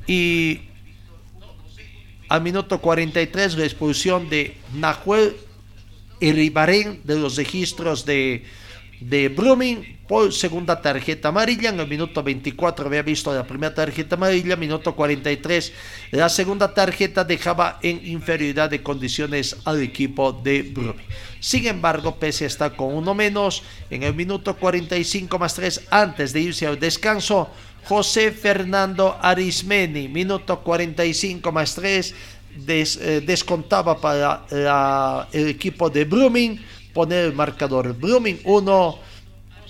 Y 0.08 0.71
al 2.32 2.42
minuto 2.42 2.80
43 2.80 3.58
la 3.58 3.66
expulsión 3.66 4.30
de 4.30 4.56
Nahuel 4.74 5.36
Iribarén 6.22 7.02
de 7.04 7.20
los 7.20 7.36
registros 7.36 8.06
de, 8.06 8.46
de 9.02 9.28
Blooming 9.28 10.00
por 10.08 10.32
segunda 10.32 10.82
tarjeta 10.82 11.28
amarilla. 11.28 11.72
En 11.72 11.80
el 11.82 11.90
minuto 11.90 12.24
24 12.24 12.86
había 12.86 13.02
visto 13.02 13.36
la 13.36 13.46
primera 13.46 13.74
tarjeta 13.74 14.16
amarilla. 14.16 14.56
Minuto 14.56 14.96
43 14.96 15.74
la 16.12 16.30
segunda 16.30 16.74
tarjeta 16.74 17.26
dejaba 17.26 17.80
en 17.82 18.00
inferioridad 18.08 18.70
de 18.70 18.82
condiciones 18.82 19.58
al 19.66 19.82
equipo 19.82 20.32
de 20.32 20.62
Blooming. 20.62 21.06
Sin 21.42 21.68
embargo, 21.68 22.16
pese 22.16 22.46
a 22.46 22.48
estar 22.48 22.78
con 22.78 22.96
uno 22.96 23.14
menos, 23.14 23.64
en 23.90 24.04
el 24.04 24.14
minuto 24.14 24.56
45 24.56 25.38
más 25.38 25.56
3 25.56 25.88
antes 25.90 26.32
de 26.32 26.40
irse 26.40 26.66
al 26.66 26.80
descanso, 26.80 27.50
José 27.86 28.32
Fernando 28.32 29.18
Arismeni, 29.22 30.08
minuto 30.08 30.60
45 30.62 31.52
más 31.52 31.76
3, 31.76 32.16
eh, 32.68 33.24
descontaba 33.26 34.00
para 34.00 35.28
el 35.32 35.48
equipo 35.48 35.90
de 35.90 36.06
Blooming, 36.06 36.60
poner 36.94 37.26
el 37.26 37.34
marcador 37.34 37.96
Blooming 37.98 38.40
1, 38.44 39.00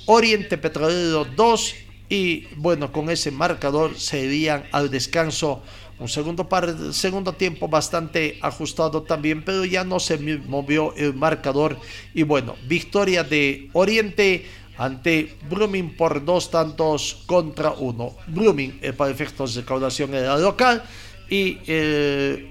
Oriente 0.08 0.58
Petrolero 0.58 1.26
2 1.26 1.76
y 2.12 2.48
bueno, 2.58 2.92
con 2.92 3.10
ese 3.10 3.32
marcador 3.32 3.98
se 3.98 4.26
irían 4.26 4.66
al 4.74 4.92
descanso. 4.92 5.62
Un 5.98 6.10
segundo, 6.10 6.50
par, 6.50 6.76
segundo 6.92 7.32
tiempo 7.32 7.70
bastante 7.70 8.38
ajustado 8.42 9.04
también, 9.04 9.46
pero 9.46 9.64
ya 9.64 9.86
no 9.86 9.98
se 10.00 10.18
movió 10.18 10.94
el 10.96 11.14
marcador. 11.14 11.78
Y 12.14 12.24
bueno, 12.24 12.56
victoria 12.68 13.24
de 13.24 13.70
Oriente 13.72 14.46
ante 14.78 15.36
Blooming 15.50 15.96
por 15.96 16.24
dos 16.24 16.50
tantos 16.50 17.24
contra 17.26 17.72
uno. 17.72 18.16
Blooming, 18.28 18.80
eh, 18.82 18.94
para 18.94 19.12
efectos 19.12 19.56
de 19.56 19.62
recaudación, 19.62 20.14
era 20.14 20.38
local 20.38 20.84
y 21.30 21.60
eh, 21.68 22.48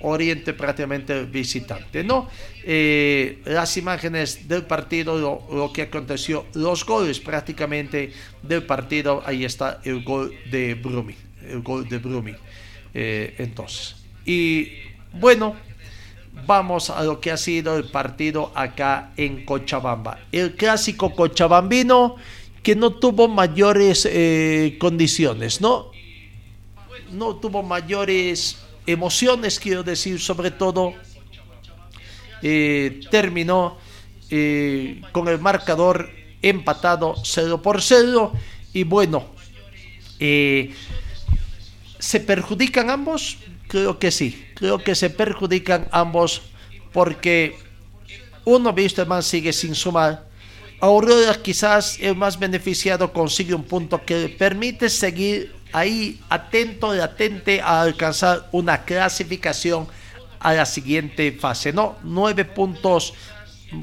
Oriente 0.00 0.52
prácticamente 0.52 1.24
visitante. 1.24 2.04
¿no? 2.04 2.28
Eh, 2.64 3.40
las 3.44 3.76
imágenes 3.76 4.46
del 4.46 4.62
partido, 4.62 5.18
lo, 5.50 5.72
que 5.72 5.82
aconteció, 5.82 6.46
los 6.54 6.84
goles 6.84 7.18
prácticamente 7.20 8.12
del 8.42 8.62
partido, 8.62 9.22
ahí 9.26 9.44
está 9.44 9.80
el 9.84 10.04
gol 10.04 10.34
de 10.50 10.74
Blooming. 10.74 11.16
El 11.48 11.62
gol 11.62 11.88
de 11.88 11.98
Blooming. 11.98 12.36
entonces, 12.94 13.96
y 14.24 14.68
bueno 15.12 15.56
vamos 16.46 16.90
a 16.90 17.02
lo 17.02 17.20
que 17.20 17.30
ha 17.30 17.36
sido 17.36 17.76
el 17.76 17.84
partido 17.84 18.52
acá 18.54 19.12
en 19.16 19.44
Cochabamba. 19.44 20.18
El 20.32 20.56
clásico 20.56 21.14
cochabambino 21.14 22.16
que 22.62 22.74
no 22.76 22.90
tuvo 22.92 23.28
mayores 23.28 24.06
eh, 24.10 24.76
condiciones, 24.78 25.60
¿no? 25.60 25.90
No 27.12 27.36
tuvo 27.36 27.62
mayores 27.62 28.58
emociones, 28.86 29.58
quiero 29.58 29.82
decir, 29.82 30.20
sobre 30.20 30.50
todo 30.50 30.92
eh, 32.42 33.00
terminó 33.10 33.78
eh, 34.30 35.00
con 35.12 35.28
el 35.28 35.38
marcador 35.38 36.10
empatado 36.42 37.14
0 37.22 37.62
por 37.62 37.80
0 37.80 38.32
y 38.72 38.84
bueno, 38.84 39.26
¿se 40.18 40.70
perjudican 42.26 42.90
ambos? 42.90 43.38
Creo 43.68 43.98
que 43.98 44.10
sí, 44.10 44.47
creo 44.58 44.78
que 44.78 44.94
se 44.94 45.10
perjudican 45.10 45.88
ambos 45.92 46.42
porque 46.92 47.58
uno 48.44 48.72
visto 48.72 49.04
más 49.06 49.26
sigue 49.26 49.52
sin 49.52 49.74
sumar. 49.74 50.26
Aurora 50.80 51.34
quizás 51.42 51.98
el 52.00 52.16
más 52.16 52.38
beneficiado 52.38 53.12
consigue 53.12 53.54
un 53.54 53.64
punto 53.64 54.04
que 54.04 54.16
le 54.16 54.28
permite 54.28 54.88
seguir 54.88 55.54
ahí 55.72 56.20
atento 56.28 56.94
y 56.94 57.00
atente 57.00 57.60
a 57.60 57.82
alcanzar 57.82 58.48
una 58.52 58.84
clasificación 58.84 59.86
a 60.40 60.54
la 60.54 60.66
siguiente 60.66 61.32
fase. 61.32 61.72
No, 61.72 61.96
nueve 62.02 62.44
puntos 62.44 63.14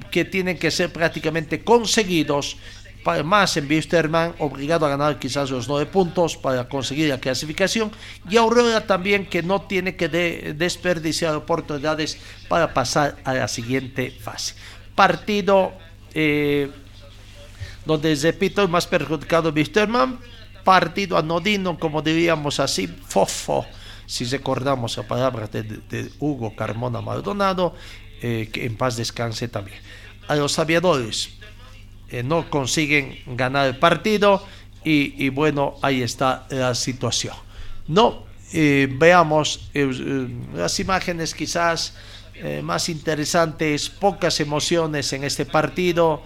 que 0.09 0.26
tienen 0.26 0.57
que 0.57 0.71
ser 0.71 0.91
prácticamente 0.91 1.63
conseguidos 1.63 2.57
para 3.06 3.22
más 3.22 3.56
en 3.56 3.70
Wisterman, 3.70 4.34
obligado 4.39 4.88
a 4.88 4.89
ganar 4.89 5.20
quizás 5.20 5.51
los 5.51 5.68
nueve 5.68 5.86
puntos 5.86 6.36
para 6.36 6.68
conseguir 6.68 7.08
la 7.08 7.20
clasificación, 7.20 7.91
y 8.28 8.36
Aurora 8.36 8.88
también 8.88 9.28
que 9.28 9.43
no 9.43 9.62
tiene 9.62 9.95
que 9.95 10.10
desperdiciar 10.10 11.36
oportunidades 11.36 12.18
para 12.49 12.74
pasar 12.74 13.16
a 13.24 13.36
la 13.36 13.47
siguiente 13.47 14.10
fase. 14.10 14.56
Partido 14.95 15.74
eh, 16.16 16.72
donde, 17.86 18.16
repito, 18.16 18.64
el 18.64 18.70
más 18.70 18.88
perjudicado 18.88 19.51
Wisterman, 19.51 20.18
partido 20.64 21.16
anodino, 21.16 21.78
como 21.78 22.01
diríamos 22.01 22.60
así, 22.60 22.88
fofo, 22.88 23.68
si 24.08 24.26
recordamos 24.26 24.97
la 24.97 25.08
palabra 25.08 25.45
de, 25.45 26.10
Hugo 26.18 26.56
Carmona 26.56 27.01
Maldonado, 27.01 27.76
eh, 28.24 28.49
que 28.51 28.66
en 28.66 28.76
paz 28.78 28.97
descanse 28.97 29.47
también. 29.47 29.78
A 30.28 30.36
los 30.36 30.58
aviadores, 30.58 31.38
eh, 32.10 32.24
no 32.24 32.49
consiguen 32.49 33.18
ganar 33.26 33.68
el 33.68 33.78
partido 33.78 34.45
y, 34.84 35.30
bueno, 35.30 35.76
ahí 35.82 36.03
está 36.03 36.45
la 36.51 36.76
situación. 36.76 37.34
No, 37.88 38.24
eh, 38.53 38.88
veamos 38.91 39.72
eh, 39.74 40.28
las 40.53 40.80
imágenes 40.80 41.34
quizás 41.34 41.95
más 42.62 42.89
interesantes, 42.89 43.89
pocas 43.89 44.41
emociones 44.41 45.12
en 45.14 45.24
este 45.24 45.45
partido. 45.45 46.22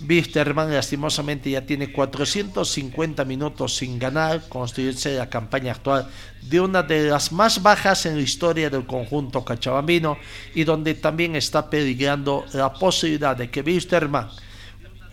Wisterman 0.00 0.72
lastimosamente 0.72 1.50
ya 1.50 1.62
tiene 1.62 1.90
450 1.90 3.24
minutos 3.24 3.76
sin 3.76 3.98
ganar, 3.98 4.46
construirse 4.48 5.16
la 5.16 5.30
campaña 5.30 5.72
actual 5.72 6.08
de 6.42 6.60
una 6.60 6.82
de 6.82 7.08
las 7.08 7.32
más 7.32 7.62
bajas 7.62 8.04
en 8.04 8.16
la 8.16 8.22
historia 8.22 8.68
del 8.68 8.86
conjunto 8.86 9.44
cachabambino 9.44 10.18
y 10.54 10.64
donde 10.64 10.94
también 10.94 11.34
está 11.34 11.70
peligrando 11.70 12.44
la 12.52 12.72
posibilidad 12.72 13.36
de 13.36 13.50
que 13.50 13.62
Wisterman, 13.62 14.28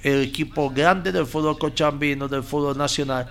el 0.02 0.24
equipo 0.24 0.70
grande 0.70 1.14
del 1.14 1.26
fútbol 1.26 1.58
cochabambino, 1.58 2.28
del 2.28 2.44
fútbol 2.44 2.78
nacional, 2.78 3.28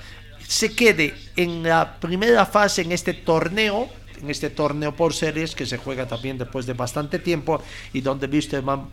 se 0.47 0.75
quede 0.75 1.15
en 1.37 1.63
la 1.63 1.99
primera 2.01 2.47
fase 2.47 2.83
en 2.83 2.93
este 2.93 3.13
torneo 3.13 3.89
en 4.23 4.31
este 4.31 4.51
torneo 4.51 4.95
por 4.95 5.13
series 5.13 5.55
que 5.55 5.67
se 5.67 5.79
juega 5.79 6.07
también 6.07 6.39
después 6.39 6.65
de 6.65 6.75
bastante 6.75 7.19
tiempo 7.19 7.61
y 7.93 8.01
donde 8.01 8.27
Wisterman 8.27 8.89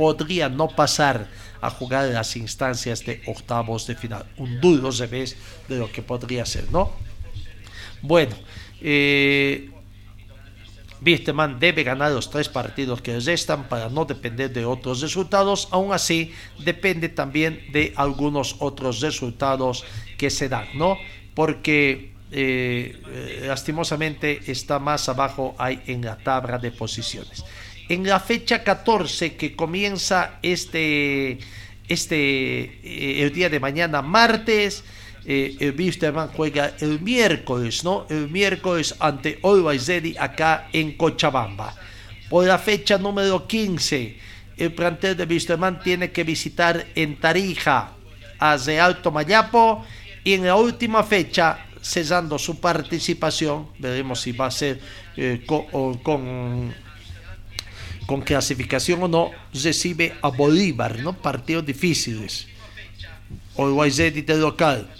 podría 0.00 0.48
no 0.48 0.66
pasar 0.66 1.28
a 1.60 1.68
jugar 1.68 2.06
en 2.08 2.14
las 2.14 2.34
instancias 2.34 3.04
de 3.04 3.20
octavos 3.26 3.86
de 3.86 3.94
final. 3.94 4.24
Un 4.38 4.58
duro 4.58 4.90
revés 4.90 5.36
de 5.68 5.76
lo 5.76 5.92
que 5.92 6.00
podría 6.00 6.46
ser, 6.46 6.72
¿no? 6.72 6.90
Bueno, 8.00 8.34
eh, 8.80 9.68
debe 11.02 11.82
ganar 11.84 12.12
los 12.12 12.30
tres 12.30 12.48
partidos 12.48 13.02
que 13.02 13.20
restan 13.20 13.68
para 13.68 13.90
no 13.90 14.06
depender 14.06 14.50
de 14.50 14.64
otros 14.64 15.02
resultados. 15.02 15.68
Aún 15.70 15.92
así, 15.92 16.32
depende 16.64 17.10
también 17.10 17.60
de 17.70 17.92
algunos 17.94 18.56
otros 18.60 19.02
resultados 19.02 19.84
que 20.16 20.30
se 20.30 20.48
dan, 20.48 20.64
¿no? 20.76 20.96
Porque 21.34 22.14
eh, 22.32 23.02
eh, 23.06 23.44
lastimosamente 23.44 24.50
está 24.50 24.78
más 24.78 25.10
abajo 25.10 25.54
ahí 25.58 25.82
en 25.88 26.00
la 26.00 26.16
tabla 26.16 26.56
de 26.56 26.70
posiciones 26.70 27.44
en 27.90 28.06
la 28.06 28.20
fecha 28.20 28.62
14 28.62 29.34
que 29.34 29.56
comienza 29.56 30.38
este, 30.42 31.38
este 31.88 32.64
eh, 32.84 33.22
el 33.22 33.32
día 33.32 33.50
de 33.50 33.58
mañana, 33.58 34.00
martes. 34.00 34.84
Eh, 35.26 35.56
el 35.58 35.74
Wisterman 35.76 36.28
juega 36.28 36.72
el 36.80 37.00
miércoles, 37.00 37.84
¿no? 37.84 38.06
El 38.08 38.30
miércoles 38.30 38.94
ante 39.00 39.40
Always 39.42 39.90
acá 40.18 40.68
en 40.72 40.96
Cochabamba. 40.96 41.74
Por 42.28 42.46
la 42.46 42.58
fecha 42.58 42.96
número 42.96 43.46
15, 43.46 44.16
el 44.56 44.72
plantel 44.72 45.16
de 45.16 45.24
Wisterman 45.24 45.82
tiene 45.82 46.12
que 46.12 46.22
visitar 46.22 46.86
en 46.94 47.16
Tarija 47.16 47.92
a 48.38 48.52
Alto 48.54 49.10
Mayapo 49.10 49.84
y 50.22 50.34
en 50.34 50.46
la 50.46 50.54
última 50.54 51.02
fecha, 51.02 51.66
cesando 51.82 52.38
su 52.38 52.60
participación, 52.60 53.68
veremos 53.78 54.20
si 54.20 54.30
va 54.30 54.46
a 54.46 54.50
ser 54.50 54.80
eh, 55.16 55.44
con 55.46 56.72
clasificación 58.18 59.04
o 59.04 59.08
no, 59.08 59.30
recibe 59.54 60.18
a 60.22 60.28
Bolívar, 60.34 60.98
¿no? 60.98 61.12
Partidos 61.12 61.64
difíciles. 61.64 62.48
Olwaizeti 63.54 64.22
de 64.22 64.36
local 64.36 64.90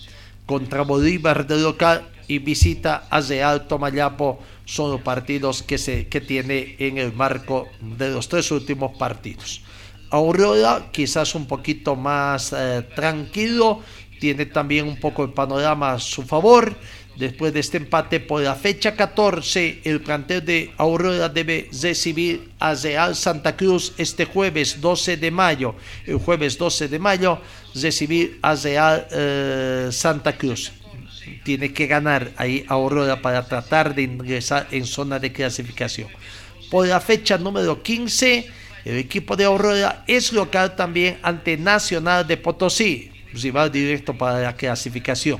contra 0.47 0.83
Bolívar 0.83 1.47
de 1.47 1.59
local 1.59 2.07
y 2.29 2.39
visita 2.39 3.09
a 3.11 3.21
Real 3.21 3.67
Tomayapo 3.67 4.39
son 4.65 4.93
los 4.93 5.01
partidos 5.01 5.63
que, 5.65 5.79
se, 5.79 6.07
que 6.07 6.21
tiene 6.21 6.77
en 6.79 6.99
el 6.99 7.13
marco 7.13 7.67
de 7.81 8.11
los 8.11 8.29
tres 8.29 8.51
últimos 8.53 8.97
partidos. 8.97 9.63
Aurora 10.11 10.91
quizás 10.93 11.35
un 11.35 11.47
poquito 11.47 11.97
más 11.97 12.53
eh, 12.53 12.87
tranquilo, 12.95 13.81
tiene 14.21 14.47
también 14.47 14.87
un 14.87 14.99
poco 14.99 15.25
el 15.25 15.31
panorama 15.31 15.93
a 15.93 15.99
su 15.99 16.23
favor 16.23 16.77
Después 17.21 17.53
de 17.53 17.61
este 17.61 17.77
empate 17.77 18.18
por 18.18 18.41
la 18.41 18.55
fecha 18.55 18.97
14, 18.97 19.83
el 19.85 20.01
plantel 20.01 20.43
de 20.43 20.73
Aurora 20.79 21.29
debe 21.29 21.68
recibir 21.83 22.49
a 22.59 22.73
Real 22.73 23.14
Santa 23.14 23.59
Cruz 23.59 23.93
este 23.99 24.25
jueves 24.25 24.81
12 24.81 25.18
de 25.18 25.31
mayo. 25.31 25.75
El 26.07 26.16
jueves 26.16 26.57
12 26.57 26.89
de 26.89 26.99
mayo 26.99 27.39
recibir 27.75 28.39
a 28.41 28.55
Real 28.55 29.07
eh, 29.11 29.89
Santa 29.93 30.39
Cruz. 30.39 30.73
Tiene 31.45 31.75
que 31.75 31.87
ganar 31.87 32.33
ahí 32.39 32.64
Aurora 32.68 33.21
para 33.21 33.47
tratar 33.47 33.95
de 33.95 34.01
ingresar 34.01 34.66
en 34.71 34.87
zona 34.87 35.18
de 35.18 35.31
clasificación. 35.31 36.09
Por 36.71 36.89
la 36.89 37.01
fecha 37.01 37.37
número 37.37 37.83
15, 37.83 38.51
el 38.87 38.97
equipo 38.97 39.37
de 39.37 39.45
Aurora 39.45 40.05
es 40.07 40.33
local 40.33 40.75
también 40.75 41.18
ante 41.23 41.59
Nacional 41.59 42.27
de 42.27 42.39
Potosí, 42.39 43.11
rival 43.35 43.71
directo 43.71 44.16
para 44.16 44.41
la 44.41 44.57
clasificación. 44.57 45.39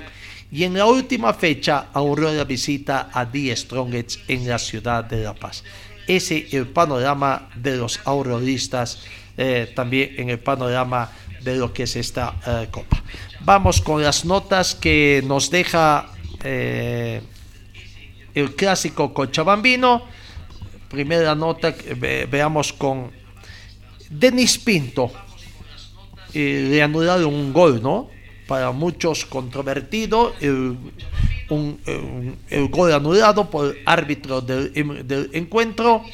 Y 0.53 0.64
en 0.64 0.74
la 0.74 0.86
última 0.86 1.32
fecha, 1.32 1.86
Aurora 1.92 2.42
visita 2.44 3.11
a 3.12 3.24
Die 3.24 3.55
Strongets 3.55 4.18
en 4.26 4.48
la 4.48 4.59
ciudad 4.59 5.05
de 5.05 5.22
La 5.22 5.34
Paz. 5.34 5.62
Ese 6.09 6.38
es 6.38 6.55
el 6.55 6.66
panorama 6.66 7.48
de 7.55 7.76
los 7.76 8.01
auroristas, 8.05 8.98
eh, 9.36 9.72
también 9.76 10.14
en 10.16 10.30
el 10.30 10.40
panorama 10.40 11.09
de 11.44 11.57
lo 11.57 11.72
que 11.72 11.84
es 11.84 11.94
esta 11.94 12.34
eh, 12.44 12.66
copa. 12.68 13.01
Vamos 13.44 13.80
con 13.80 14.03
las 14.03 14.24
notas 14.24 14.74
que 14.74 15.22
nos 15.24 15.51
deja 15.51 16.11
eh, 16.42 17.22
el 18.34 18.57
clásico 18.57 19.14
Cochabambino. 19.14 20.03
Primera 20.88 21.36
nota, 21.36 21.72
veamos 22.28 22.72
con 22.72 23.12
Denis 24.11 24.59
Pinto. 24.59 25.12
le 26.34 26.82
anularon 26.82 27.32
un 27.32 27.53
gol, 27.53 27.80
¿no? 27.80 28.11
Para 28.51 28.72
muchos 28.72 29.26
controvertido, 29.26 30.34
el, 30.40 30.76
el, 32.48 32.68
gol 32.68 32.92
anulado 32.92 33.48
por 33.48 33.76
árbitro 33.86 34.40
del, 34.40 35.30
encuentro, 35.32 36.05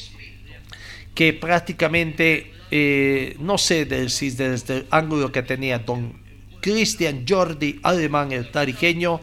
que 1.14 1.32
prácticamente, 1.32 2.52
eh, 2.70 3.36
no 3.40 3.56
sé 3.56 4.10
si 4.10 4.28
desde 4.32 4.76
el 4.76 4.86
ángulo 4.90 5.32
que 5.32 5.42
tenía 5.42 5.78
don 5.78 6.12
Cristian 6.60 7.24
Jordi 7.26 7.80
Alemán, 7.82 8.32
el 8.32 8.50
tarijeño, 8.50 9.18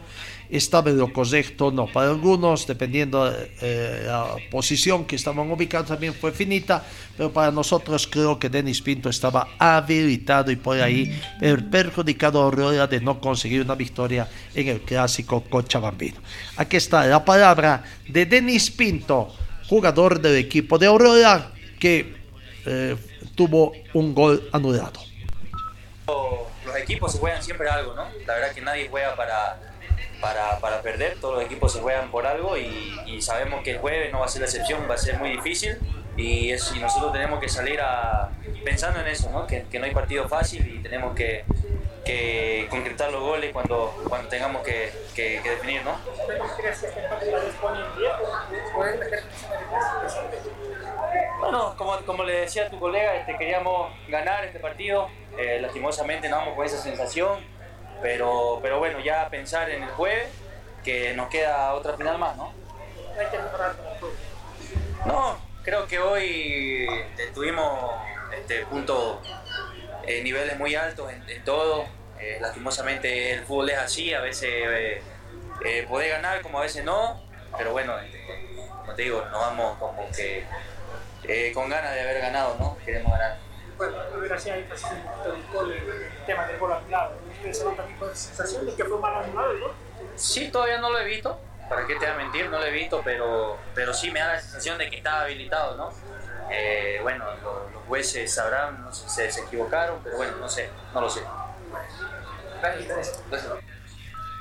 estaba 0.50 0.90
en 0.90 0.98
lo 0.98 1.12
correcto, 1.12 1.70
no. 1.70 1.86
Para 1.86 2.10
algunos, 2.10 2.66
dependiendo 2.66 3.30
de 3.30 3.50
eh, 3.60 4.02
la 4.06 4.36
posición 4.50 5.04
que 5.04 5.16
estaban 5.16 5.50
ubicados, 5.50 5.88
también 5.88 6.14
fue 6.14 6.32
finita, 6.32 6.84
pero 7.16 7.32
para 7.32 7.50
nosotros 7.50 8.06
creo 8.06 8.38
que 8.38 8.48
Denis 8.48 8.80
Pinto 8.80 9.08
estaba 9.08 9.48
habilitado 9.58 10.50
y 10.50 10.56
por 10.56 10.80
ahí 10.80 11.20
el 11.40 11.64
perjudicado 11.64 12.42
Aurora 12.42 12.86
de 12.86 13.00
no 13.00 13.20
conseguir 13.20 13.62
una 13.62 13.74
victoria 13.74 14.28
en 14.54 14.68
el 14.68 14.80
clásico 14.80 15.42
Cochabambino. 15.42 16.20
Aquí 16.56 16.76
está 16.76 17.06
la 17.06 17.24
palabra 17.24 17.82
de 18.08 18.26
Denis 18.26 18.70
Pinto, 18.70 19.34
jugador 19.68 20.20
del 20.20 20.36
equipo 20.36 20.78
de 20.78 20.86
Aurora, 20.86 21.52
que 21.78 22.14
eh, 22.66 22.96
tuvo 23.34 23.72
un 23.92 24.14
gol 24.14 24.48
anulado. 24.52 25.00
Los 26.64 26.76
equipos 26.76 27.14
juegan 27.14 27.42
siempre 27.42 27.68
algo, 27.68 27.94
¿no? 27.94 28.08
La 28.26 28.34
verdad 28.34 28.52
que 28.52 28.60
nadie 28.60 28.88
juega 28.88 29.14
para 29.14 29.73
para, 30.24 30.58
para, 30.58 30.80
perder, 30.80 31.18
todos 31.20 31.34
los 31.34 31.44
equipos 31.44 31.70
se 31.70 31.80
juegan 31.80 32.10
por 32.10 32.26
algo 32.26 32.56
y, 32.56 32.98
y, 33.04 33.20
sabemos 33.20 33.62
que 33.62 33.72
el 33.72 33.78
jueves 33.78 34.10
no 34.10 34.20
va 34.20 34.24
a 34.24 34.28
ser 34.28 34.40
la 34.40 34.46
excepción, 34.46 34.86
va 34.88 34.94
a 34.94 34.98
ser 34.98 35.18
muy 35.18 35.28
difícil 35.28 35.76
y, 36.16 36.50
es, 36.50 36.74
y 36.74 36.78
nosotros 36.78 37.12
tenemos 37.12 37.38
que 37.40 37.48
salir 37.50 37.78
a, 37.82 38.30
pensando 38.64 39.00
en 39.00 39.08
eso, 39.08 39.30
¿no? 39.30 39.46
Que, 39.46 39.64
que, 39.64 39.78
no 39.78 39.84
hay 39.84 39.92
partido 39.92 40.26
fácil 40.26 40.66
y 40.66 40.82
tenemos 40.82 41.14
que, 41.14 41.44
que 42.06 42.66
concretar 42.70 43.12
los 43.12 43.20
goles 43.20 43.52
cuando, 43.52 43.94
cuando 44.08 44.28
tengamos 44.28 44.62
que, 44.62 44.90
que, 45.14 45.42
definir, 45.42 45.84
¿no? 45.84 45.94
Bueno, 51.38 51.74
como, 51.76 51.98
como 52.06 52.24
le 52.24 52.40
decía 52.40 52.68
a 52.68 52.70
tu 52.70 52.80
colega, 52.80 53.14
este, 53.16 53.36
queríamos 53.36 53.92
ganar 54.08 54.42
este 54.46 54.58
partido, 54.58 55.08
eh, 55.36 55.58
lastimosamente 55.60 56.30
no 56.30 56.36
vamos 56.36 56.54
con 56.54 56.64
esa 56.64 56.78
sensación, 56.78 57.44
pero, 58.04 58.58
pero 58.60 58.78
bueno, 58.80 59.00
ya 59.00 59.30
pensar 59.30 59.70
en 59.70 59.82
el 59.82 59.88
jueves, 59.92 60.28
que 60.84 61.14
nos 61.14 61.30
queda 61.30 61.72
otra 61.72 61.96
final 61.96 62.18
más, 62.18 62.36
¿no? 62.36 62.52
No, 65.06 65.38
creo 65.62 65.86
que 65.86 65.98
hoy 65.98 66.86
este, 66.86 67.28
tuvimos 67.28 67.92
este, 68.38 68.66
puntos, 68.66 69.26
eh, 70.06 70.22
niveles 70.22 70.58
muy 70.58 70.74
altos 70.74 71.10
en, 71.10 71.44
todo. 71.44 71.86
Eh, 72.20 72.36
lastimosamente 72.42 73.32
el 73.32 73.44
fútbol 73.46 73.70
es 73.70 73.78
así, 73.78 74.12
a 74.12 74.20
veces 74.20 74.50
eh, 74.52 75.02
eh, 75.64 76.10
ganar 76.10 76.42
como 76.42 76.58
a 76.58 76.62
veces 76.62 76.84
no, 76.84 77.22
pero 77.56 77.72
bueno, 77.72 77.98
este, 78.00 78.20
como 78.80 78.94
te 78.94 79.02
digo, 79.04 79.24
nos 79.30 79.40
vamos 79.40 79.78
como 79.78 80.06
que 80.10 80.44
con 81.54 81.70
ganas 81.70 81.94
de 81.94 82.02
haber 82.02 82.20
ganado, 82.20 82.54
¿no? 82.60 82.76
Queremos 82.84 83.10
ganar. 83.12 83.38
Bueno, 83.76 83.96
gracias 84.22 84.54
a 84.54 84.58
énfasis 84.58 84.86
en 84.92 84.98
el 85.34 85.46
gol, 85.52 85.72
el 85.72 86.10
tema 86.26 86.46
del 86.46 86.58
gol 86.58 86.72
anulado. 86.72 87.12
¿Ustedes 87.36 87.64
también 87.76 87.98
con 87.98 88.14
sensación 88.16 88.66
de 88.66 88.74
que 88.74 88.84
fue 88.84 88.98
mal 88.98 89.24
anulado 89.24 89.50
el 89.52 89.60
gol? 89.60 89.72
Sí, 90.16 90.50
todavía 90.50 90.78
no 90.78 90.90
lo 90.90 90.98
he 91.00 91.04
visto, 91.04 91.40
para 91.68 91.86
qué 91.86 91.94
te 91.94 92.00
voy 92.06 92.14
a 92.14 92.16
mentir, 92.16 92.48
no 92.48 92.58
lo 92.58 92.64
he 92.64 92.70
visto, 92.70 93.00
pero, 93.04 93.58
pero 93.74 93.92
sí 93.92 94.10
me 94.10 94.20
da 94.20 94.34
la 94.34 94.40
sensación 94.40 94.78
de 94.78 94.88
que 94.90 94.98
estaba 94.98 95.22
habilitado, 95.22 95.76
¿no? 95.76 95.92
Eh, 96.50 97.00
bueno, 97.02 97.24
lo- 97.42 97.70
los 97.70 97.82
jueces 97.88 98.32
sabrán, 98.32 98.82
no 98.82 98.92
sé, 98.92 99.08
se, 99.08 99.30
se 99.32 99.40
equivocaron, 99.42 99.98
pero 100.04 100.16
bueno, 100.18 100.36
no 100.36 100.48
sé, 100.48 100.70
no 100.92 101.00
lo 101.00 101.10
sé. 101.10 101.22
Gracias. 102.60 103.20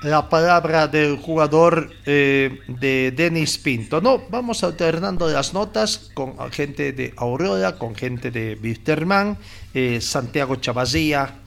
La 0.03 0.29
palabra 0.29 0.87
del 0.87 1.17
jugador 1.17 1.91
eh, 2.05 2.59
de 2.67 3.11
Denis 3.11 3.57
Pinto. 3.57 4.01
No, 4.01 4.23
vamos 4.29 4.63
alternando 4.63 5.29
las 5.29 5.53
notas 5.53 6.11
con 6.13 6.35
gente 6.51 6.91
de 6.91 7.13
Aurora, 7.17 7.77
con 7.77 7.95
gente 7.95 8.29
de 8.29 8.57
Wisterman, 8.61 9.37
eh, 9.73 9.99
Santiago 10.01 10.57
Chavazía, 10.57 11.39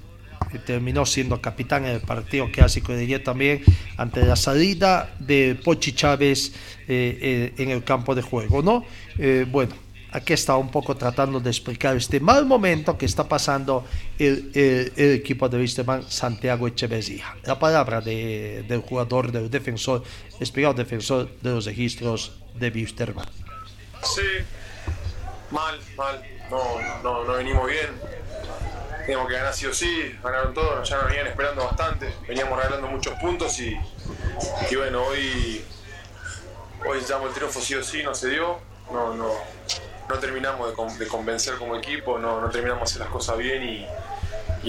que 0.51 0.59
terminó 0.59 1.05
siendo 1.07 1.41
capitán 1.41 1.85
en 1.85 1.93
el 1.93 2.01
partido 2.01 2.51
clásico 2.51 2.93
de 2.93 3.03
ayer 3.03 3.23
también, 3.23 3.63
ante 3.97 4.25
la 4.25 4.37
salida 4.37 5.15
de 5.19 5.59
Pochi 5.63 5.93
Chávez 5.93 6.53
eh, 6.89 7.53
eh, 7.59 7.63
en 7.63 7.71
el 7.71 7.85
campo 7.85 8.15
de 8.15 8.23
juego, 8.23 8.63
¿no? 8.63 8.85
Eh, 9.19 9.47
bueno, 9.51 9.75
aquí 10.17 10.33
está 10.33 10.57
un 10.57 10.71
poco 10.71 10.97
tratando 10.97 11.39
de 11.41 11.51
explicar 11.51 11.95
este 11.95 12.21
mal 12.21 12.47
momento 12.47 12.97
que 12.97 13.05
está 13.05 13.25
pasando 13.29 13.85
el, 14.19 14.51
equipo 14.97 15.47
de 15.49 15.59
Wisterman, 15.59 16.03
Santiago 16.11 16.67
Echeverría. 16.67 17.37
La 17.45 17.59
palabra 17.59 18.01
de- 18.01 18.65
del 18.67 18.81
jugador, 18.81 19.31
del 19.31 19.51
defensor, 19.51 20.03
explicado 20.41 20.73
defensor 20.75 21.29
de 21.43 21.51
los 21.51 21.67
registros 21.67 22.33
de 22.55 22.71
Wisterman. 22.71 23.27
Sí, 24.03 24.23
mal, 25.51 25.79
mal. 25.97 26.25
No, 26.51 26.63
no, 27.03 27.25
no 27.25 27.33
venimos 27.35 27.67
bien. 27.69 27.91
Teníamos 29.05 29.29
que 29.29 29.35
ganar 29.35 29.55
sí 29.55 29.67
o 29.67 29.75
sí, 29.75 30.17
ganaron 30.23 30.53
todos, 30.55 30.89
ya 30.89 30.97
nos 30.97 31.07
venían 31.09 31.27
esperando 31.27 31.65
bastante. 31.65 32.13
Veníamos 32.27 32.57
regalando 32.59 32.89
muchos 32.89 33.15
puntos 33.21 33.61
y, 33.61 33.77
y 34.71 34.75
bueno, 34.77 35.05
hoy, 35.05 35.63
hoy 36.89 36.99
llamo 37.09 37.27
el 37.29 37.33
triunfo 37.35 37.61
sí 37.61 37.75
o 37.75 37.83
sí, 37.85 38.03
no 38.03 38.15
se 38.15 38.31
dio. 38.31 38.59
No, 38.91 39.15
no, 39.15 39.31
no 40.09 40.19
terminamos 40.19 40.69
de, 40.69 40.75
con- 40.75 40.99
de 40.99 41.07
convencer 41.07 41.57
como 41.57 41.77
equipo, 41.77 42.19
no, 42.19 42.49
terminamos 42.51 42.81
de 42.81 42.85
hacer 42.85 43.01
las 43.01 43.11
cosas 43.11 43.37
bien 43.39 43.63
y, 43.63 43.87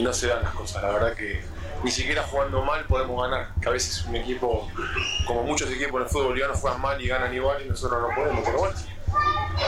no 0.02 0.14
se 0.14 0.28
dan 0.28 0.44
las 0.44 0.54
cosas. 0.54 0.84
La 0.84 0.90
verdad 0.92 1.14
que 1.16 1.44
ni 1.84 1.90
siquiera 1.92 2.24
jugando 2.24 2.62
mal 2.62 2.86
podemos 2.86 3.22
ganar. 3.30 3.50
Que 3.62 3.68
a 3.68 3.72
veces 3.72 4.04
un 4.06 4.16
equipo, 4.16 4.70
como 5.26 5.44
muchos 5.44 5.70
equipos 5.72 5.96
en 5.96 6.04
el 6.04 6.10
fútbol 6.10 6.28
boliviano, 6.28 6.54
juegan 6.56 6.82
mal 6.82 7.02
y 7.02 7.08
ganan 7.08 7.34
igual 7.34 7.64
y 7.66 7.70
nosotros 7.70 8.02
no 8.02 8.10
podemos. 8.16 8.44
Pero 8.46 8.58
bueno, 8.60 8.76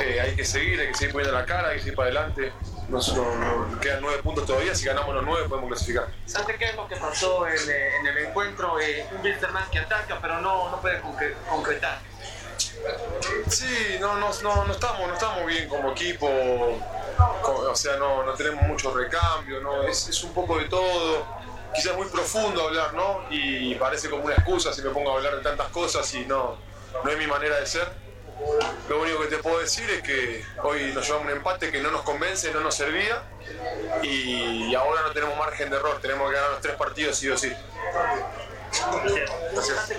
eh, 0.01 0.21
hay 0.21 0.35
que 0.35 0.45
seguir, 0.45 0.79
hay 0.79 0.87
que 0.89 0.93
seguir 0.93 1.13
poniendo 1.13 1.37
la 1.37 1.45
cara, 1.45 1.69
hay 1.69 1.75
que 1.77 1.79
seguir 1.81 1.95
para 1.95 2.09
adelante. 2.09 2.51
Nos, 2.89 3.15
no- 3.15 3.35
no- 3.67 3.79
quedan 3.79 4.01
nueve 4.01 4.21
puntos 4.23 4.45
todavía, 4.45 4.73
si 4.75 4.85
ganamos 4.85 5.13
los 5.15 5.23
nueve 5.25 5.47
podemos 5.49 5.69
clasificar. 5.69 6.07
¿Sabe 6.25 6.55
qué 6.57 6.65
es 6.65 6.75
lo 6.75 6.87
que 6.87 6.95
pasó 6.95 7.47
en, 7.47 7.53
eh, 7.69 7.89
el 8.07 8.17
encuentro? 8.27 8.79
Eh, 8.79 9.05
un 9.15 9.21
Wilstermann 9.23 9.69
que 9.71 9.79
ataca, 9.79 10.17
pero 10.21 10.41
no, 10.41 10.69
no 10.71 10.81
puede 10.81 11.01
concre- 11.01 11.33
concretar. 11.49 11.99
Sí, 13.49 13.97
no, 13.99 14.17
no, 14.17 14.29
no, 14.43 14.65
no 14.65 14.73
estamos, 14.73 15.07
no 15.07 15.13
estamos 15.13 15.45
bien 15.45 15.67
como 15.67 15.91
equipo, 15.91 16.27
o 16.27 17.75
sea, 17.75 17.97
no, 17.97 18.23
no 18.23 18.33
tenemos 18.33 18.63
mucho 18.63 18.93
recambio, 18.93 19.59
¿no? 19.61 19.83
es, 19.83 20.07
es 20.07 20.23
un 20.23 20.33
poco 20.33 20.57
de 20.57 20.65
todo, 20.65 21.25
quizás 21.73 21.95
muy 21.95 22.07
profundo 22.07 22.67
hablar, 22.67 22.93
¿no? 22.93 23.25
Y 23.29 23.75
parece 23.75 24.09
como 24.09 24.25
una 24.25 24.35
excusa 24.35 24.73
si 24.73 24.81
me 24.81 24.89
pongo 24.89 25.11
a 25.11 25.15
hablar 25.15 25.35
de 25.35 25.41
tantas 25.41 25.67
cosas 25.69 26.11
y 26.13 26.25
no, 26.25 26.57
no 27.03 27.09
es 27.09 27.17
mi 27.17 27.27
manera 27.27 27.59
de 27.59 27.65
ser. 27.65 27.87
Lo 28.87 29.01
único 29.01 29.19
que 29.21 29.27
te 29.27 29.37
puedo 29.37 29.59
decir 29.59 29.89
es 29.89 30.01
que 30.01 30.45
hoy 30.63 30.93
nos 30.93 31.05
llevamos 31.05 31.25
un 31.27 31.37
empate 31.37 31.71
que 31.71 31.81
no 31.81 31.91
nos 31.91 32.03
convence, 32.03 32.51
no 32.53 32.61
nos 32.61 32.73
servía 32.73 33.21
y 34.01 34.73
ahora 34.75 35.01
no 35.01 35.11
tenemos 35.11 35.37
margen 35.37 35.69
de 35.69 35.75
error, 35.75 35.99
tenemos 36.01 36.29
que 36.29 36.35
ganar 36.35 36.51
los 36.51 36.61
tres 36.61 36.75
partidos 36.75 37.17
sí 37.17 37.29
o 37.29 37.37
sí. 37.37 37.51
Gracias. 39.51 39.89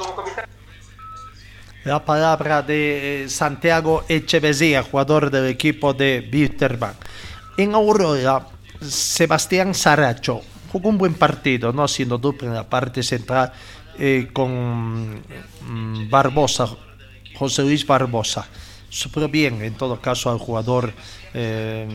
La 1.83 2.05
palabra 2.05 2.61
de 2.61 3.24
eh, 3.24 3.28
Santiago 3.31 4.05
Echeverría, 4.07 4.83
jugador 4.83 5.31
del 5.31 5.47
equipo 5.47 5.95
de 5.95 6.28
Wisterman. 6.31 6.93
En 7.57 7.74
Aurora, 7.74 8.47
Sebastián 8.83 9.72
Saracho 9.72 10.43
jugó 10.70 10.91
un 10.91 10.99
buen 10.99 11.14
partido, 11.14 11.72
no 11.72 11.83
haciendo 11.83 12.18
dupla 12.18 12.49
en 12.49 12.55
la 12.55 12.68
parte 12.68 13.03
central 13.03 13.55
eh, 13.99 14.28
con 14.31 15.22
mm, 15.22 16.11
Barbosa, 16.11 16.68
José 17.35 17.62
Luis 17.62 17.87
Barbosa. 17.87 18.47
Superó 18.91 19.31
bien, 19.31 19.62
en 19.62 19.72
todo 19.72 20.03
caso, 20.03 20.31
al 20.31 20.39
jugador 20.39 20.93
eh, 21.33 21.89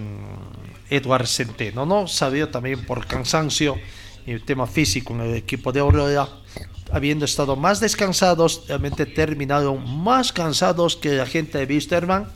Eduard 0.89 1.27
Centeno. 1.27 1.85
No 1.85 2.07
salió 2.07 2.49
también 2.49 2.83
por 2.87 3.05
cansancio 3.05 3.77
y 4.25 4.31
el 4.31 4.43
tema 4.43 4.65
físico 4.65 5.13
en 5.13 5.21
el 5.21 5.35
equipo 5.35 5.71
de 5.71 5.81
Aurora 5.81 6.27
habiendo 6.91 7.25
estado 7.25 7.55
más 7.55 7.79
descansados, 7.79 8.63
realmente 8.67 9.05
terminaron 9.05 10.03
más 10.03 10.31
cansados 10.31 10.95
que 10.95 11.13
la 11.13 11.25
gente 11.25 11.57
de 11.57 11.73
Wisterman. 11.73 12.27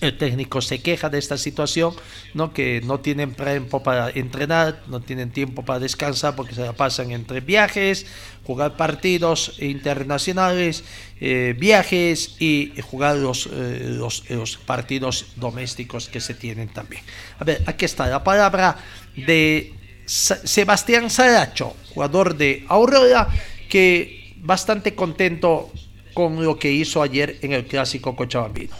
El 0.00 0.18
técnico 0.18 0.60
se 0.60 0.82
queja 0.82 1.10
de 1.10 1.18
esta 1.18 1.38
situación, 1.38 1.94
¿no? 2.34 2.52
que 2.52 2.80
no 2.82 2.98
tienen 2.98 3.34
tiempo 3.34 3.84
para 3.84 4.10
entrenar, 4.10 4.82
no 4.88 5.00
tienen 5.00 5.30
tiempo 5.30 5.64
para 5.64 5.78
descansar 5.78 6.34
porque 6.34 6.56
se 6.56 6.62
la 6.62 6.72
pasan 6.72 7.12
entre 7.12 7.40
viajes, 7.40 8.06
jugar 8.44 8.76
partidos 8.76 9.60
internacionales, 9.60 10.82
eh, 11.20 11.54
viajes 11.56 12.34
y 12.40 12.72
jugar 12.82 13.16
los, 13.18 13.46
eh, 13.46 13.86
los, 13.90 14.28
los 14.28 14.56
partidos 14.56 15.26
domésticos 15.36 16.08
que 16.08 16.20
se 16.20 16.34
tienen 16.34 16.68
también. 16.68 17.04
A 17.38 17.44
ver, 17.44 17.62
aquí 17.66 17.84
está 17.84 18.08
la 18.08 18.24
palabra 18.24 18.76
de 19.14 19.72
Sebastián 20.04 21.10
Saracho, 21.10 21.76
jugador 21.94 22.36
de 22.36 22.64
Aurora, 22.68 23.28
que 23.72 24.34
bastante 24.36 24.94
contento 24.94 25.70
con 26.12 26.44
lo 26.44 26.58
que 26.58 26.70
hizo 26.70 27.00
ayer 27.00 27.38
en 27.40 27.54
el 27.54 27.66
clásico 27.66 28.14
cochabambino. 28.14 28.76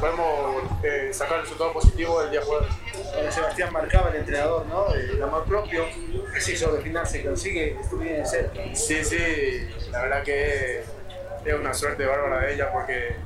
podemos 0.00 0.62
eh, 0.82 1.10
sacar 1.12 1.36
el 1.36 1.42
resultado 1.42 1.74
positivo 1.74 2.22
del 2.22 2.30
día 2.30 2.40
jueves. 2.40 2.70
Bueno, 3.12 3.30
Sebastián 3.30 3.70
marcaba 3.74 4.08
el 4.08 4.16
entrenador, 4.16 4.64
¿no? 4.68 4.94
El 4.94 5.22
amor 5.22 5.44
propio. 5.44 5.84
Sí, 6.38 6.56
sobre 6.56 6.78
el 6.78 6.82
final 6.82 7.06
se 7.06 7.22
consigue, 7.22 7.76
estuvo 7.78 8.00
bien 8.00 8.26
cerca. 8.26 8.62
Sí, 8.74 9.04
sí, 9.04 9.18
la 9.90 10.00
verdad 10.00 10.22
que 10.22 10.80
es 11.44 11.54
una 11.54 11.74
suerte 11.74 12.06
bárbara 12.06 12.46
de 12.46 12.54
ella 12.54 12.72
porque 12.72 13.16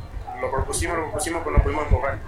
lo 0.40 0.50
propusimos, 0.50 0.96
lo 0.96 1.04
propusimos, 1.04 1.42
pero 1.44 1.56
no 1.56 1.62
pudimos 1.62 1.84
empujar. 1.84 2.18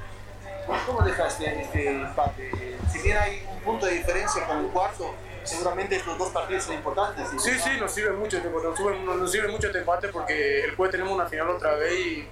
¿Cómo 0.87 1.03
dejaste 1.03 1.63
este 1.63 1.89
empate? 1.89 2.53
Si 2.93 3.01
bien 3.01 3.17
hay 3.17 3.43
un 3.51 3.59
punto 3.59 3.87
de 3.87 3.95
diferencia 3.95 4.47
con 4.47 4.65
el 4.65 4.71
cuarto, 4.71 5.17
seguramente 5.47 5.97
estos 5.97 6.19
dos 6.19 6.29
partidos 6.31 6.65
son 6.65 6.75
importantes. 6.75 7.29
Sí, 7.43 7.51
sí, 7.63 7.71
nos 7.79 7.93
sirve 7.93 8.13
mucho, 8.13 8.37
este- 8.39 8.51
nos 8.51 8.77
sirve, 8.77 8.99
nos 9.05 9.31
sirve 9.31 9.49
mucho 9.49 9.67
este 9.69 9.79
empate 9.81 10.09
porque 10.09 10.65
el 10.65 10.75
jueves 10.77 10.93
tenemos 10.93 11.13
una 11.15 11.27
final 11.27 11.51
otra 11.51 11.75
vez 11.77 11.93
y 11.99 12.29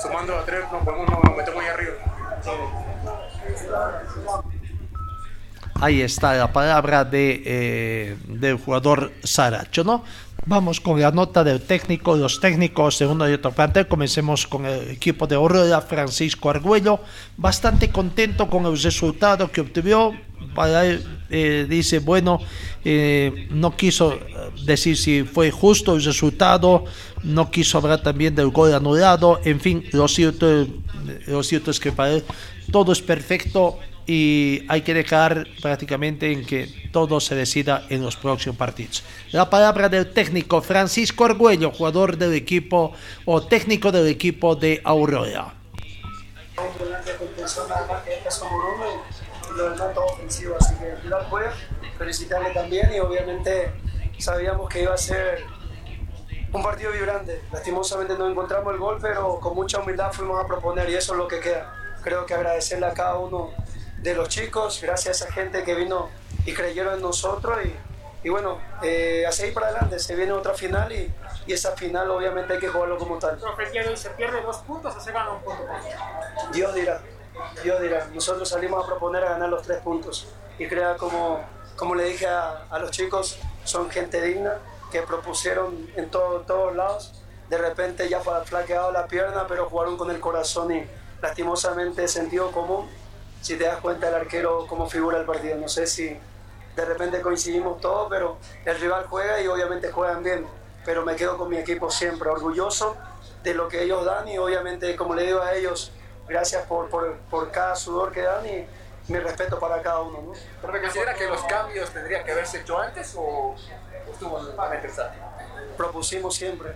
sumando 0.00 0.36
a 0.36 0.44
tres 0.44 0.60
nos, 0.70 0.84
podemos- 0.84 1.08
nos 1.24 1.36
metemos 1.36 1.62
ahí 1.62 1.68
arriba. 1.68 1.94
Ahí 5.80 6.00
está 6.02 6.34
la 6.34 6.52
palabra 6.52 7.04
de, 7.04 7.42
eh, 7.44 8.16
del 8.28 8.56
jugador 8.56 9.10
Saracho, 9.24 9.82
¿no? 9.82 10.04
Vamos 10.46 10.80
con 10.80 11.00
la 11.00 11.10
nota 11.10 11.42
del 11.44 11.60
técnico, 11.62 12.16
los 12.16 12.40
técnicos 12.40 12.98
de 12.98 13.06
uno 13.06 13.28
y 13.28 13.32
otro 13.32 13.52
plantel. 13.52 13.86
Comencemos 13.88 14.46
con 14.46 14.66
el 14.66 14.90
equipo 14.90 15.26
de 15.26 15.36
Aurora, 15.36 15.80
Francisco 15.80 16.50
Argüello. 16.50 17.00
Bastante 17.36 17.90
contento 17.90 18.48
con 18.48 18.66
el 18.66 18.80
resultado 18.80 19.50
que 19.50 19.60
obtuvo. 19.60 20.14
Eh, 21.34 21.66
dice, 21.66 22.00
bueno, 22.00 22.40
eh, 22.84 23.48
no 23.50 23.74
quiso 23.74 24.12
eh, 24.12 24.20
decir 24.66 24.98
si 24.98 25.22
fue 25.22 25.50
justo 25.50 25.94
el 25.96 26.04
resultado, 26.04 26.84
no 27.22 27.50
quiso 27.50 27.78
hablar 27.78 28.02
también 28.02 28.34
del 28.34 28.50
gol 28.50 28.74
anulado. 28.74 29.40
En 29.44 29.58
fin, 29.58 29.82
lo 29.92 30.08
cierto, 30.08 30.66
lo 31.26 31.42
cierto 31.42 31.70
es 31.70 31.80
que 31.80 31.90
para 31.90 32.12
él 32.12 32.24
todo 32.70 32.92
es 32.92 33.00
perfecto 33.00 33.78
y 34.06 34.62
hay 34.68 34.82
que 34.82 34.92
dejar 34.92 35.46
prácticamente 35.62 36.30
en 36.30 36.44
que 36.44 36.90
todo 36.92 37.18
se 37.18 37.34
decida 37.34 37.86
en 37.88 38.02
los 38.02 38.16
próximos 38.16 38.58
partidos. 38.58 39.02
La 39.30 39.48
palabra 39.48 39.88
del 39.88 40.12
técnico 40.12 40.60
Francisco 40.60 41.24
Argüello, 41.24 41.70
jugador 41.70 42.18
del 42.18 42.34
equipo 42.34 42.92
o 43.24 43.42
técnico 43.42 43.90
del 43.90 44.08
equipo 44.08 44.54
de 44.54 44.82
Aurora. 44.84 45.54
Lo 49.56 49.70
demás 49.70 49.94
todo 49.94 50.06
ofensivo. 50.06 50.56
Así 50.60 50.74
que 50.76 50.92
al 50.92 50.98
final 50.98 51.26
fue 51.28 51.44
felicitarle 51.98 52.50
también 52.50 52.92
y 52.92 53.00
obviamente 53.00 53.72
sabíamos 54.18 54.68
que 54.68 54.82
iba 54.82 54.94
a 54.94 54.98
ser 54.98 55.44
un 56.52 56.62
partido 56.62 56.92
vibrante. 56.92 57.42
Lastimosamente 57.52 58.14
no 58.16 58.28
encontramos 58.28 58.72
el 58.72 58.78
gol, 58.78 58.98
pero 59.00 59.40
con 59.40 59.54
mucha 59.54 59.78
humildad 59.80 60.12
fuimos 60.12 60.42
a 60.42 60.46
proponer 60.46 60.88
y 60.90 60.94
eso 60.94 61.12
es 61.12 61.18
lo 61.18 61.28
que 61.28 61.40
queda. 61.40 61.72
creo 62.02 62.26
que 62.26 62.34
agradecerle 62.34 62.86
a 62.86 62.94
cada 62.94 63.16
uno 63.16 63.50
de 63.98 64.14
los 64.14 64.28
chicos, 64.28 64.80
gracias 64.82 65.22
a 65.22 65.24
esa 65.24 65.32
gente 65.32 65.62
que 65.62 65.74
vino 65.74 66.10
y 66.44 66.52
creyeron 66.52 66.94
en 66.94 67.02
nosotros 67.02 67.56
y, 67.64 68.26
y 68.26 68.30
bueno, 68.30 68.58
eh, 68.82 69.24
a 69.26 69.30
seguir 69.30 69.54
para 69.54 69.68
adelante, 69.68 70.00
se 70.00 70.16
viene 70.16 70.32
otra 70.32 70.54
final 70.54 70.90
y, 70.90 71.12
y 71.46 71.52
esa 71.52 71.76
final 71.76 72.10
obviamente 72.10 72.54
hay 72.54 72.58
que 72.58 72.68
jugarlo 72.68 72.98
como 72.98 73.18
tal. 73.18 73.38
Profe, 73.38 73.96
se 73.96 74.10
pierde 74.10 74.42
dos 74.42 74.58
puntos 74.58 74.96
o 74.96 75.00
se 75.00 75.12
gana 75.12 75.30
un 75.30 75.42
punto. 75.42 75.62
Dios 76.52 76.74
dirá, 76.74 77.00
Dios 77.62 77.80
dirá. 77.80 78.08
Nosotros 78.12 78.48
salimos 78.48 78.82
a 78.82 78.86
proponer 78.86 79.24
a 79.24 79.30
ganar 79.30 79.48
los 79.48 79.62
tres 79.62 79.78
puntos. 79.80 80.28
Y 80.58 80.66
crea 80.68 80.96
como, 80.96 81.40
como 81.76 81.94
le 81.94 82.04
dije 82.04 82.26
a, 82.26 82.66
los 82.78 82.90
chicos, 82.90 83.38
son 83.64 83.90
gente 83.90 84.20
digna, 84.20 84.58
que 84.90 85.02
propusieron 85.02 85.88
en 85.96 86.10
todo- 86.10 86.40
todos 86.40 86.74
lados. 86.74 87.24
De 87.48 87.58
repente 87.58 88.08
ya 88.08 88.20
flaqueado 88.20 88.92
la 88.92 89.06
pierna, 89.06 89.46
pero 89.46 89.68
jugaron 89.68 89.96
con 89.96 90.10
el 90.10 90.20
corazón 90.20 90.74
y 90.74 90.84
lastimosamente 91.20 92.06
sentido 92.08 92.50
común. 92.52 92.88
Si 93.40 93.56
te 93.56 93.64
das 93.64 93.78
cuenta 93.78 94.08
el 94.08 94.14
arquero 94.14 94.66
cómo 94.68 94.88
figura 94.88 95.18
el 95.18 95.24
partido, 95.24 95.56
no 95.56 95.68
sé 95.68 95.86
si 95.86 96.16
de 96.76 96.84
repente 96.84 97.20
coincidimos 97.20 97.80
todos, 97.80 98.06
pero 98.08 98.36
el 98.64 98.78
rival 98.80 99.06
juega 99.08 99.40
y 99.40 99.46
obviamente 99.48 99.90
juegan 99.90 100.22
bien. 100.22 100.46
Pero 100.84 101.04
me 101.04 101.16
quedo 101.16 101.36
con 101.38 101.48
mi 101.48 101.56
equipo 101.58 101.90
siempre, 101.90 102.28
orgulloso 102.28 102.96
de 103.42 103.54
lo 103.54 103.68
que 103.68 103.82
ellos 103.82 104.04
dan 104.04 104.28
y 104.28 104.38
obviamente, 104.38 104.94
como 104.96 105.14
le 105.14 105.24
digo 105.24 105.40
a 105.40 105.54
ellos, 105.54 105.90
gracias 106.28 106.64
por, 106.66 106.88
por, 106.88 107.16
por 107.30 107.50
cada 107.50 107.74
sudor 107.76 108.12
que 108.12 108.22
dan 108.22 108.46
y 108.46 108.66
mi 109.08 109.18
respeto 109.18 109.58
para 109.58 109.82
cada 109.82 110.00
uno. 110.00 110.22
¿no? 110.22 110.32
¿Pero 110.60 110.80
considera 110.80 111.14
que 111.14 111.28
los 111.28 111.42
cambios 111.44 111.90
tendrían 111.90 112.24
que 112.24 112.32
haberse 112.32 112.60
hecho 112.60 112.78
antes 112.78 113.14
o 113.16 113.54
estuvo 114.10 114.38
totalmente 114.38 114.86
exacto? 114.86 115.20
Propusimos 115.76 116.34
siempre. 116.34 116.72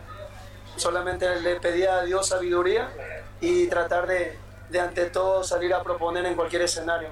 Solamente 0.76 1.40
le 1.40 1.58
pedía 1.60 1.98
a 1.98 2.02
Dios 2.02 2.28
sabiduría 2.28 2.90
y 3.40 3.66
tratar 3.68 4.06
de, 4.06 4.38
de 4.68 4.80
ante 4.80 5.06
todo 5.06 5.44
salir 5.44 5.72
a 5.74 5.82
proponer 5.82 6.26
en 6.26 6.34
cualquier 6.34 6.62
escenario. 6.62 7.08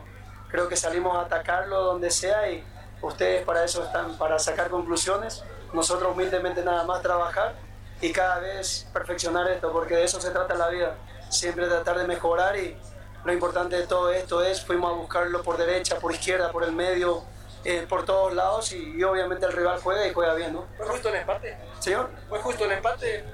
Creo 0.51 0.68
que 0.68 0.76
salimos 0.76 1.16
a 1.16 1.22
atacarlo 1.22 1.82
donde 1.82 2.11
sea 2.11 2.51
y 2.51 2.64
ustedes 3.01 3.45
para 3.45 3.64
eso 3.64 3.85
están, 3.85 4.16
para 4.18 4.39
sacar 4.39 4.68
conclusiones. 4.70 5.43
Nosotros 5.72 6.12
humildemente 6.12 6.62
nada 6.62 6.85
más 6.85 7.03
trabajar 7.03 7.55
y 8.01 8.12
cada 8.12 8.39
vez 8.39 8.87
perfeccionar 8.93 9.49
esto, 9.49 9.72
porque 9.72 9.97
de 9.97 10.05
eso 10.05 10.20
se 10.20 10.30
trata 10.30 10.55
la 10.55 10.68
vida. 10.68 10.95
Siempre 11.35 11.66
tratar 11.66 11.99
de 11.99 12.07
mejorar 12.07 12.57
y 12.57 12.76
lo 13.24 13.32
importante 13.32 13.76
de 13.76 13.87
todo 13.87 14.11
esto 14.11 14.43
es, 14.43 14.64
fuimos 14.64 14.93
a 14.93 14.97
buscarlo 14.97 15.43
por 15.43 15.57
derecha, 15.57 15.99
por 15.99 16.12
izquierda, 16.12 16.53
por 16.53 16.62
el 16.64 16.72
medio, 16.72 17.24
eh, 17.64 17.87
por 17.89 18.05
todos 18.05 18.35
lados 18.35 18.72
y, 18.72 18.95
y 18.97 19.03
obviamente 19.03 19.47
el 19.47 19.53
rival 19.53 19.80
juega 19.82 20.07
y 20.07 20.12
juega 20.12 20.35
bien, 20.35 20.53
¿no? 20.53 20.66
¿Fue 20.76 20.87
justo 20.87 21.09
el 21.09 21.16
empate? 21.16 21.57
Señor. 21.80 22.11
¿Fue 22.28 22.39
justo 22.39 22.64
el 22.66 22.72
empate? 22.72 23.24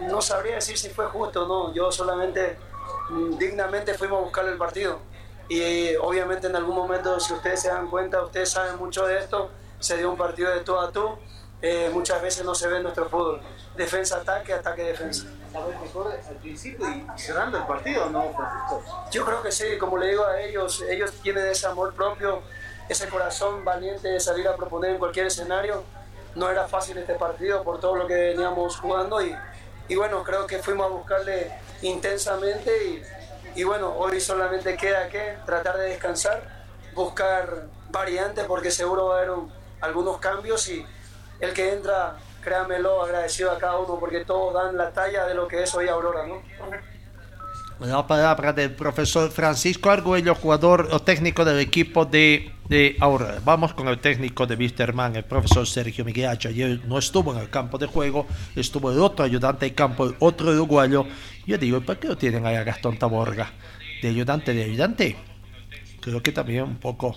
No 0.00 0.22
sabría 0.22 0.56
decir 0.56 0.78
si 0.78 0.90
fue 0.90 1.06
justo 1.06 1.46
no. 1.46 1.72
Yo 1.74 1.92
solamente 1.92 2.56
mm, 3.10 3.36
dignamente 3.36 3.94
fuimos 3.94 4.20
a 4.20 4.22
buscar 4.22 4.46
el 4.46 4.56
partido. 4.56 5.00
Y 5.48 5.60
eh, 5.60 5.98
obviamente 6.00 6.46
en 6.46 6.56
algún 6.56 6.74
momento, 6.74 7.20
si 7.20 7.34
ustedes 7.34 7.60
se 7.60 7.68
dan 7.68 7.88
cuenta, 7.88 8.22
ustedes 8.22 8.50
saben 8.50 8.76
mucho 8.76 9.06
de 9.06 9.18
esto, 9.18 9.50
se 9.78 9.98
dio 9.98 10.10
un 10.10 10.16
partido 10.16 10.50
de 10.50 10.60
tú 10.60 10.78
a 10.78 10.90
tú. 10.90 11.18
Eh, 11.60 11.90
muchas 11.92 12.20
veces 12.22 12.44
no 12.44 12.54
se 12.54 12.68
ve 12.68 12.78
en 12.78 12.82
nuestro 12.82 13.08
fútbol. 13.08 13.40
Defensa, 13.76 14.16
ataque, 14.18 14.54
¿Sabes 15.54 15.80
mejor 15.80 16.10
al 16.12 16.36
principio 16.38 16.84
y 16.90 17.06
cerrando 17.16 17.58
el 17.58 17.64
partido, 17.64 18.10
no, 18.10 18.32
Francisco? 18.34 18.82
Yo 19.12 19.24
creo 19.24 19.40
que 19.40 19.52
sí, 19.52 19.78
como 19.78 19.96
le 19.98 20.08
digo 20.08 20.24
a 20.26 20.40
ellos, 20.40 20.82
ellos 20.90 21.12
tienen 21.22 21.46
ese 21.46 21.68
amor 21.68 21.94
propio, 21.94 22.42
ese 22.88 23.08
corazón 23.08 23.64
valiente 23.64 24.08
de 24.08 24.18
salir 24.18 24.48
a 24.48 24.56
proponer 24.56 24.90
en 24.90 24.98
cualquier 24.98 25.26
escenario. 25.26 25.84
No 26.34 26.50
era 26.50 26.66
fácil 26.66 26.98
este 26.98 27.14
partido 27.14 27.62
por 27.62 27.78
todo 27.78 27.94
lo 27.94 28.08
que 28.08 28.14
veníamos 28.14 28.78
jugando 28.80 29.22
y, 29.22 29.32
y 29.86 29.94
bueno, 29.94 30.24
creo 30.24 30.44
que 30.48 30.58
fuimos 30.58 30.86
a 30.86 30.88
buscarle 30.88 31.52
intensamente 31.82 32.72
y, 33.54 33.60
y 33.60 33.62
bueno, 33.62 33.94
hoy 33.96 34.20
solamente 34.20 34.76
queda 34.76 35.08
que 35.08 35.38
tratar 35.46 35.76
de 35.78 35.90
descansar, 35.90 36.42
buscar 36.96 37.66
variantes 37.90 38.44
porque 38.46 38.72
seguro 38.72 39.06
va 39.06 39.14
a 39.14 39.18
haber 39.18 39.30
un- 39.30 39.52
algunos 39.80 40.18
cambios 40.18 40.68
y 40.68 40.84
el 41.38 41.52
que 41.54 41.72
entra, 41.72 42.16
créamelo, 42.44 43.02
agradecido 43.02 43.50
a 43.50 43.58
cada 43.58 43.78
uno 43.78 43.98
porque 43.98 44.24
todos 44.24 44.54
dan 44.54 44.76
la 44.76 44.90
talla 44.92 45.26
de 45.26 45.34
lo 45.34 45.48
que 45.48 45.62
es 45.62 45.74
hoy 45.74 45.88
Aurora, 45.88 46.26
¿no? 46.26 46.42
La 47.80 48.06
palabra 48.06 48.52
del 48.52 48.70
profesor 48.70 49.30
Francisco 49.32 49.90
Argüello, 49.90 50.34
jugador 50.36 50.88
o 50.92 51.00
técnico 51.00 51.44
del 51.44 51.58
equipo 51.58 52.04
de, 52.04 52.52
de 52.68 52.96
Aurora. 53.00 53.40
Vamos 53.44 53.74
con 53.74 53.88
el 53.88 53.98
técnico 53.98 54.46
de 54.46 54.54
Wisterman, 54.54 55.16
el 55.16 55.24
profesor 55.24 55.66
Sergio 55.66 56.04
Miguel 56.04 56.28
Hacho. 56.28 56.50
Ayer 56.50 56.80
no 56.86 56.98
estuvo 56.98 57.32
en 57.32 57.40
el 57.40 57.50
campo 57.50 57.76
de 57.76 57.86
juego, 57.86 58.26
estuvo 58.54 58.92
el 58.92 59.00
otro 59.00 59.24
ayudante 59.24 59.66
de 59.66 59.74
campo, 59.74 60.06
el 60.06 60.14
otro 60.20 60.52
uruguayo. 60.52 61.04
Yo 61.46 61.58
digo, 61.58 61.80
¿por 61.80 61.98
qué 61.98 62.08
lo 62.08 62.16
tienen 62.16 62.46
ahí 62.46 62.54
a 62.54 62.62
Gastón 62.62 62.96
Taborga? 62.96 63.50
De 64.00 64.08
ayudante, 64.08 64.54
de 64.54 64.64
ayudante. 64.64 65.16
Creo 66.00 66.22
que 66.22 66.30
también 66.30 66.62
un 66.62 66.76
poco 66.76 67.16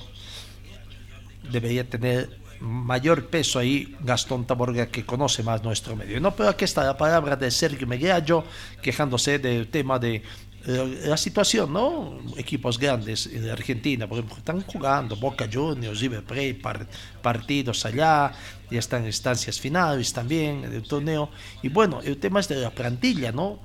debería 1.51 1.87
tener 1.87 2.29
mayor 2.59 3.27
peso 3.27 3.59
ahí 3.59 3.95
Gastón 4.01 4.45
Taborga 4.45 4.87
que 4.87 5.05
conoce 5.05 5.43
más 5.43 5.63
nuestro 5.63 5.95
medio. 5.95 6.19
No, 6.19 6.35
pero 6.35 6.49
aquí 6.49 6.65
está 6.65 6.83
la 6.83 6.97
palabra 6.97 7.35
de 7.35 7.51
Sergio 7.51 7.87
Megallo 7.87 8.43
quejándose 8.81 9.39
del 9.39 9.67
tema 9.67 9.99
de 9.99 10.23
eh, 10.65 11.01
la 11.05 11.17
situación, 11.17 11.71
¿no? 11.71 12.19
Equipos 12.35 12.77
grandes 12.77 13.31
de 13.31 13.51
Argentina, 13.51 14.07
por 14.07 14.17
ejemplo, 14.17 14.37
están 14.37 14.61
jugando 14.61 15.15
Boca 15.15 15.47
Juniors, 15.51 15.99
River 15.99 16.23
Plate, 16.23 16.55
par- 16.55 16.87
partidos 17.21 17.85
allá, 17.85 18.33
ya 18.69 18.79
están 18.79 19.01
en 19.01 19.07
instancias 19.07 19.59
finales 19.59 20.11
también 20.11 20.69
del 20.69 20.83
torneo. 20.83 21.29
Y 21.61 21.69
bueno, 21.69 22.01
el 22.03 22.17
tema 22.17 22.39
es 22.39 22.47
de 22.47 22.55
la 22.57 22.71
plantilla, 22.71 23.31
¿no? 23.31 23.59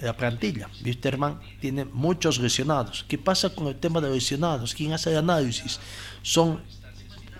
La 0.00 0.16
plantilla. 0.16 0.68
Wisterman 0.84 1.40
tiene 1.60 1.84
muchos 1.84 2.38
lesionados. 2.38 3.04
¿Qué 3.08 3.18
pasa 3.18 3.50
con 3.50 3.66
el 3.66 3.74
tema 3.76 4.00
de 4.00 4.08
lesionados? 4.10 4.74
¿Quién 4.74 4.92
hace 4.92 5.10
el 5.10 5.18
análisis? 5.18 5.80
Son 6.22 6.62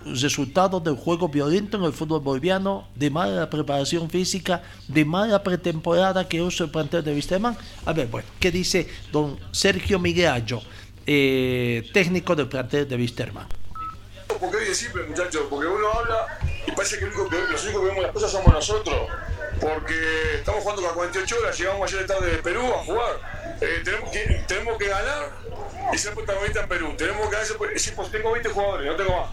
resultado 0.05 0.79
del 0.79 0.95
juego 0.95 1.29
violento 1.29 1.77
en 1.77 1.83
el 1.83 1.93
fútbol 1.93 2.21
boliviano, 2.21 2.87
de 2.95 3.09
mala 3.09 3.49
preparación 3.49 4.09
física, 4.09 4.61
de 4.87 5.05
mala 5.05 5.43
pretemporada 5.43 6.27
que 6.27 6.41
usa 6.41 6.65
el 6.65 6.71
plantel 6.71 7.03
de 7.03 7.13
Wisterman. 7.13 7.57
A 7.85 7.93
ver, 7.93 8.07
bueno, 8.07 8.27
¿qué 8.39 8.51
dice 8.51 8.87
don 9.11 9.39
Sergio 9.51 9.99
Miguel 9.99 10.29
Ayo, 10.31 10.61
eh, 11.05 11.89
técnico 11.93 12.35
del 12.35 12.47
plantel 12.47 12.87
de 12.87 12.95
Wisterman? 12.95 13.47
Porque 14.39 14.57
hoy 14.57 14.63
es 14.69 14.77
simple, 14.77 15.03
muchachos, 15.03 15.43
porque 15.49 15.67
uno 15.67 15.87
habla 15.91 16.39
y 16.67 16.71
parece 16.71 16.97
que, 16.99 17.05
el 17.05 17.11
único 17.11 17.29
que 17.29 17.37
los 17.51 17.63
únicos 17.63 17.81
que 17.81 17.87
vemos 17.87 18.03
las 18.03 18.11
cosas 18.13 18.31
somos 18.31 18.53
nosotros. 18.53 18.95
Porque 19.59 20.35
estamos 20.35 20.61
jugando 20.61 20.83
cada 20.83 20.93
48 20.93 21.35
horas, 21.41 21.57
llegamos 21.59 21.91
ayer 21.93 22.07
tarde 22.07 22.31
de 22.31 22.37
Perú 22.37 22.61
a 22.73 22.85
jugar. 22.85 23.57
Eh, 23.59 23.81
tenemos, 23.83 24.09
que, 24.11 24.43
tenemos 24.47 24.77
que 24.77 24.87
ganar 24.87 25.31
y 25.93 25.97
ser 25.97 26.13
protagonistas 26.13 26.63
en 26.63 26.69
Perú. 26.69 26.93
Tenemos 26.97 27.27
que 27.29 27.35
ese- 27.41 27.55
es 27.75 27.87
imposible. 27.87 28.19
tengo 28.19 28.31
20 28.31 28.49
jugadores, 28.49 28.87
no 28.87 28.95
tengo 28.95 29.11
más. 29.19 29.29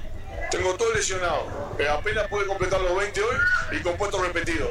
Tengo 0.51 0.75
todo 0.75 0.93
lesionado. 0.93 1.47
Apenas 1.91 2.29
pude 2.29 2.47
completar 2.47 2.81
los 2.81 2.97
20 2.97 3.23
hoy 3.23 3.37
y 3.73 3.83
con 3.83 3.97
puestos 3.97 4.21
repetidos. 4.21 4.71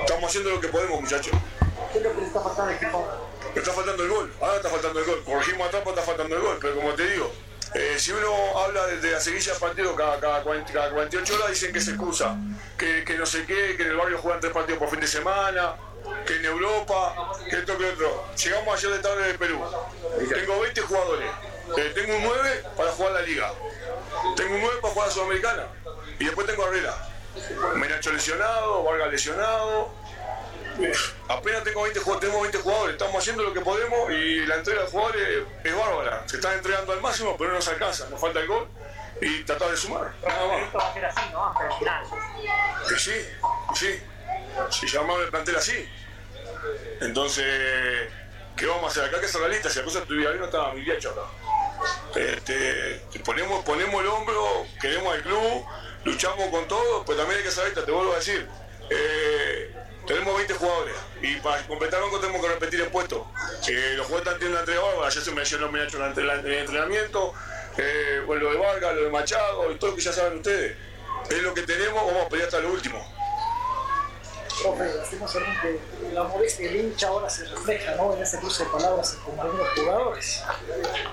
Estamos 0.00 0.24
haciendo 0.24 0.50
lo 0.50 0.60
que 0.60 0.68
podemos, 0.68 1.00
muchachos. 1.00 1.32
¿Qué 1.92 1.98
es 1.98 2.04
lo 2.04 2.14
que 2.14 2.20
le 2.20 2.26
está 2.26 2.40
faltando 2.40 2.70
al 2.70 2.76
equipo? 2.76 3.08
Me 3.54 3.60
está 3.60 3.72
faltando 3.72 4.02
el 4.02 4.10
gol, 4.10 4.32
ahora 4.40 4.56
está 4.56 4.68
faltando 4.68 5.00
el 5.00 5.06
gol. 5.06 5.24
Corregimos 5.24 5.68
atrás, 5.68 5.82
está 5.86 6.02
faltando 6.02 6.36
el 6.36 6.42
gol. 6.42 6.58
Pero 6.60 6.76
como 6.76 6.94
te 6.94 7.08
digo, 7.08 7.32
eh, 7.74 7.96
si 7.98 8.12
uno 8.12 8.58
habla 8.58 8.86
desde 8.86 9.10
la 9.10 9.20
seguilla 9.20 9.52
del 9.52 9.60
partido 9.60 9.96
cada, 9.96 10.20
cada, 10.20 10.42
40 10.42 10.72
cada 10.72 10.90
48 10.90 11.34
horas, 11.34 11.50
dicen 11.50 11.72
que 11.72 11.80
se 11.80 11.90
excusa. 11.92 12.36
Que, 12.76 13.04
que 13.04 13.16
no 13.16 13.26
sé 13.26 13.44
qué, 13.46 13.76
que 13.76 13.82
en 13.82 13.90
el 13.90 13.96
barrio 13.96 14.18
juegan 14.18 14.40
tres 14.40 14.52
partidos 14.52 14.78
por 14.78 14.90
fin 14.90 15.00
de 15.00 15.06
semana, 15.06 15.74
que 16.26 16.36
en 16.36 16.44
Europa, 16.44 17.32
que 17.48 17.56
esto, 17.56 17.76
que 17.76 17.86
otro. 17.86 18.24
Llegamos 18.36 18.78
ayer 18.78 18.92
de 18.92 18.98
tarde 18.98 19.32
de 19.32 19.38
Perú. 19.38 19.60
Tengo 20.28 20.60
20 20.60 20.80
jugadores. 20.82 21.30
Eh, 21.76 21.92
tengo 21.94 22.16
un 22.16 22.22
9 22.24 22.64
para 22.76 22.92
jugar 22.92 23.12
la 23.12 23.22
liga. 23.22 23.52
Tengo 24.36 24.54
un 24.54 24.60
9 24.60 24.78
para 24.80 24.94
jugar 24.94 25.08
la 25.08 25.14
Sudamericana. 25.14 25.66
Y 26.18 26.24
después 26.24 26.46
tengo 26.46 26.64
a 26.64 26.68
Herrera. 26.68 27.08
Menacho 27.76 28.12
lesionado, 28.12 28.84
Vargas 28.84 29.10
lesionado. 29.10 29.90
Apenas 31.28 31.64
tengo 31.64 31.82
20, 31.82 32.00
jugadores, 32.00 32.20
tenemos 32.20 32.42
20 32.42 32.58
jugadores, 32.58 32.92
estamos 32.92 33.16
haciendo 33.16 33.42
lo 33.42 33.52
que 33.52 33.60
podemos 33.60 34.10
y 34.12 34.46
la 34.46 34.56
entrega 34.56 34.82
de 34.82 34.88
jugadores 34.88 35.44
es 35.64 35.76
bárbara. 35.76 36.22
Se 36.26 36.36
están 36.36 36.54
entregando 36.54 36.92
al 36.92 37.00
máximo, 37.00 37.36
pero 37.36 37.50
no 37.50 37.56
nos 37.56 37.68
alcanza, 37.68 38.08
nos 38.08 38.20
falta 38.20 38.38
el 38.40 38.46
gol 38.46 38.68
y 39.20 39.42
tratar 39.42 39.70
de 39.70 39.76
sumar. 39.76 40.12
Nada 40.26 40.46
más. 40.46 40.62
Esto 40.62 40.78
va 40.78 40.88
a 40.88 40.94
ser 40.94 41.04
así, 41.04 41.20
¿no? 41.32 41.48
Hasta 41.48 41.66
el 41.66 41.72
final. 41.78 42.04
Que 42.88 42.96
sí, 42.96 43.26
sí. 43.74 44.00
Si 44.70 44.86
llamamos 44.86 45.22
el 45.22 45.30
plantel 45.30 45.56
así. 45.56 45.88
Entonces, 47.00 48.12
¿qué 48.56 48.66
vamos 48.66 48.84
a 48.84 48.86
hacer 48.88 49.04
acá? 49.04 49.20
Que 49.20 49.26
hacer 49.26 49.40
la 49.40 49.48
lista. 49.48 49.68
Si 49.68 49.78
la 49.80 49.84
cosa 49.84 49.98
estuviera 49.98 50.30
bien, 50.30 50.40
no 50.40 50.46
estaba 50.46 50.72
mi 50.72 50.82
viejo 50.82 51.10
acá. 51.10 51.22
Este, 52.14 53.00
ponemos, 53.24 53.64
ponemos 53.64 54.00
el 54.00 54.08
hombro, 54.08 54.66
queremos 54.80 55.14
al 55.14 55.22
club, 55.22 55.64
luchamos 56.04 56.48
con 56.48 56.66
todo, 56.68 57.04
pero 57.04 57.18
también 57.18 57.38
hay 57.38 57.44
que 57.44 57.50
saber, 57.50 57.74
te 57.74 57.90
vuelvo 57.90 58.12
a 58.12 58.16
decir, 58.16 58.46
eh, 58.90 59.74
tenemos 60.06 60.36
20 60.36 60.54
jugadores 60.54 60.96
y 61.20 61.36
para 61.36 61.66
completar 61.66 62.00
banco 62.00 62.18
tenemos 62.18 62.40
que 62.40 62.48
repetir 62.48 62.80
el 62.80 62.88
puesto. 62.88 63.30
Eh, 63.68 63.94
los 63.96 64.06
jugadores 64.06 64.32
están 64.32 64.38
teniendo 64.38 64.82
bárbara, 64.82 65.10
ya 65.10 65.20
se 65.20 65.30
me 65.32 65.40
ha 65.42 65.44
hecho 65.44 65.56
el 65.56 66.54
entrenamiento, 66.54 67.34
eh, 67.76 68.22
bueno, 68.26 68.44
lo 68.44 68.52
de 68.52 68.58
Vargas, 68.58 68.94
lo 68.94 69.04
de 69.04 69.10
Machado 69.10 69.70
y 69.70 69.76
todo 69.76 69.90
lo 69.90 69.96
que 69.96 70.02
ya 70.02 70.12
saben 70.12 70.38
ustedes. 70.38 70.76
Es 71.30 71.42
lo 71.42 71.52
que 71.52 71.62
tenemos, 71.62 72.06
vamos 72.06 72.26
a 72.26 72.28
pelear 72.28 72.48
hasta 72.48 72.60
lo 72.60 72.72
último. 72.72 73.17
Profe, 74.62 74.94
lastimosamente 74.96 75.80
la 76.12 76.24
molestia 76.24 76.66
del 76.68 76.80
hincha 76.80 77.08
ahora 77.08 77.30
se 77.30 77.44
refleja 77.44 77.94
¿no? 77.96 78.14
en 78.14 78.22
este 78.22 78.38
cruce 78.38 78.64
de 78.64 78.70
palabras 78.70 79.18
con 79.24 79.38
algunos 79.38 79.68
jugadores. 79.70 80.42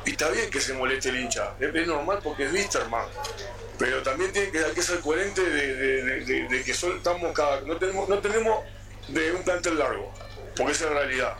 Y 0.05 0.11
está 0.11 0.29
bien 0.29 0.49
que 0.49 0.59
se 0.59 0.73
moleste 0.73 1.09
el 1.09 1.19
hincha, 1.19 1.53
es, 1.59 1.73
es 1.73 1.87
normal 1.87 2.19
porque 2.23 2.45
es 2.45 2.53
Wisterman. 2.53 3.07
Pero 3.77 4.01
también 4.03 4.31
tiene 4.31 4.51
que, 4.51 4.81
ser 4.81 4.99
coherente 5.01 5.41
de, 5.41 6.63
que 6.63 6.71
estamos 6.71 7.33
cada, 7.33 7.61
no 7.61 7.77
tenemos, 7.77 8.07
no 8.07 8.19
tenemos 8.19 8.63
de 9.09 9.33
un 9.33 9.43
plantel 9.43 9.77
largo, 9.77 10.11
porque 10.55 10.71
esa 10.71 10.85
es 10.85 10.91
la 10.91 10.99
realidad. 10.99 11.37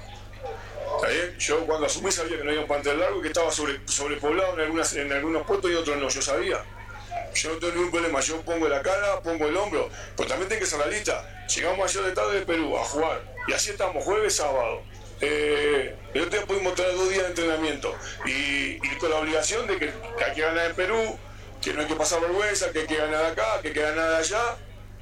¿Está? 0.95 1.37
Yo 1.37 1.65
cuando 1.65 1.87
asumí 1.87 2.11
sabía 2.11 2.37
que 2.37 2.43
no 2.43 2.49
había 2.49 2.61
un 2.61 2.67
plantel 2.67 2.99
largo 2.99 3.19
y 3.19 3.21
que 3.21 3.27
estaba 3.29 3.51
sobre, 3.51 3.79
sobrepoblado 3.85 4.53
en, 4.55 4.61
algunas, 4.61 4.93
en 4.93 5.11
algunos 5.11 5.45
puestos 5.47 5.71
y 5.71 5.75
otros 5.75 5.97
no, 5.97 6.09
yo 6.09 6.21
sabía. 6.21 6.63
Yo 7.33 7.53
no 7.53 7.57
tengo 7.57 7.73
ningún 7.73 7.91
problema, 7.91 8.19
yo 8.21 8.41
pongo 8.41 8.67
la 8.67 8.81
cara, 8.81 9.19
pongo 9.21 9.47
el 9.47 9.57
hombro, 9.57 9.89
pero 10.15 10.29
también 10.29 10.47
tiene 10.47 10.61
que 10.61 10.69
ser 10.69 10.79
la 10.79 10.87
lista. 10.87 11.45
Llegamos 11.47 11.89
ayer 11.89 12.05
de 12.05 12.11
tarde 12.13 12.39
de 12.39 12.45
Perú 12.45 12.77
a 12.77 12.83
jugar 12.85 13.21
y 13.47 13.53
así 13.53 13.71
estamos, 13.71 14.03
jueves, 14.03 14.35
sábado. 14.35 14.83
Eh, 15.21 15.95
el 16.13 16.21
otro 16.21 16.37
día 16.39 16.47
pudimos 16.47 16.75
tener 16.75 16.93
dos 16.95 17.09
días 17.09 17.23
de 17.23 17.29
entrenamiento 17.29 17.95
y, 18.25 18.77
y 18.85 18.97
con 18.99 19.09
la 19.09 19.17
obligación 19.17 19.65
de 19.67 19.77
que, 19.77 19.93
que 20.17 20.23
hay 20.23 20.33
que 20.33 20.41
ganar 20.41 20.67
en 20.67 20.75
Perú, 20.75 21.17
que 21.61 21.73
no 21.73 21.81
hay 21.81 21.87
que 21.87 21.95
pasar 21.95 22.21
vergüenza, 22.21 22.71
que 22.71 22.79
hay 22.79 22.87
que 22.87 22.97
ganar 22.97 23.25
acá, 23.25 23.61
que 23.61 23.69
hay 23.69 23.73
que 23.73 23.81
ganar 23.81 24.13
allá. 24.13 24.57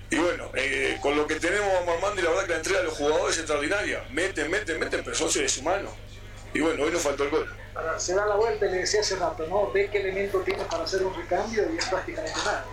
Y 0.09 0.17
bueno, 0.17 0.51
eh, 0.53 0.97
con 1.01 1.15
lo 1.15 1.25
que 1.25 1.35
tenemos 1.35 1.67
vamos 1.73 1.95
armando 1.95 2.21
y 2.21 2.23
la 2.23 2.29
verdad 2.29 2.45
que 2.45 2.51
la 2.51 2.57
entrega 2.57 2.79
de 2.79 2.85
los 2.85 2.93
jugadores 2.93 3.35
es 3.35 3.39
extraordinaria. 3.39 4.03
Meten, 4.11 4.51
meten, 4.51 4.79
meten, 4.79 5.03
pero 5.03 5.15
son 5.15 5.29
seres 5.31 5.57
humanos. 5.57 5.91
Y 6.53 6.59
bueno, 6.59 6.83
hoy 6.83 6.91
nos 6.91 7.01
faltó 7.01 7.23
el 7.23 7.31
gol. 7.31 7.62
Se 7.97 8.13
da 8.15 8.25
la 8.25 8.35
vuelta 8.35 8.65
y 8.65 8.71
le 8.71 8.77
decía 8.79 9.01
hace 9.01 9.15
rato, 9.15 9.45
¿no? 9.47 9.71
Ve 9.71 9.89
qué 9.91 9.99
elemento 9.99 10.39
tiene 10.39 10.63
para 10.65 10.83
hacer 10.83 11.03
un 11.03 11.13
recambio 11.15 11.63
y 11.73 11.77
es 11.77 11.85
prácticamente 11.85 12.37
nada. 12.45 12.65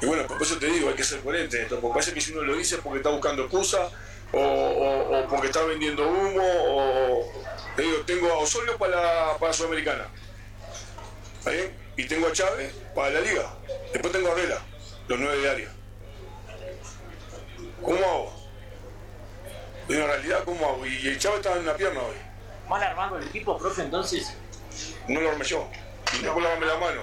Y 0.00 0.06
bueno, 0.06 0.26
por 0.26 0.42
eso 0.42 0.58
te 0.58 0.66
digo, 0.66 0.88
hay 0.88 0.94
que 0.94 1.04
ser 1.04 1.20
coherente 1.20 1.66
porque 1.68 1.88
parece 1.88 2.12
que 2.12 2.20
si 2.20 2.32
uno 2.32 2.42
lo 2.42 2.56
dice 2.56 2.78
porque 2.78 2.98
está 2.98 3.10
buscando 3.10 3.42
excusa, 3.42 3.88
o, 4.32 5.26
porque 5.28 5.46
está 5.46 5.62
vendiendo 5.62 6.08
humo, 6.08 6.42
o... 6.42 7.32
Te 7.76 7.82
digo, 7.82 7.98
tengo 8.04 8.30
a 8.32 8.38
Osorio 8.38 8.76
para 8.78 8.96
la, 8.96 9.32
para 9.34 9.48
la 9.48 9.52
Sudamericana, 9.52 10.08
¿está 11.38 11.50
bien? 11.50 11.76
Y 11.96 12.06
tengo 12.06 12.26
a 12.26 12.32
Chávez 12.32 12.74
para 12.94 13.10
la 13.10 13.20
Liga. 13.20 13.54
Después 13.92 14.12
tengo 14.12 14.30
a 14.30 14.34
Vela, 14.34 14.58
los 15.08 15.18
nueve 15.18 15.38
de 15.38 15.50
área. 15.50 15.72
¿Cómo 17.80 17.96
hago? 18.04 18.32
En 19.88 20.00
la 20.00 20.06
realidad, 20.06 20.44
¿cómo 20.44 20.66
hago? 20.66 20.86
Y 20.86 21.08
el 21.08 21.18
Chávez 21.18 21.38
estaba 21.38 21.56
en 21.56 21.62
una 21.62 21.74
pierna 21.74 22.00
hoy. 22.00 22.31
Mal 22.72 22.82
armado 22.84 23.18
el 23.18 23.24
equipo, 23.28 23.58
profe, 23.58 23.82
entonces. 23.82 24.32
No 25.06 25.20
lo 25.20 25.30
armé 25.30 25.44
yo. 25.44 25.68
Y 26.18 26.24
no 26.24 26.40
lavarme 26.40 26.66
la 26.66 26.76
mano. 26.78 27.02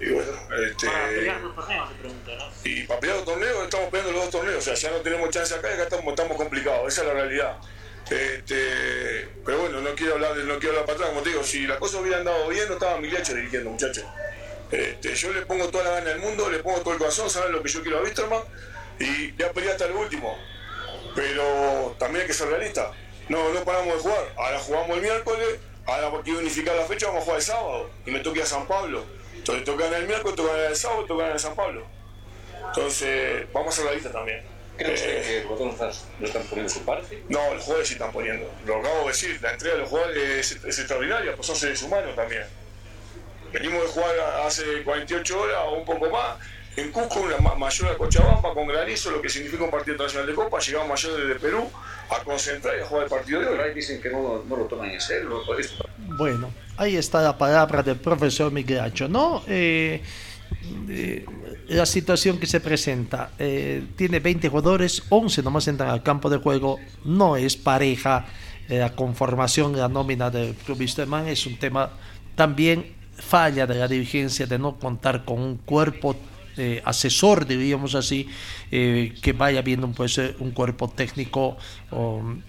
Y 0.00 0.10
bueno, 0.12 0.32
este... 0.68 0.86
Para 0.86 1.08
pelear 1.08 1.40
los 1.40 1.54
torneos, 1.54 1.88
se 1.88 1.94
pregunta, 1.94 2.30
¿no? 2.36 2.44
Y 2.64 2.82
para 2.84 3.00
pelear 3.00 3.16
los 3.18 3.24
torneos, 3.26 3.64
estamos 3.64 3.88
peleando 3.88 4.12
los 4.12 4.20
dos 4.22 4.30
torneos. 4.30 4.58
O 4.58 4.60
sea, 4.60 4.74
ya 4.74 4.90
no 4.90 5.02
tenemos 5.02 5.30
chance 5.30 5.54
acá 5.54 5.70
y 5.70 5.74
acá 5.74 5.82
estamos, 5.84 6.06
estamos 6.08 6.36
complicados. 6.36 6.88
Esa 6.92 7.00
es 7.02 7.06
la 7.06 7.14
realidad. 7.14 7.56
Este, 8.10 9.28
pero 9.44 9.60
bueno, 9.60 9.80
no 9.80 9.94
quiero 9.94 10.14
hablar 10.14 10.34
de- 10.34 10.44
no 10.44 10.58
quiero 10.58 10.70
hablar 10.70 10.84
para 10.86 10.96
atrás, 10.96 11.08
como 11.10 11.22
te 11.22 11.30
digo, 11.30 11.42
si 11.42 11.66
las 11.66 11.78
cosas 11.78 12.00
hubieran 12.02 12.24
dado 12.24 12.46
bien, 12.48 12.68
no 12.68 12.74
estaba 12.74 12.98
Miliacho 13.00 13.34
dirigiendo, 13.34 13.70
muchachos. 13.70 14.04
Este, 14.70 15.14
yo 15.14 15.32
le 15.32 15.42
pongo 15.46 15.68
toda 15.68 15.84
la 15.84 15.90
gana 15.90 16.10
del 16.10 16.18
mundo, 16.20 16.50
le 16.50 16.58
pongo 16.58 16.80
todo 16.82 16.92
el 16.92 16.98
corazón, 16.98 17.30
saben 17.30 17.52
lo 17.52 17.62
que 17.62 17.68
yo 17.68 17.82
quiero 17.82 17.98
a 17.98 18.02
Wisterman 18.02 18.42
y 19.00 19.32
voy 19.32 19.46
a 19.46 19.52
pelear 19.52 19.72
hasta 19.72 19.86
el 19.86 19.92
último. 19.92 20.36
Pero 21.14 21.96
también 21.98 22.22
hay 22.22 22.26
que 22.28 22.34
ser 22.34 22.48
realista. 22.48 22.92
No, 23.28 23.52
no 23.52 23.64
paramos 23.64 23.94
de 23.94 24.00
jugar. 24.00 24.32
Ahora 24.36 24.58
jugamos 24.60 24.96
el 24.96 25.02
miércoles, 25.02 25.58
ahora 25.86 26.22
quiero 26.22 26.40
unificar 26.40 26.76
la 26.76 26.84
fecha, 26.84 27.06
vamos 27.06 27.22
a 27.22 27.24
jugar 27.24 27.38
el 27.38 27.44
sábado. 27.44 27.90
Y 28.06 28.10
me 28.10 28.20
toca 28.20 28.42
a 28.42 28.46
San 28.46 28.66
Pablo. 28.66 29.04
Entonces 29.34 29.76
ganar 29.76 30.00
el 30.00 30.06
miércoles, 30.06 30.36
que 30.36 30.46
ganar 30.46 30.66
el 30.66 30.76
sábado, 30.76 31.16
ganar 31.16 31.32
el 31.32 31.40
San 31.40 31.54
Pablo. 31.54 31.86
Entonces, 32.68 33.46
vamos 33.52 33.74
a 33.74 33.76
ser 33.76 33.84
realistas 33.86 34.12
también. 34.12 34.42
¿Cree 34.76 34.92
usted 34.92 35.08
Eh, 35.08 35.42
que 35.42 35.48
los 35.48 35.60
no 35.60 35.70
están, 35.70 35.90
no 36.18 36.26
están 36.26 36.42
poniendo 36.44 36.72
su 36.72 36.84
parte? 36.84 37.22
no, 37.28 37.54
los 37.54 37.62
jugadores 37.62 37.88
sí 37.88 37.94
están 37.94 38.12
poniendo. 38.12 38.50
Lo 38.66 38.76
acabo 38.80 39.00
de 39.02 39.06
decir, 39.06 39.40
la 39.40 39.52
entrega 39.52 39.76
de 39.76 39.80
los 39.82 39.90
jugadores 39.90 40.52
es, 40.52 40.64
es 40.64 40.78
extraordinaria, 40.78 41.34
pues 41.34 41.46
son 41.46 41.56
seres 41.56 41.80
humanos 41.82 42.14
también. 42.14 42.44
Venimos 43.52 43.82
de 43.82 43.88
jugar 43.88 44.10
hace 44.44 44.82
48 44.82 45.40
horas 45.40 45.58
o 45.66 45.74
un 45.76 45.84
poco 45.84 46.10
más 46.10 46.36
en 46.76 46.90
Cusco, 46.92 47.20
una 47.20 47.38
ma- 47.38 47.54
mayor 47.54 47.88
a 47.92 47.96
Cochabamba, 47.96 48.52
con 48.54 48.66
granizo, 48.66 49.10
lo 49.10 49.22
que 49.22 49.28
significa 49.28 49.64
un 49.64 49.70
partido 49.70 49.94
internacional 49.94 50.26
de 50.26 50.34
Copa. 50.34 50.58
Llegamos 50.60 51.04
ayer 51.04 51.16
desde 51.18 51.40
Perú 51.40 51.68
a 52.10 52.22
concentrar 52.24 52.76
y 52.78 52.82
a 52.82 52.86
jugar 52.86 53.04
el 53.04 53.10
partido 53.10 53.40
de 53.40 53.48
hoy. 53.48 53.74
Dicen 53.74 54.00
que 54.00 54.10
no, 54.10 54.42
no 54.48 54.56
lo 54.56 54.64
toman 54.64 54.90
en 54.90 55.00
serio. 55.00 55.40
Bueno, 56.18 56.50
ahí 56.76 56.96
está 56.96 57.22
la 57.22 57.36
palabra 57.38 57.82
del 57.82 57.96
profesor 57.96 58.52
Migracho, 58.52 59.08
¿no? 59.08 59.42
Eh, 59.46 60.02
eh, 60.88 61.24
la 61.68 61.86
situación 61.86 62.38
que 62.38 62.46
se 62.46 62.60
presenta, 62.60 63.30
eh, 63.38 63.82
tiene 63.96 64.20
20 64.20 64.48
jugadores, 64.48 65.02
11 65.08 65.42
nomás 65.42 65.66
entran 65.68 65.90
al 65.90 66.02
campo 66.02 66.28
de 66.30 66.36
juego, 66.38 66.78
no 67.04 67.36
es 67.36 67.56
pareja 67.56 68.26
eh, 68.68 68.78
la 68.78 68.94
conformación, 68.94 69.76
la 69.76 69.88
nómina 69.88 70.30
del 70.30 70.54
Club 70.54 70.78
Wisterman, 70.80 71.26
es 71.26 71.46
un 71.46 71.58
tema 71.58 71.90
también 72.36 72.94
falla 73.16 73.66
de 73.66 73.74
la 73.76 73.88
dirigencia 73.88 74.46
de 74.46 74.58
no 74.58 74.78
contar 74.78 75.24
con 75.24 75.40
un 75.40 75.56
cuerpo 75.56 76.14
eh, 76.56 76.80
asesor, 76.84 77.46
diríamos 77.46 77.94
así, 77.94 78.28
eh, 78.70 79.14
que 79.20 79.32
vaya 79.32 79.60
viendo 79.62 79.88
pues, 79.88 80.16
eh, 80.18 80.34
un 80.38 80.52
cuerpo 80.52 80.88
técnico 80.88 81.56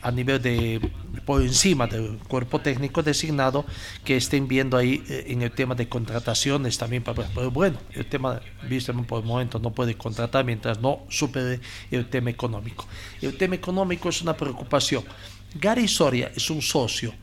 a 0.01 0.11
nivel 0.11 0.41
de, 0.41 0.91
por 1.25 1.41
encima 1.41 1.87
del 1.87 2.17
cuerpo 2.27 2.59
técnico 2.59 3.03
designado, 3.03 3.65
que 4.03 4.17
estén 4.17 4.47
viendo 4.47 4.77
ahí 4.77 5.03
en 5.07 5.41
el 5.41 5.51
tema 5.51 5.75
de 5.75 5.87
contrataciones 5.87 6.77
también. 6.77 7.03
Pero 7.03 7.51
bueno, 7.51 7.77
el 7.93 8.05
tema, 8.05 8.41
viste, 8.67 8.93
por 8.93 9.21
el 9.21 9.25
momento 9.25 9.59
no 9.59 9.71
puede 9.71 9.95
contratar 9.95 10.43
mientras 10.45 10.79
no 10.79 11.01
supere 11.09 11.59
el 11.91 12.09
tema 12.09 12.29
económico. 12.29 12.87
El 13.21 13.37
tema 13.37 13.55
económico 13.55 14.09
es 14.09 14.21
una 14.21 14.35
preocupación. 14.35 15.03
Gary 15.55 15.87
Soria 15.87 16.31
es 16.35 16.49
un 16.49 16.61
socio 16.61 17.13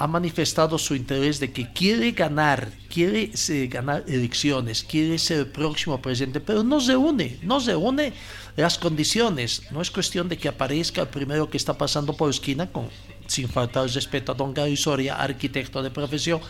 ha 0.00 0.06
manifestado 0.06 0.78
su 0.78 0.94
interés 0.94 1.38
de 1.40 1.52
que 1.52 1.70
quiere 1.74 2.12
ganar, 2.12 2.72
quiere 2.88 3.30
eh, 3.50 3.66
ganar 3.66 4.02
elecciones, 4.08 4.82
quiere 4.82 5.18
ser 5.18 5.40
el 5.40 5.48
próximo 5.48 6.00
presidente, 6.00 6.40
pero 6.40 6.62
no 6.62 6.80
se 6.80 6.96
une, 6.96 7.38
no 7.42 7.60
se 7.60 7.76
une 7.76 8.14
las 8.56 8.78
condiciones. 8.78 9.62
No 9.70 9.82
es 9.82 9.90
cuestión 9.90 10.26
de 10.26 10.38
que 10.38 10.48
aparezca 10.48 11.02
el 11.02 11.08
primero 11.08 11.50
que 11.50 11.58
está 11.58 11.76
pasando 11.76 12.16
por 12.16 12.30
esquina, 12.30 12.72
con, 12.72 12.88
sin 13.26 13.46
faltar 13.50 13.84
el 13.84 13.92
respeto 13.92 14.32
a 14.32 14.34
don 14.34 14.54
Gary 14.54 14.74
Soria, 14.74 15.16
arquitecto 15.16 15.82
de 15.82 15.90
profesión. 15.90 16.40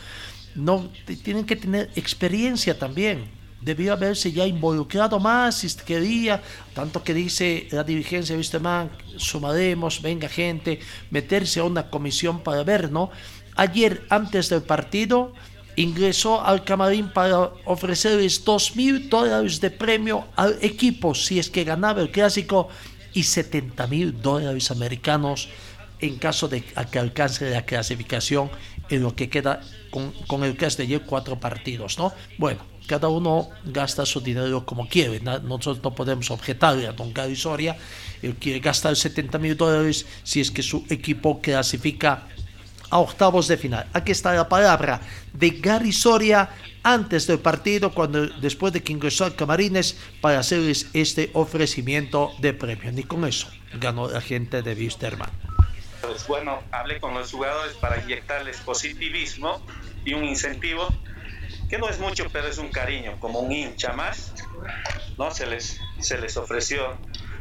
No, 0.55 0.89
tienen 1.25 1.45
que 1.45 1.57
tener 1.57 1.91
experiencia 1.97 2.79
también. 2.79 3.33
Debió 3.61 3.93
haberse 3.93 4.33
ya 4.33 4.47
involucrado 4.47 5.21
más 5.21 5.57
si 5.59 5.69
quería, 5.85 6.41
tanto 6.73 7.03
que 7.03 7.13
dice 7.13 7.69
la 7.73 7.85
dirigencia, 7.85 8.35
viste, 8.35 8.59
man, 8.59 8.91
sumaremos, 9.19 10.01
venga 10.01 10.29
gente, 10.31 10.81
meterse 11.11 11.61
a 11.61 11.65
una 11.65 11.91
comisión 11.91 12.43
para 12.43 12.65
ver, 12.65 12.91
¿no? 12.91 13.11
Ayer, 13.61 14.07
antes 14.09 14.49
del 14.49 14.63
partido, 14.63 15.35
ingresó 15.77 16.41
al 16.41 16.65
camarín 16.65 17.13
para 17.13 17.53
ofrecerles 17.67 18.43
dos 18.43 18.75
mil 18.75 19.11
dólares 19.11 19.61
de 19.61 19.71
premio 19.71 20.25
al 20.35 20.57
equipo 20.63 21.15
si 21.15 21.39
es 21.39 21.51
que 21.51 21.65
ganaba 21.65 22.01
el 22.01 22.11
clásico 22.11 22.69
y 23.13 23.23
70 23.25 23.87
mil 23.87 24.23
dólares 24.23 24.71
americanos 24.71 25.49
en 26.01 26.17
caso 26.17 26.49
de 26.49 26.63
que 26.65 26.99
alcance 26.99 27.51
la 27.51 27.67
clasificación 27.67 28.51
en 28.89 29.03
lo 29.03 29.15
que 29.15 29.29
queda 29.29 29.61
con, 29.91 30.43
el 30.43 30.57
caso 30.57 30.79
de 30.79 30.85
ayer 30.85 31.03
cuatro 31.05 31.39
partidos, 31.39 31.99
¿no? 31.99 32.15
Bueno, 32.39 32.61
cada 32.87 33.09
uno 33.09 33.51
gasta 33.67 34.07
su 34.07 34.23
dinero 34.23 34.65
como 34.65 34.89
quiere, 34.89 35.21
na- 35.21 35.39
nosotros 35.39 35.83
no 35.85 35.95
podemos 35.95 36.31
objetarle 36.31 36.87
a 36.89 36.93
don 36.93 37.13
Gary 37.13 37.37
Soria, 37.37 37.77
él 38.23 38.35
quiere 38.37 38.61
gastar 38.61 38.97
70 38.97 39.37
mil 39.39 39.55
dólares 39.55 40.07
si 40.25 40.41
es 40.41 40.51
que 40.51 40.63
su 40.63 40.87
equipo 40.89 41.41
clasifica 41.43 42.27
a 42.91 42.99
octavos 42.99 43.49
de 43.49 43.57
final. 43.57 43.87
Aquí 43.93 44.13
está 44.13 44.35
la 44.35 44.49
palabra 44.49 45.01
de 45.33 45.51
Gary 45.51 45.93
Soria 45.93 46.51
antes 46.83 47.27
del 47.27 47.39
partido, 47.39 47.93
cuando 47.93 48.27
después 48.27 48.73
de 48.73 48.83
que 48.83 48.93
ingresó 48.93 49.25
al 49.25 49.35
Camarines 49.35 49.97
para 50.21 50.39
hacerles 50.39 50.89
este 50.93 51.31
ofrecimiento 51.35 52.33
de 52.39 52.53
premio. 52.53 52.91
Ni 52.93 53.05
con 53.05 53.25
eso 53.25 53.49
ganó 53.75 54.09
la 54.09 54.21
gente 54.21 54.63
de 54.63 54.75
Wisterman. 54.75 55.31
Pues 56.03 56.27
bueno, 56.27 56.63
hablé 56.73 56.99
con 56.99 57.15
los 57.15 57.31
jugadores 57.31 57.75
para 57.75 58.03
inyectarles 58.03 58.59
positivismo 58.59 59.65
y 60.05 60.15
un 60.15 60.25
incentivo, 60.25 60.89
que 61.69 61.79
no 61.79 61.89
es 61.89 61.99
mucho, 61.99 62.27
pero 62.33 62.49
es 62.49 62.59
un 62.59 62.71
cariño, 62.71 63.17
como 63.21 63.41
un 63.41 63.53
hincha 63.53 63.93
más, 63.93 64.33
¿no? 65.19 65.31
Se 65.31 65.47
les, 65.47 65.79
se 66.01 66.19
les 66.19 66.37
ofreció 66.37 66.97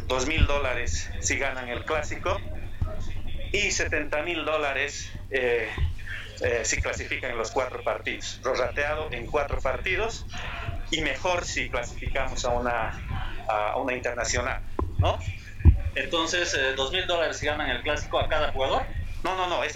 dos 0.07 0.27
mil 0.27 0.45
dólares 0.45 1.09
si 1.21 1.37
ganan 1.37 1.69
el 1.69 1.85
clásico 1.85 2.39
y 3.51 3.71
70 3.71 4.21
mil 4.23 4.45
dólares 4.45 5.11
eh, 5.31 5.69
eh, 6.41 6.61
si 6.63 6.81
clasifican 6.81 7.31
en 7.31 7.37
los 7.37 7.51
cuatro 7.51 7.83
partidos, 7.83 8.39
prorrateado 8.41 9.09
en 9.11 9.25
cuatro 9.25 9.59
partidos 9.59 10.25
y 10.91 11.01
mejor 11.01 11.43
si 11.45 11.69
clasificamos 11.69 12.45
a 12.45 12.49
una, 12.49 12.91
a 13.47 13.77
una 13.77 13.93
internacional, 13.93 14.61
¿no? 14.99 15.19
Entonces, 15.95 16.53
eh, 16.53 16.73
dos 16.75 16.91
mil 16.91 17.05
dólares 17.07 17.37
si 17.37 17.45
ganan 17.45 17.69
el 17.69 17.81
clásico 17.81 18.19
a 18.19 18.27
cada 18.27 18.51
jugador. 18.51 18.85
No, 19.23 19.35
no, 19.35 19.47
no, 19.47 19.63
es 19.63 19.73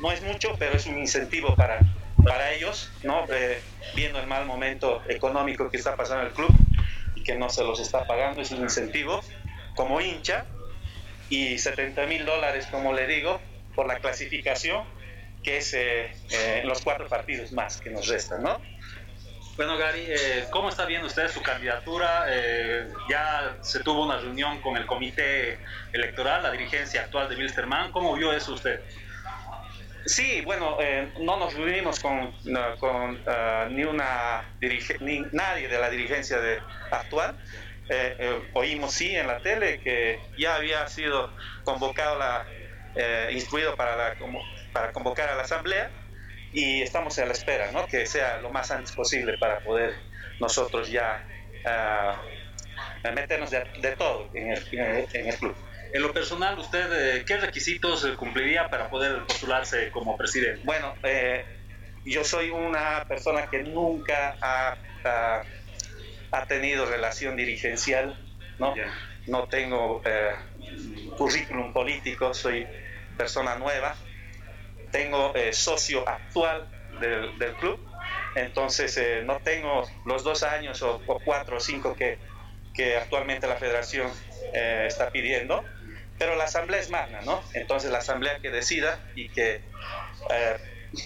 no 0.00 0.10
es 0.10 0.22
mucho, 0.22 0.54
pero 0.58 0.76
es 0.76 0.86
un 0.86 0.98
incentivo 0.98 1.54
para, 1.54 1.80
para 2.24 2.52
ellos, 2.52 2.90
¿no? 3.02 3.26
Eh, 3.28 3.60
viendo 3.94 4.18
el 4.18 4.26
mal 4.26 4.46
momento 4.46 5.02
económico 5.08 5.70
que 5.70 5.76
está 5.76 5.96
pasando 5.96 6.26
el 6.26 6.32
club 6.32 6.50
y 7.14 7.22
que 7.22 7.36
no 7.36 7.50
se 7.50 7.62
los 7.62 7.78
está 7.78 8.06
pagando, 8.06 8.40
es 8.40 8.50
un 8.52 8.62
incentivo 8.62 9.22
como 9.74 10.00
hincha 10.00 10.46
y 11.28 11.58
70 11.58 12.06
mil 12.06 12.24
dólares, 12.24 12.66
como 12.70 12.92
le 12.92 13.06
digo, 13.06 13.40
por 13.74 13.86
la 13.86 13.98
clasificación, 13.98 14.84
que 15.42 15.58
es 15.58 15.74
eh, 15.74 16.10
eh, 16.30 16.62
los 16.64 16.80
cuatro 16.82 17.08
partidos 17.08 17.52
más 17.52 17.80
que 17.80 17.90
nos 17.90 18.06
restan, 18.08 18.42
¿no? 18.42 18.60
Bueno, 19.56 19.78
Gary, 19.78 20.04
eh, 20.08 20.44
¿cómo 20.50 20.68
está 20.68 20.84
viendo 20.84 21.06
usted 21.06 21.28
su 21.28 21.40
candidatura? 21.42 22.26
Eh, 22.28 22.88
ya 23.08 23.56
se 23.62 23.80
tuvo 23.82 24.04
una 24.04 24.18
reunión 24.18 24.60
con 24.60 24.76
el 24.76 24.84
comité 24.86 25.58
electoral, 25.92 26.42
la 26.42 26.50
dirigencia 26.50 27.02
actual 27.02 27.28
de 27.30 27.36
Wilstermann. 27.36 27.90
¿Cómo 27.90 28.14
vio 28.14 28.32
eso 28.34 28.52
usted? 28.52 28.80
Sí, 30.04 30.42
bueno, 30.42 30.76
eh, 30.80 31.10
no 31.20 31.36
nos 31.38 31.54
reunimos 31.54 31.98
con, 32.00 32.34
no, 32.44 32.76
con 32.76 33.18
ah, 33.26 33.66
ni 33.70 33.82
una 33.84 34.44
dirige- 34.60 34.98
ni 35.00 35.20
nadie 35.32 35.68
de 35.68 35.78
la 35.78 35.88
dirigencia 35.90 36.38
de, 36.38 36.60
actual. 36.90 37.36
Eh, 37.88 38.16
eh, 38.18 38.42
oímos 38.54 38.92
sí 38.94 39.14
en 39.14 39.28
la 39.28 39.40
tele 39.40 39.80
que 39.80 40.18
ya 40.36 40.56
había 40.56 40.86
sido 40.88 41.32
convocado 41.64 42.18
la, 42.18 42.44
eh, 42.94 43.28
instruido 43.32 43.76
para, 43.76 43.96
la, 43.96 44.14
como- 44.16 44.42
para 44.72 44.90
convocar 44.92 45.28
a 45.28 45.36
la 45.36 45.42
asamblea 45.42 45.90
y 46.52 46.82
estamos 46.82 47.18
a 47.18 47.26
la 47.26 47.32
espera, 47.32 47.70
¿no? 47.72 47.86
Que 47.86 48.06
sea 48.06 48.38
lo 48.40 48.50
más 48.50 48.70
antes 48.70 48.92
posible 48.92 49.36
para 49.38 49.60
poder 49.60 49.94
nosotros 50.40 50.88
ya 50.90 51.24
ah, 51.66 52.22
meternos 53.14 53.50
de, 53.50 53.64
de 53.80 53.96
todo 53.96 54.30
en 54.34 54.50
el, 54.52 54.66
en 55.12 55.26
el- 55.28 55.38
club. 55.38 55.56
En 55.92 56.02
lo 56.02 56.12
personal, 56.12 56.58
¿usted 56.58 56.92
eh, 57.18 57.24
qué 57.26 57.36
requisitos 57.38 58.06
cumpliría 58.16 58.68
para 58.68 58.90
poder 58.90 59.24
postularse 59.26 59.90
como 59.90 60.16
presidente? 60.16 60.60
Bueno, 60.64 60.94
eh, 61.04 61.44
yo 62.04 62.24
soy 62.24 62.50
una 62.50 63.04
persona 63.08 63.46
que 63.46 63.62
nunca 63.62 64.36
ha, 64.42 64.76
ha- 65.04 65.42
ha 66.32 66.46
tenido 66.46 66.86
relación 66.86 67.36
dirigencial, 67.36 68.16
¿no? 68.58 68.74
No 69.26 69.48
tengo 69.48 70.02
eh, 70.04 70.34
currículum 71.16 71.72
político, 71.72 72.32
soy 72.34 72.66
persona 73.16 73.56
nueva, 73.56 73.96
tengo 74.90 75.34
eh, 75.34 75.52
socio 75.52 76.08
actual 76.08 76.68
del, 77.00 77.38
del 77.38 77.54
club, 77.56 77.80
entonces 78.34 78.96
eh, 78.98 79.22
no 79.24 79.38
tengo 79.40 79.88
los 80.04 80.22
dos 80.24 80.42
años 80.42 80.82
o, 80.82 81.02
o 81.06 81.18
cuatro 81.20 81.56
o 81.56 81.60
cinco 81.60 81.94
que, 81.94 82.18
que 82.74 82.96
actualmente 82.96 83.46
la 83.46 83.56
federación 83.56 84.10
eh, 84.52 84.84
está 84.86 85.10
pidiendo, 85.10 85.64
pero 86.18 86.36
la 86.36 86.44
asamblea 86.44 86.80
es 86.80 86.90
magna, 86.90 87.20
¿no? 87.22 87.42
Entonces 87.54 87.90
la 87.90 87.98
asamblea 87.98 88.38
que 88.40 88.50
decida 88.50 88.98
y 89.14 89.28
que 89.30 89.60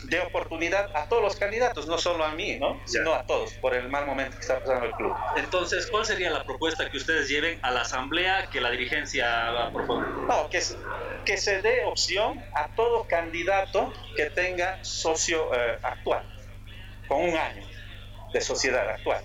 dé 0.09 0.21
oportunidad 0.21 0.91
a 0.95 1.09
todos 1.09 1.23
los 1.23 1.37
candidatos, 1.37 1.87
no 1.87 1.99
solo 1.99 2.25
a 2.25 2.33
mí, 2.35 2.59
¿no? 2.59 2.81
Sino 2.87 3.15
a 3.15 3.25
todos, 3.25 3.55
por 3.61 3.75
el 3.75 3.89
mal 3.89 4.07
momento 4.07 4.37
que 4.37 4.41
está 4.41 4.61
pasando 4.61 4.87
el 4.87 4.95
club. 4.95 5.17
Entonces, 5.37 5.89
¿cuál 5.91 6.05
sería 6.05 6.31
la 6.31 6.45
propuesta 6.45 6.89
que 6.89 6.97
ustedes 6.97 7.29
lleven 7.29 7.59
a 7.63 7.71
la 7.71 7.83
asamblea 7.83 8.49
que 8.51 8.61
la 8.61 8.71
dirigencia 8.71 9.71
proponer? 9.73 10.09
No, 10.29 10.49
que, 10.49 10.61
se- 10.61 10.77
que 11.25 11.37
se 11.37 11.63
dé 11.63 11.85
opción 11.85 12.39
a 12.55 12.75
todo 12.75 13.07
candidato 13.09 13.93
que 14.17 14.31
tenga 14.31 14.79
socio 14.83 15.53
eh, 15.55 15.79
actual, 15.83 16.25
con 17.09 17.23
un 17.23 17.37
año 17.37 17.67
de 18.33 18.41
sociedad 18.41 18.89
actual. 18.89 19.25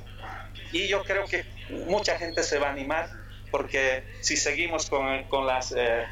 Y 0.72 0.88
yo 0.88 1.04
creo 1.04 1.26
que 1.26 1.44
mucha 1.70 2.18
gente 2.18 2.44
se 2.44 2.60
va 2.60 2.68
a 2.68 2.72
animar 2.72 3.10
porque 3.52 4.06
si 4.22 4.36
seguimos 4.38 4.90
con, 4.90 5.24
con 5.26 5.46
las 5.48 5.72
eh, 5.72 6.06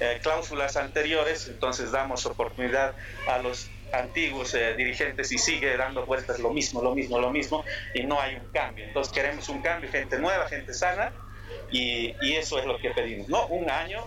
eh, 0.00 0.20
cláusulas 0.22 0.76
anteriores, 0.76 1.48
entonces 1.48 1.90
damos 1.90 2.26
oportunidad 2.26 2.94
a 3.28 3.38
los 3.38 3.70
antiguos 3.94 4.54
eh, 4.54 4.74
dirigentes 4.76 5.30
y 5.32 5.38
sigue 5.38 5.76
dando 5.76 6.04
vueltas 6.06 6.38
lo 6.40 6.50
mismo, 6.52 6.82
lo 6.82 6.94
mismo, 6.94 7.18
lo 7.18 7.30
mismo 7.30 7.64
y 7.94 8.04
no 8.04 8.20
hay 8.20 8.34
un 8.36 8.50
cambio. 8.52 8.84
Entonces 8.84 9.12
queremos 9.12 9.48
un 9.48 9.62
cambio, 9.62 9.90
gente 9.90 10.18
nueva, 10.18 10.46
gente 10.48 10.72
sana 10.74 11.12
y, 11.70 12.14
y 12.20 12.36
eso 12.36 12.58
es 12.58 12.64
lo 12.66 12.78
que 12.78 12.90
pedimos, 12.90 13.28
¿no? 13.28 13.46
Un 13.48 13.70
año 13.70 14.06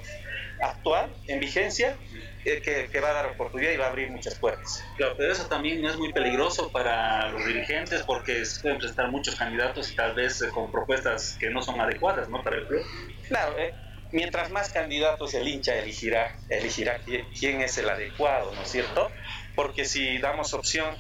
actual, 0.62 1.16
en 1.28 1.40
vigencia, 1.40 1.98
eh, 2.46 2.62
que, 2.62 2.90
que 2.90 3.00
va 3.00 3.10
a 3.10 3.14
dar 3.14 3.26
oportunidad 3.28 3.72
y 3.72 3.78
va 3.78 3.86
a 3.86 3.90
abrir 3.90 4.10
muchas 4.10 4.40
puertas. 4.40 4.84
Claro, 4.98 5.16
pero 5.18 5.32
eso 5.32 5.48
también 5.48 5.84
es 5.86 5.98
muy 5.98 6.12
peligroso 6.14 6.72
para 6.72 7.30
los 7.30 7.46
dirigentes 7.46 8.04
porque 8.04 8.44
se 8.46 8.62
pueden 8.62 8.78
presentar 8.80 9.10
muchos 9.12 9.36
candidatos 9.36 9.92
y 9.92 9.96
tal 9.96 10.16
vez 10.16 10.42
eh, 10.42 10.50
con 10.52 10.72
propuestas 10.72 11.38
que 11.40 11.50
no 11.50 11.62
son 11.62 11.80
adecuadas 11.82 12.30
¿no? 12.30 12.44
para 12.44 12.58
el 12.58 12.66
club. 12.68 12.82
Claro, 13.28 13.58
eh, 13.60 13.74
mientras 14.12 14.50
más 14.52 14.72
candidatos 14.72 15.34
el 15.34 15.48
hincha 15.48 15.76
elegirá, 15.76 16.32
elegirá 16.50 17.00
qui- 17.06 17.28
quién 17.40 17.62
es 17.62 17.78
el 17.78 17.90
adecuado, 17.90 18.54
¿no 18.56 18.62
es 18.62 18.70
cierto? 18.70 19.12
Porque 19.58 19.86
si 19.86 20.20
damos 20.20 20.54
opción 20.54 20.96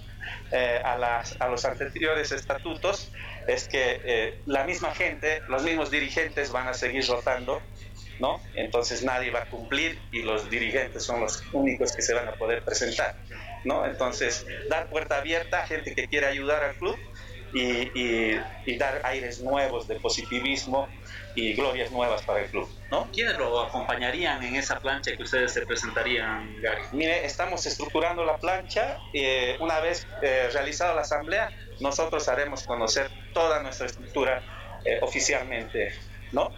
eh, 0.51 0.82
a, 0.84 0.97
las, 0.97 1.39
a 1.39 1.47
los 1.47 1.64
anteriores 1.64 2.32
estatutos, 2.32 3.12
es 3.47 3.68
que 3.68 4.01
eh, 4.03 4.41
la 4.47 4.64
misma 4.64 4.95
gente, 4.95 5.43
los 5.47 5.62
mismos 5.62 5.91
dirigentes 5.91 6.51
van 6.51 6.68
a 6.68 6.74
seguir 6.74 7.05
rotando, 7.08 7.62
¿no? 8.20 8.41
Entonces 8.55 9.03
nadie 9.03 9.30
va 9.30 9.41
a 9.41 9.45
cumplir 9.45 10.01
y 10.12 10.24
los 10.24 10.49
dirigentes 10.49 11.03
son 11.03 11.22
los 11.22 11.43
únicos 11.53 11.95
que 11.95 12.01
se 12.01 12.16
van 12.16 12.28
a 12.30 12.32
poder 12.32 12.64
presentar, 12.64 13.16
¿no? 13.64 13.86
Entonces, 13.86 14.43
dar 14.70 14.89
puerta 14.89 15.20
abierta 15.20 15.62
a 15.62 15.68
gente 15.68 15.93
que 15.93 16.08
quiere 16.08 16.26
ayudar 16.26 16.64
al 16.64 16.76
club 16.78 16.97
y, 17.54 18.32
y- 18.34 18.41
y 18.66 18.78
dar 18.78 19.02
aires 19.06 19.41
nuevos 19.41 19.88
de 19.88 20.00
positivismo 20.00 20.89
y 21.36 21.54
glorias 21.54 21.91
nuevas 21.91 22.22
para 22.24 22.41
el 22.41 22.50
club, 22.50 22.70
¿no? 22.91 23.10
¿Quiénes 23.12 23.38
lo 23.38 23.62
acompañarían 23.62 24.43
en 24.43 24.56
esa 24.56 24.80
plancha 24.80 25.16
que 25.16 25.24
ustedes 25.24 25.54
se 25.54 25.66
presentarían, 25.66 26.60
Gary? 26.62 26.82
Mire, 26.91 27.26
estamos 27.26 27.66
estructurando 27.66 28.24
la 28.26 28.38
plancha. 28.38 29.00
eh, 29.14 29.56
una 29.60 29.80
vez 29.80 30.06
eh, 30.22 30.50
realizada 30.52 30.93
la 30.93 31.02
asamblea, 31.02 31.52
nosotros 31.80 32.28
haremos 32.28 32.64
conocer 32.66 33.10
toda 33.34 33.62
nuestra 33.64 33.86
estructura 33.86 34.43
eh, 34.84 35.00
oficialmente, 35.02 35.93
¿no? 36.32 36.52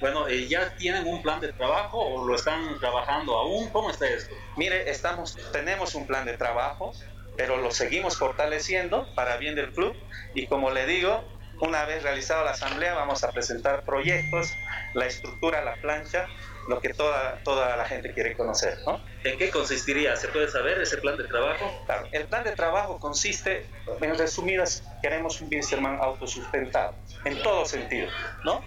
Bueno, 0.00 0.28
eh, 0.28 0.46
¿ya 0.48 0.74
tienen 0.76 1.06
un 1.06 1.22
plan 1.22 1.40
de 1.40 1.52
trabajo 1.52 1.98
o 1.98 2.26
lo 2.26 2.34
están 2.34 2.78
trabajando 2.78 3.36
aún? 3.38 3.70
¿Cómo 3.70 3.90
está 3.90 4.06
esto? 4.08 4.34
Mire, 4.56 4.88
estamos, 4.90 5.36
tenemos 5.52 5.94
un 5.94 6.06
plan 6.06 6.24
de 6.26 6.36
trabajo, 6.36 6.92
pero 7.36 7.56
lo 7.56 7.70
seguimos 7.70 8.16
fortaleciendo 8.18 9.06
para 9.14 9.36
bien 9.36 9.54
del 9.54 9.72
club 9.72 9.96
y 10.34 10.46
como 10.46 10.70
le 10.70 10.86
digo, 10.86 11.24
una 11.60 11.84
vez 11.84 12.02
realizada 12.02 12.44
la 12.44 12.50
asamblea 12.50 12.94
vamos 12.94 13.24
a 13.24 13.30
presentar 13.30 13.84
proyectos, 13.84 14.52
la 14.94 15.06
estructura, 15.06 15.62
la 15.62 15.76
plancha, 15.76 16.26
lo 16.68 16.80
que 16.80 16.90
toda, 16.90 17.40
toda 17.44 17.76
la 17.76 17.84
gente 17.84 18.12
quiere 18.12 18.36
conocer, 18.36 18.78
¿no? 18.86 19.00
¿En 19.24 19.38
qué 19.38 19.50
consistiría? 19.50 20.16
¿Se 20.16 20.28
puede 20.28 20.48
saber 20.48 20.80
ese 20.80 20.98
plan 20.98 21.16
de 21.16 21.24
trabajo? 21.24 21.82
Claro, 21.86 22.08
el 22.12 22.26
plan 22.26 22.44
de 22.44 22.52
trabajo 22.52 22.98
consiste, 22.98 23.66
en 24.00 24.18
resumidas, 24.18 24.82
queremos 25.02 25.40
un 25.40 25.48
Wilstermann 25.50 25.98
autosustentado, 26.00 26.96
en 27.24 27.42
todo 27.42 27.64
sentido, 27.66 28.08
¿no? 28.44 28.64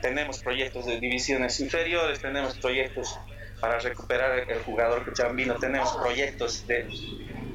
Tenemos 0.00 0.40
proyectos 0.40 0.86
de 0.86 0.98
divisiones 0.98 1.60
inferiores, 1.60 2.20
tenemos 2.20 2.58
proyectos 2.58 3.18
para 3.60 3.78
recuperar 3.78 4.50
el 4.50 4.62
jugador 4.62 5.04
cochabambino, 5.04 5.54
tenemos 5.56 5.96
proyectos 5.96 6.66
de 6.66 6.88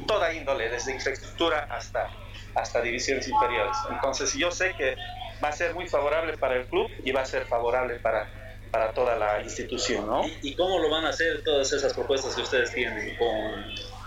toda 0.07 0.33
índole, 0.33 0.69
desde 0.69 0.93
infraestructura 0.93 1.67
hasta, 1.69 2.09
hasta 2.55 2.81
divisiones 2.81 3.27
inferiores. 3.27 3.77
Entonces 3.89 4.33
yo 4.33 4.51
sé 4.51 4.73
que 4.75 4.95
va 5.43 5.49
a 5.49 5.51
ser 5.51 5.73
muy 5.73 5.87
favorable 5.87 6.37
para 6.37 6.55
el 6.55 6.67
club 6.67 6.89
y 7.03 7.11
va 7.11 7.21
a 7.21 7.25
ser 7.25 7.45
favorable 7.45 7.95
para, 7.99 8.29
para 8.71 8.93
toda 8.93 9.15
la 9.15 9.41
institución, 9.41 10.05
¿no? 10.07 10.21
¿Y 10.41 10.55
cómo 10.55 10.79
lo 10.79 10.89
van 10.89 11.05
a 11.05 11.09
hacer 11.09 11.43
todas 11.43 11.71
esas 11.73 11.93
propuestas 11.93 12.35
que 12.35 12.41
ustedes 12.41 12.71
tienen? 12.71 13.15
¿Con 13.17 13.65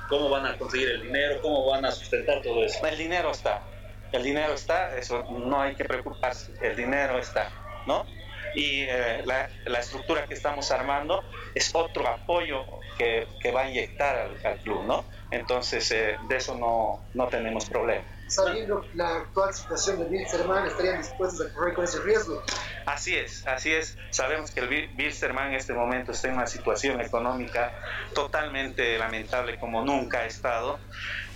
¿Cómo 0.09 0.31
van 0.31 0.47
a 0.47 0.57
conseguir 0.57 0.89
el 0.89 1.03
dinero? 1.03 1.41
¿Cómo 1.43 1.67
van 1.67 1.85
a 1.85 1.91
sustentar 1.91 2.41
todo 2.41 2.65
eso? 2.65 2.85
El 2.87 2.97
dinero 2.97 3.31
está, 3.31 3.63
el 4.11 4.23
dinero 4.23 4.55
está, 4.55 4.97
eso 4.97 5.23
no 5.29 5.61
hay 5.61 5.75
que 5.75 5.85
preocuparse, 5.85 6.53
el 6.63 6.75
dinero 6.75 7.19
está, 7.19 7.51
¿no? 7.87 8.07
Y 8.55 8.83
eh, 8.83 9.23
la, 9.25 9.79
estructura 9.79 10.27
que 10.27 10.35
estamos 10.35 10.71
armando 10.71 11.25
es 11.55 11.75
otro 11.75 12.07
apoyo 12.09 12.65
que, 12.97 13.27
que 13.41 13.51
va 13.51 13.63
a 13.63 13.69
inyectar 13.69 14.17
al, 14.17 14.39
al 14.45 14.59
club, 14.59 14.85
¿no? 14.85 15.05
Entonces, 15.31 15.91
eh, 15.93 16.17
de 16.29 16.37
eso 16.37 16.57
no, 16.57 17.05
no 17.15 17.29
tenemos 17.29 17.69
problema. 17.69 18.05
Sabiendo 18.29 18.87
la 18.95 19.17
actual 19.17 19.53
situación 19.55 19.99
de 19.99 20.05
Wilstermann, 20.05 20.67
¿estarían 20.67 20.99
dispuestos 20.99 21.47
a 21.47 21.53
correr 21.55 21.75
con 21.75 21.85
ese 21.85 22.03
riesgo? 22.03 22.43
Así 22.87 23.17
es, 23.17 23.47
así 23.47 23.73
es. 23.73 23.97
Sabemos 24.11 24.51
que 24.51 24.61
el 24.61 24.69
Wilstermann 24.99 25.49
en 25.49 25.55
este 25.55 25.73
momento 25.73 26.13
está 26.13 26.29
en 26.29 26.35
una 26.35 26.47
situación 26.47 27.01
económica 27.01 27.73
totalmente 28.15 28.99
lamentable 28.99 29.59
como 29.59 29.85
nunca 29.85 30.21
ha 30.21 30.27
estado 30.27 30.79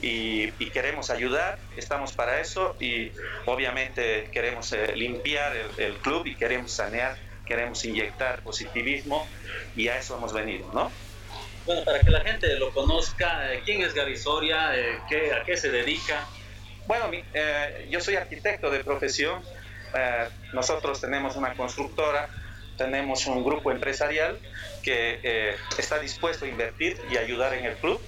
y, 0.01 0.45
y 0.62 0.70
queremos 0.70 1.11
ayudar, 1.11 1.59
estamos 1.76 2.12
para 2.14 2.40
eso 2.40 2.76
y 2.80 3.11
obviamente 3.47 4.30
queremos 4.32 4.72
eh, 4.72 4.93
limpiar 4.95 5.57
el, 5.57 5.70
el 5.78 5.99
club 6.01 6.26
y 6.26 6.36
queremos 6.36 6.72
sanear, 6.74 7.16
queremos 7.47 7.84
inyectar 7.84 8.43
positivismo 8.43 9.30
y 9.74 9.88
a 9.88 9.99
eso 9.99 10.16
hemos 10.16 10.32
venido, 10.32 10.70
¿no? 10.72 10.93
Bueno, 11.64 11.84
para 11.84 12.01
que 12.01 12.11
la 12.11 12.20
gente 12.22 12.55
lo 12.59 12.72
conozca, 12.72 13.53
eh, 13.53 13.62
¿quién 13.64 13.82
es 13.82 13.95
Gary 13.95 14.16
Soria? 14.16 14.76
Eh, 14.76 14.99
¿qué- 15.09 15.32
¿A 15.32 15.45
qué 15.45 15.57
se 15.57 15.70
dedica? 15.70 16.28
Bueno, 16.85 17.09
mi- 17.09 17.24
eh, 17.33 17.87
yo 17.91 18.01
soy 18.01 18.16
arquitecto 18.16 18.70
de 18.70 18.83
profesión. 18.83 19.43
Eh, 19.95 20.28
nosotros 20.53 21.01
tenemos 21.01 21.37
una 21.37 21.55
constructora, 21.55 22.28
tenemos 22.76 23.26
un 23.26 23.45
grupo 23.45 23.70
empresarial 23.70 24.41
que 24.83 25.20
eh, 25.22 25.57
está 25.78 25.99
dispuesto 25.99 26.45
a 26.45 26.49
invertir 26.49 26.97
y 27.09 27.16
ayudar 27.16 27.55
en 27.55 27.66
el 27.66 27.78
club. 27.78 28.01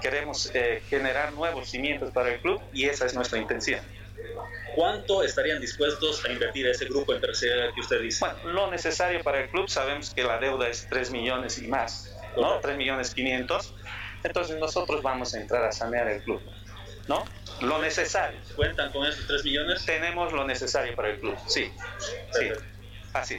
Queremos 0.00 0.50
eh, 0.54 0.82
generar 0.88 1.32
nuevos 1.32 1.70
cimientos 1.70 2.10
para 2.12 2.32
el 2.32 2.40
club 2.40 2.60
y 2.72 2.86
esa 2.86 3.06
es 3.06 3.14
nuestra 3.14 3.38
intención. 3.38 3.80
¿cuánto 4.74 5.22
estarían 5.22 5.58
dispuestos 5.60 6.22
a 6.26 6.32
invertir 6.32 6.66
ese 6.66 6.84
grupo 6.86 7.14
empresarial 7.14 7.72
que 7.74 7.80
usted 7.80 8.00
dice? 8.00 8.18
Bueno, 8.26 8.40
lo 8.52 8.70
necesario 8.70 9.22
para 9.22 9.40
el 9.40 9.48
club, 9.48 9.68
sabemos 9.68 10.12
que 10.14 10.22
la 10.22 10.38
deuda 10.38 10.68
es 10.68 10.86
3 10.90 11.10
millones 11.10 11.56
y 11.58 11.68
más, 11.68 12.18
¿no? 12.36 12.60
3 12.60 12.76
millones 12.76 13.14
500. 13.14 13.74
Entonces 14.22 14.56
nosotros 14.58 15.02
vamos 15.02 15.34
a 15.34 15.40
entrar 15.40 15.64
a 15.64 15.72
sanear 15.72 16.08
el 16.08 16.22
club, 16.22 16.42
¿no? 17.08 17.24
Lo 17.60 17.80
necesario. 17.80 18.38
¿Cuentan 18.54 18.92
con 18.92 19.06
esos 19.06 19.26
3 19.26 19.44
millones? 19.44 19.84
Tenemos 19.84 20.32
lo 20.32 20.46
necesario 20.46 20.94
para 20.94 21.10
el 21.10 21.20
club, 21.20 21.36
sí. 21.46 21.70
Sí, 22.32 22.48
así. 23.12 23.36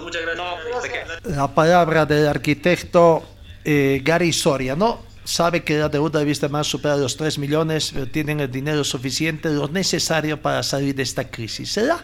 Muchas 0.00 0.22
gracias. 0.22 1.24
La 1.24 1.52
palabra 1.52 2.06
del 2.06 2.28
arquitecto 2.28 3.24
eh, 3.64 4.00
Gary 4.04 4.32
Soria, 4.32 4.76
¿no? 4.76 5.02
Sabe 5.24 5.64
que 5.64 5.78
la 5.78 5.88
deuda 5.88 6.18
de 6.20 6.26
Vista 6.26 6.48
Más 6.48 6.66
supera 6.66 6.96
los 6.96 7.16
3 7.16 7.38
millones, 7.38 7.90
pero 7.92 8.06
tienen 8.06 8.40
el 8.40 8.50
dinero 8.50 8.84
suficiente, 8.84 9.48
lo 9.48 9.68
necesario 9.68 10.40
para 10.40 10.62
salir 10.62 10.94
de 10.94 11.02
esta 11.02 11.28
crisis. 11.28 11.72
¿Será? 11.72 11.98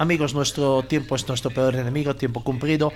Amigos, 0.00 0.32
nuestro 0.32 0.82
tiempo 0.82 1.14
es 1.14 1.28
nuestro 1.28 1.50
peor 1.50 1.76
enemigo, 1.76 2.16
tiempo 2.16 2.42
cumplido. 2.42 2.90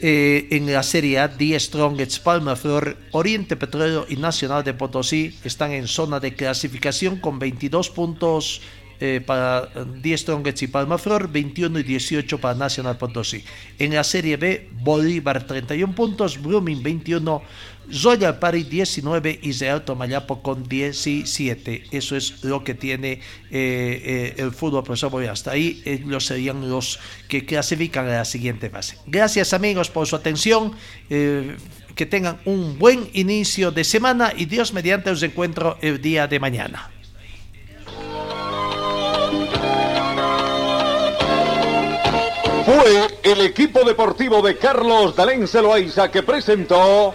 Eh, 0.00 0.48
en 0.50 0.72
la 0.72 0.82
Serie 0.82 1.18
A, 1.18 1.28
Die 1.28 1.60
Strongets, 1.60 2.20
Palma 2.20 2.56
Flor, 2.56 2.96
Oriente 3.10 3.54
Petrolero 3.54 4.06
y 4.08 4.16
Nacional 4.16 4.64
de 4.64 4.72
Potosí 4.72 5.38
están 5.44 5.72
en 5.72 5.86
zona 5.86 6.20
de 6.20 6.32
clasificación 6.32 7.20
con 7.20 7.38
22 7.38 7.90
puntos 7.90 8.62
eh, 9.00 9.22
para 9.24 9.68
10 10.02 10.20
Strongets 10.20 10.62
y 10.62 10.66
Palmaflor, 10.66 11.30
21 11.30 11.78
y 11.78 11.82
18 11.84 12.38
para 12.38 12.54
Nacional 12.54 12.98
Potosí. 12.98 13.44
En 13.78 13.94
la 13.94 14.02
Serie 14.02 14.36
B, 14.36 14.70
Bolívar 14.72 15.46
31 15.46 15.94
puntos, 15.94 16.42
Blooming 16.42 16.82
21, 16.82 17.42
Royal 18.02 18.38
Party 18.38 18.64
19 18.64 19.40
y 19.42 19.52
Real 19.52 19.84
Tomayapo 19.84 20.42
con 20.42 20.68
17. 20.68 21.84
Eso 21.90 22.16
es 22.16 22.44
lo 22.44 22.64
que 22.64 22.74
tiene 22.74 23.12
eh, 23.12 23.20
eh, 23.50 24.34
el 24.38 24.52
fútbol 24.52 24.84
profesor 24.84 25.10
Bolívar. 25.10 25.32
Hasta 25.32 25.52
ahí 25.52 25.82
ellos 25.84 26.26
serían 26.26 26.68
los 26.68 26.98
que 27.28 27.44
clasifican 27.44 28.06
a 28.06 28.18
la 28.18 28.24
siguiente 28.24 28.70
fase. 28.70 28.98
Gracias 29.06 29.52
amigos 29.52 29.90
por 29.90 30.06
su 30.06 30.16
atención. 30.16 30.72
Eh, 31.10 31.56
que 31.94 32.06
tengan 32.06 32.38
un 32.44 32.78
buen 32.78 33.10
inicio 33.12 33.72
de 33.72 33.82
semana 33.82 34.32
y 34.36 34.44
Dios 34.44 34.72
mediante 34.72 35.10
os 35.10 35.20
encuentro 35.20 35.78
el 35.80 36.00
día 36.00 36.28
de 36.28 36.38
mañana. 36.38 36.92
Fue 42.64 43.08
el 43.24 43.40
equipo 43.40 43.82
deportivo 43.82 44.40
de 44.42 44.56
Carlos 44.56 45.16
Dalén 45.16 45.48
Celoaiza 45.48 46.08
que 46.08 46.22
presentó 46.22 47.14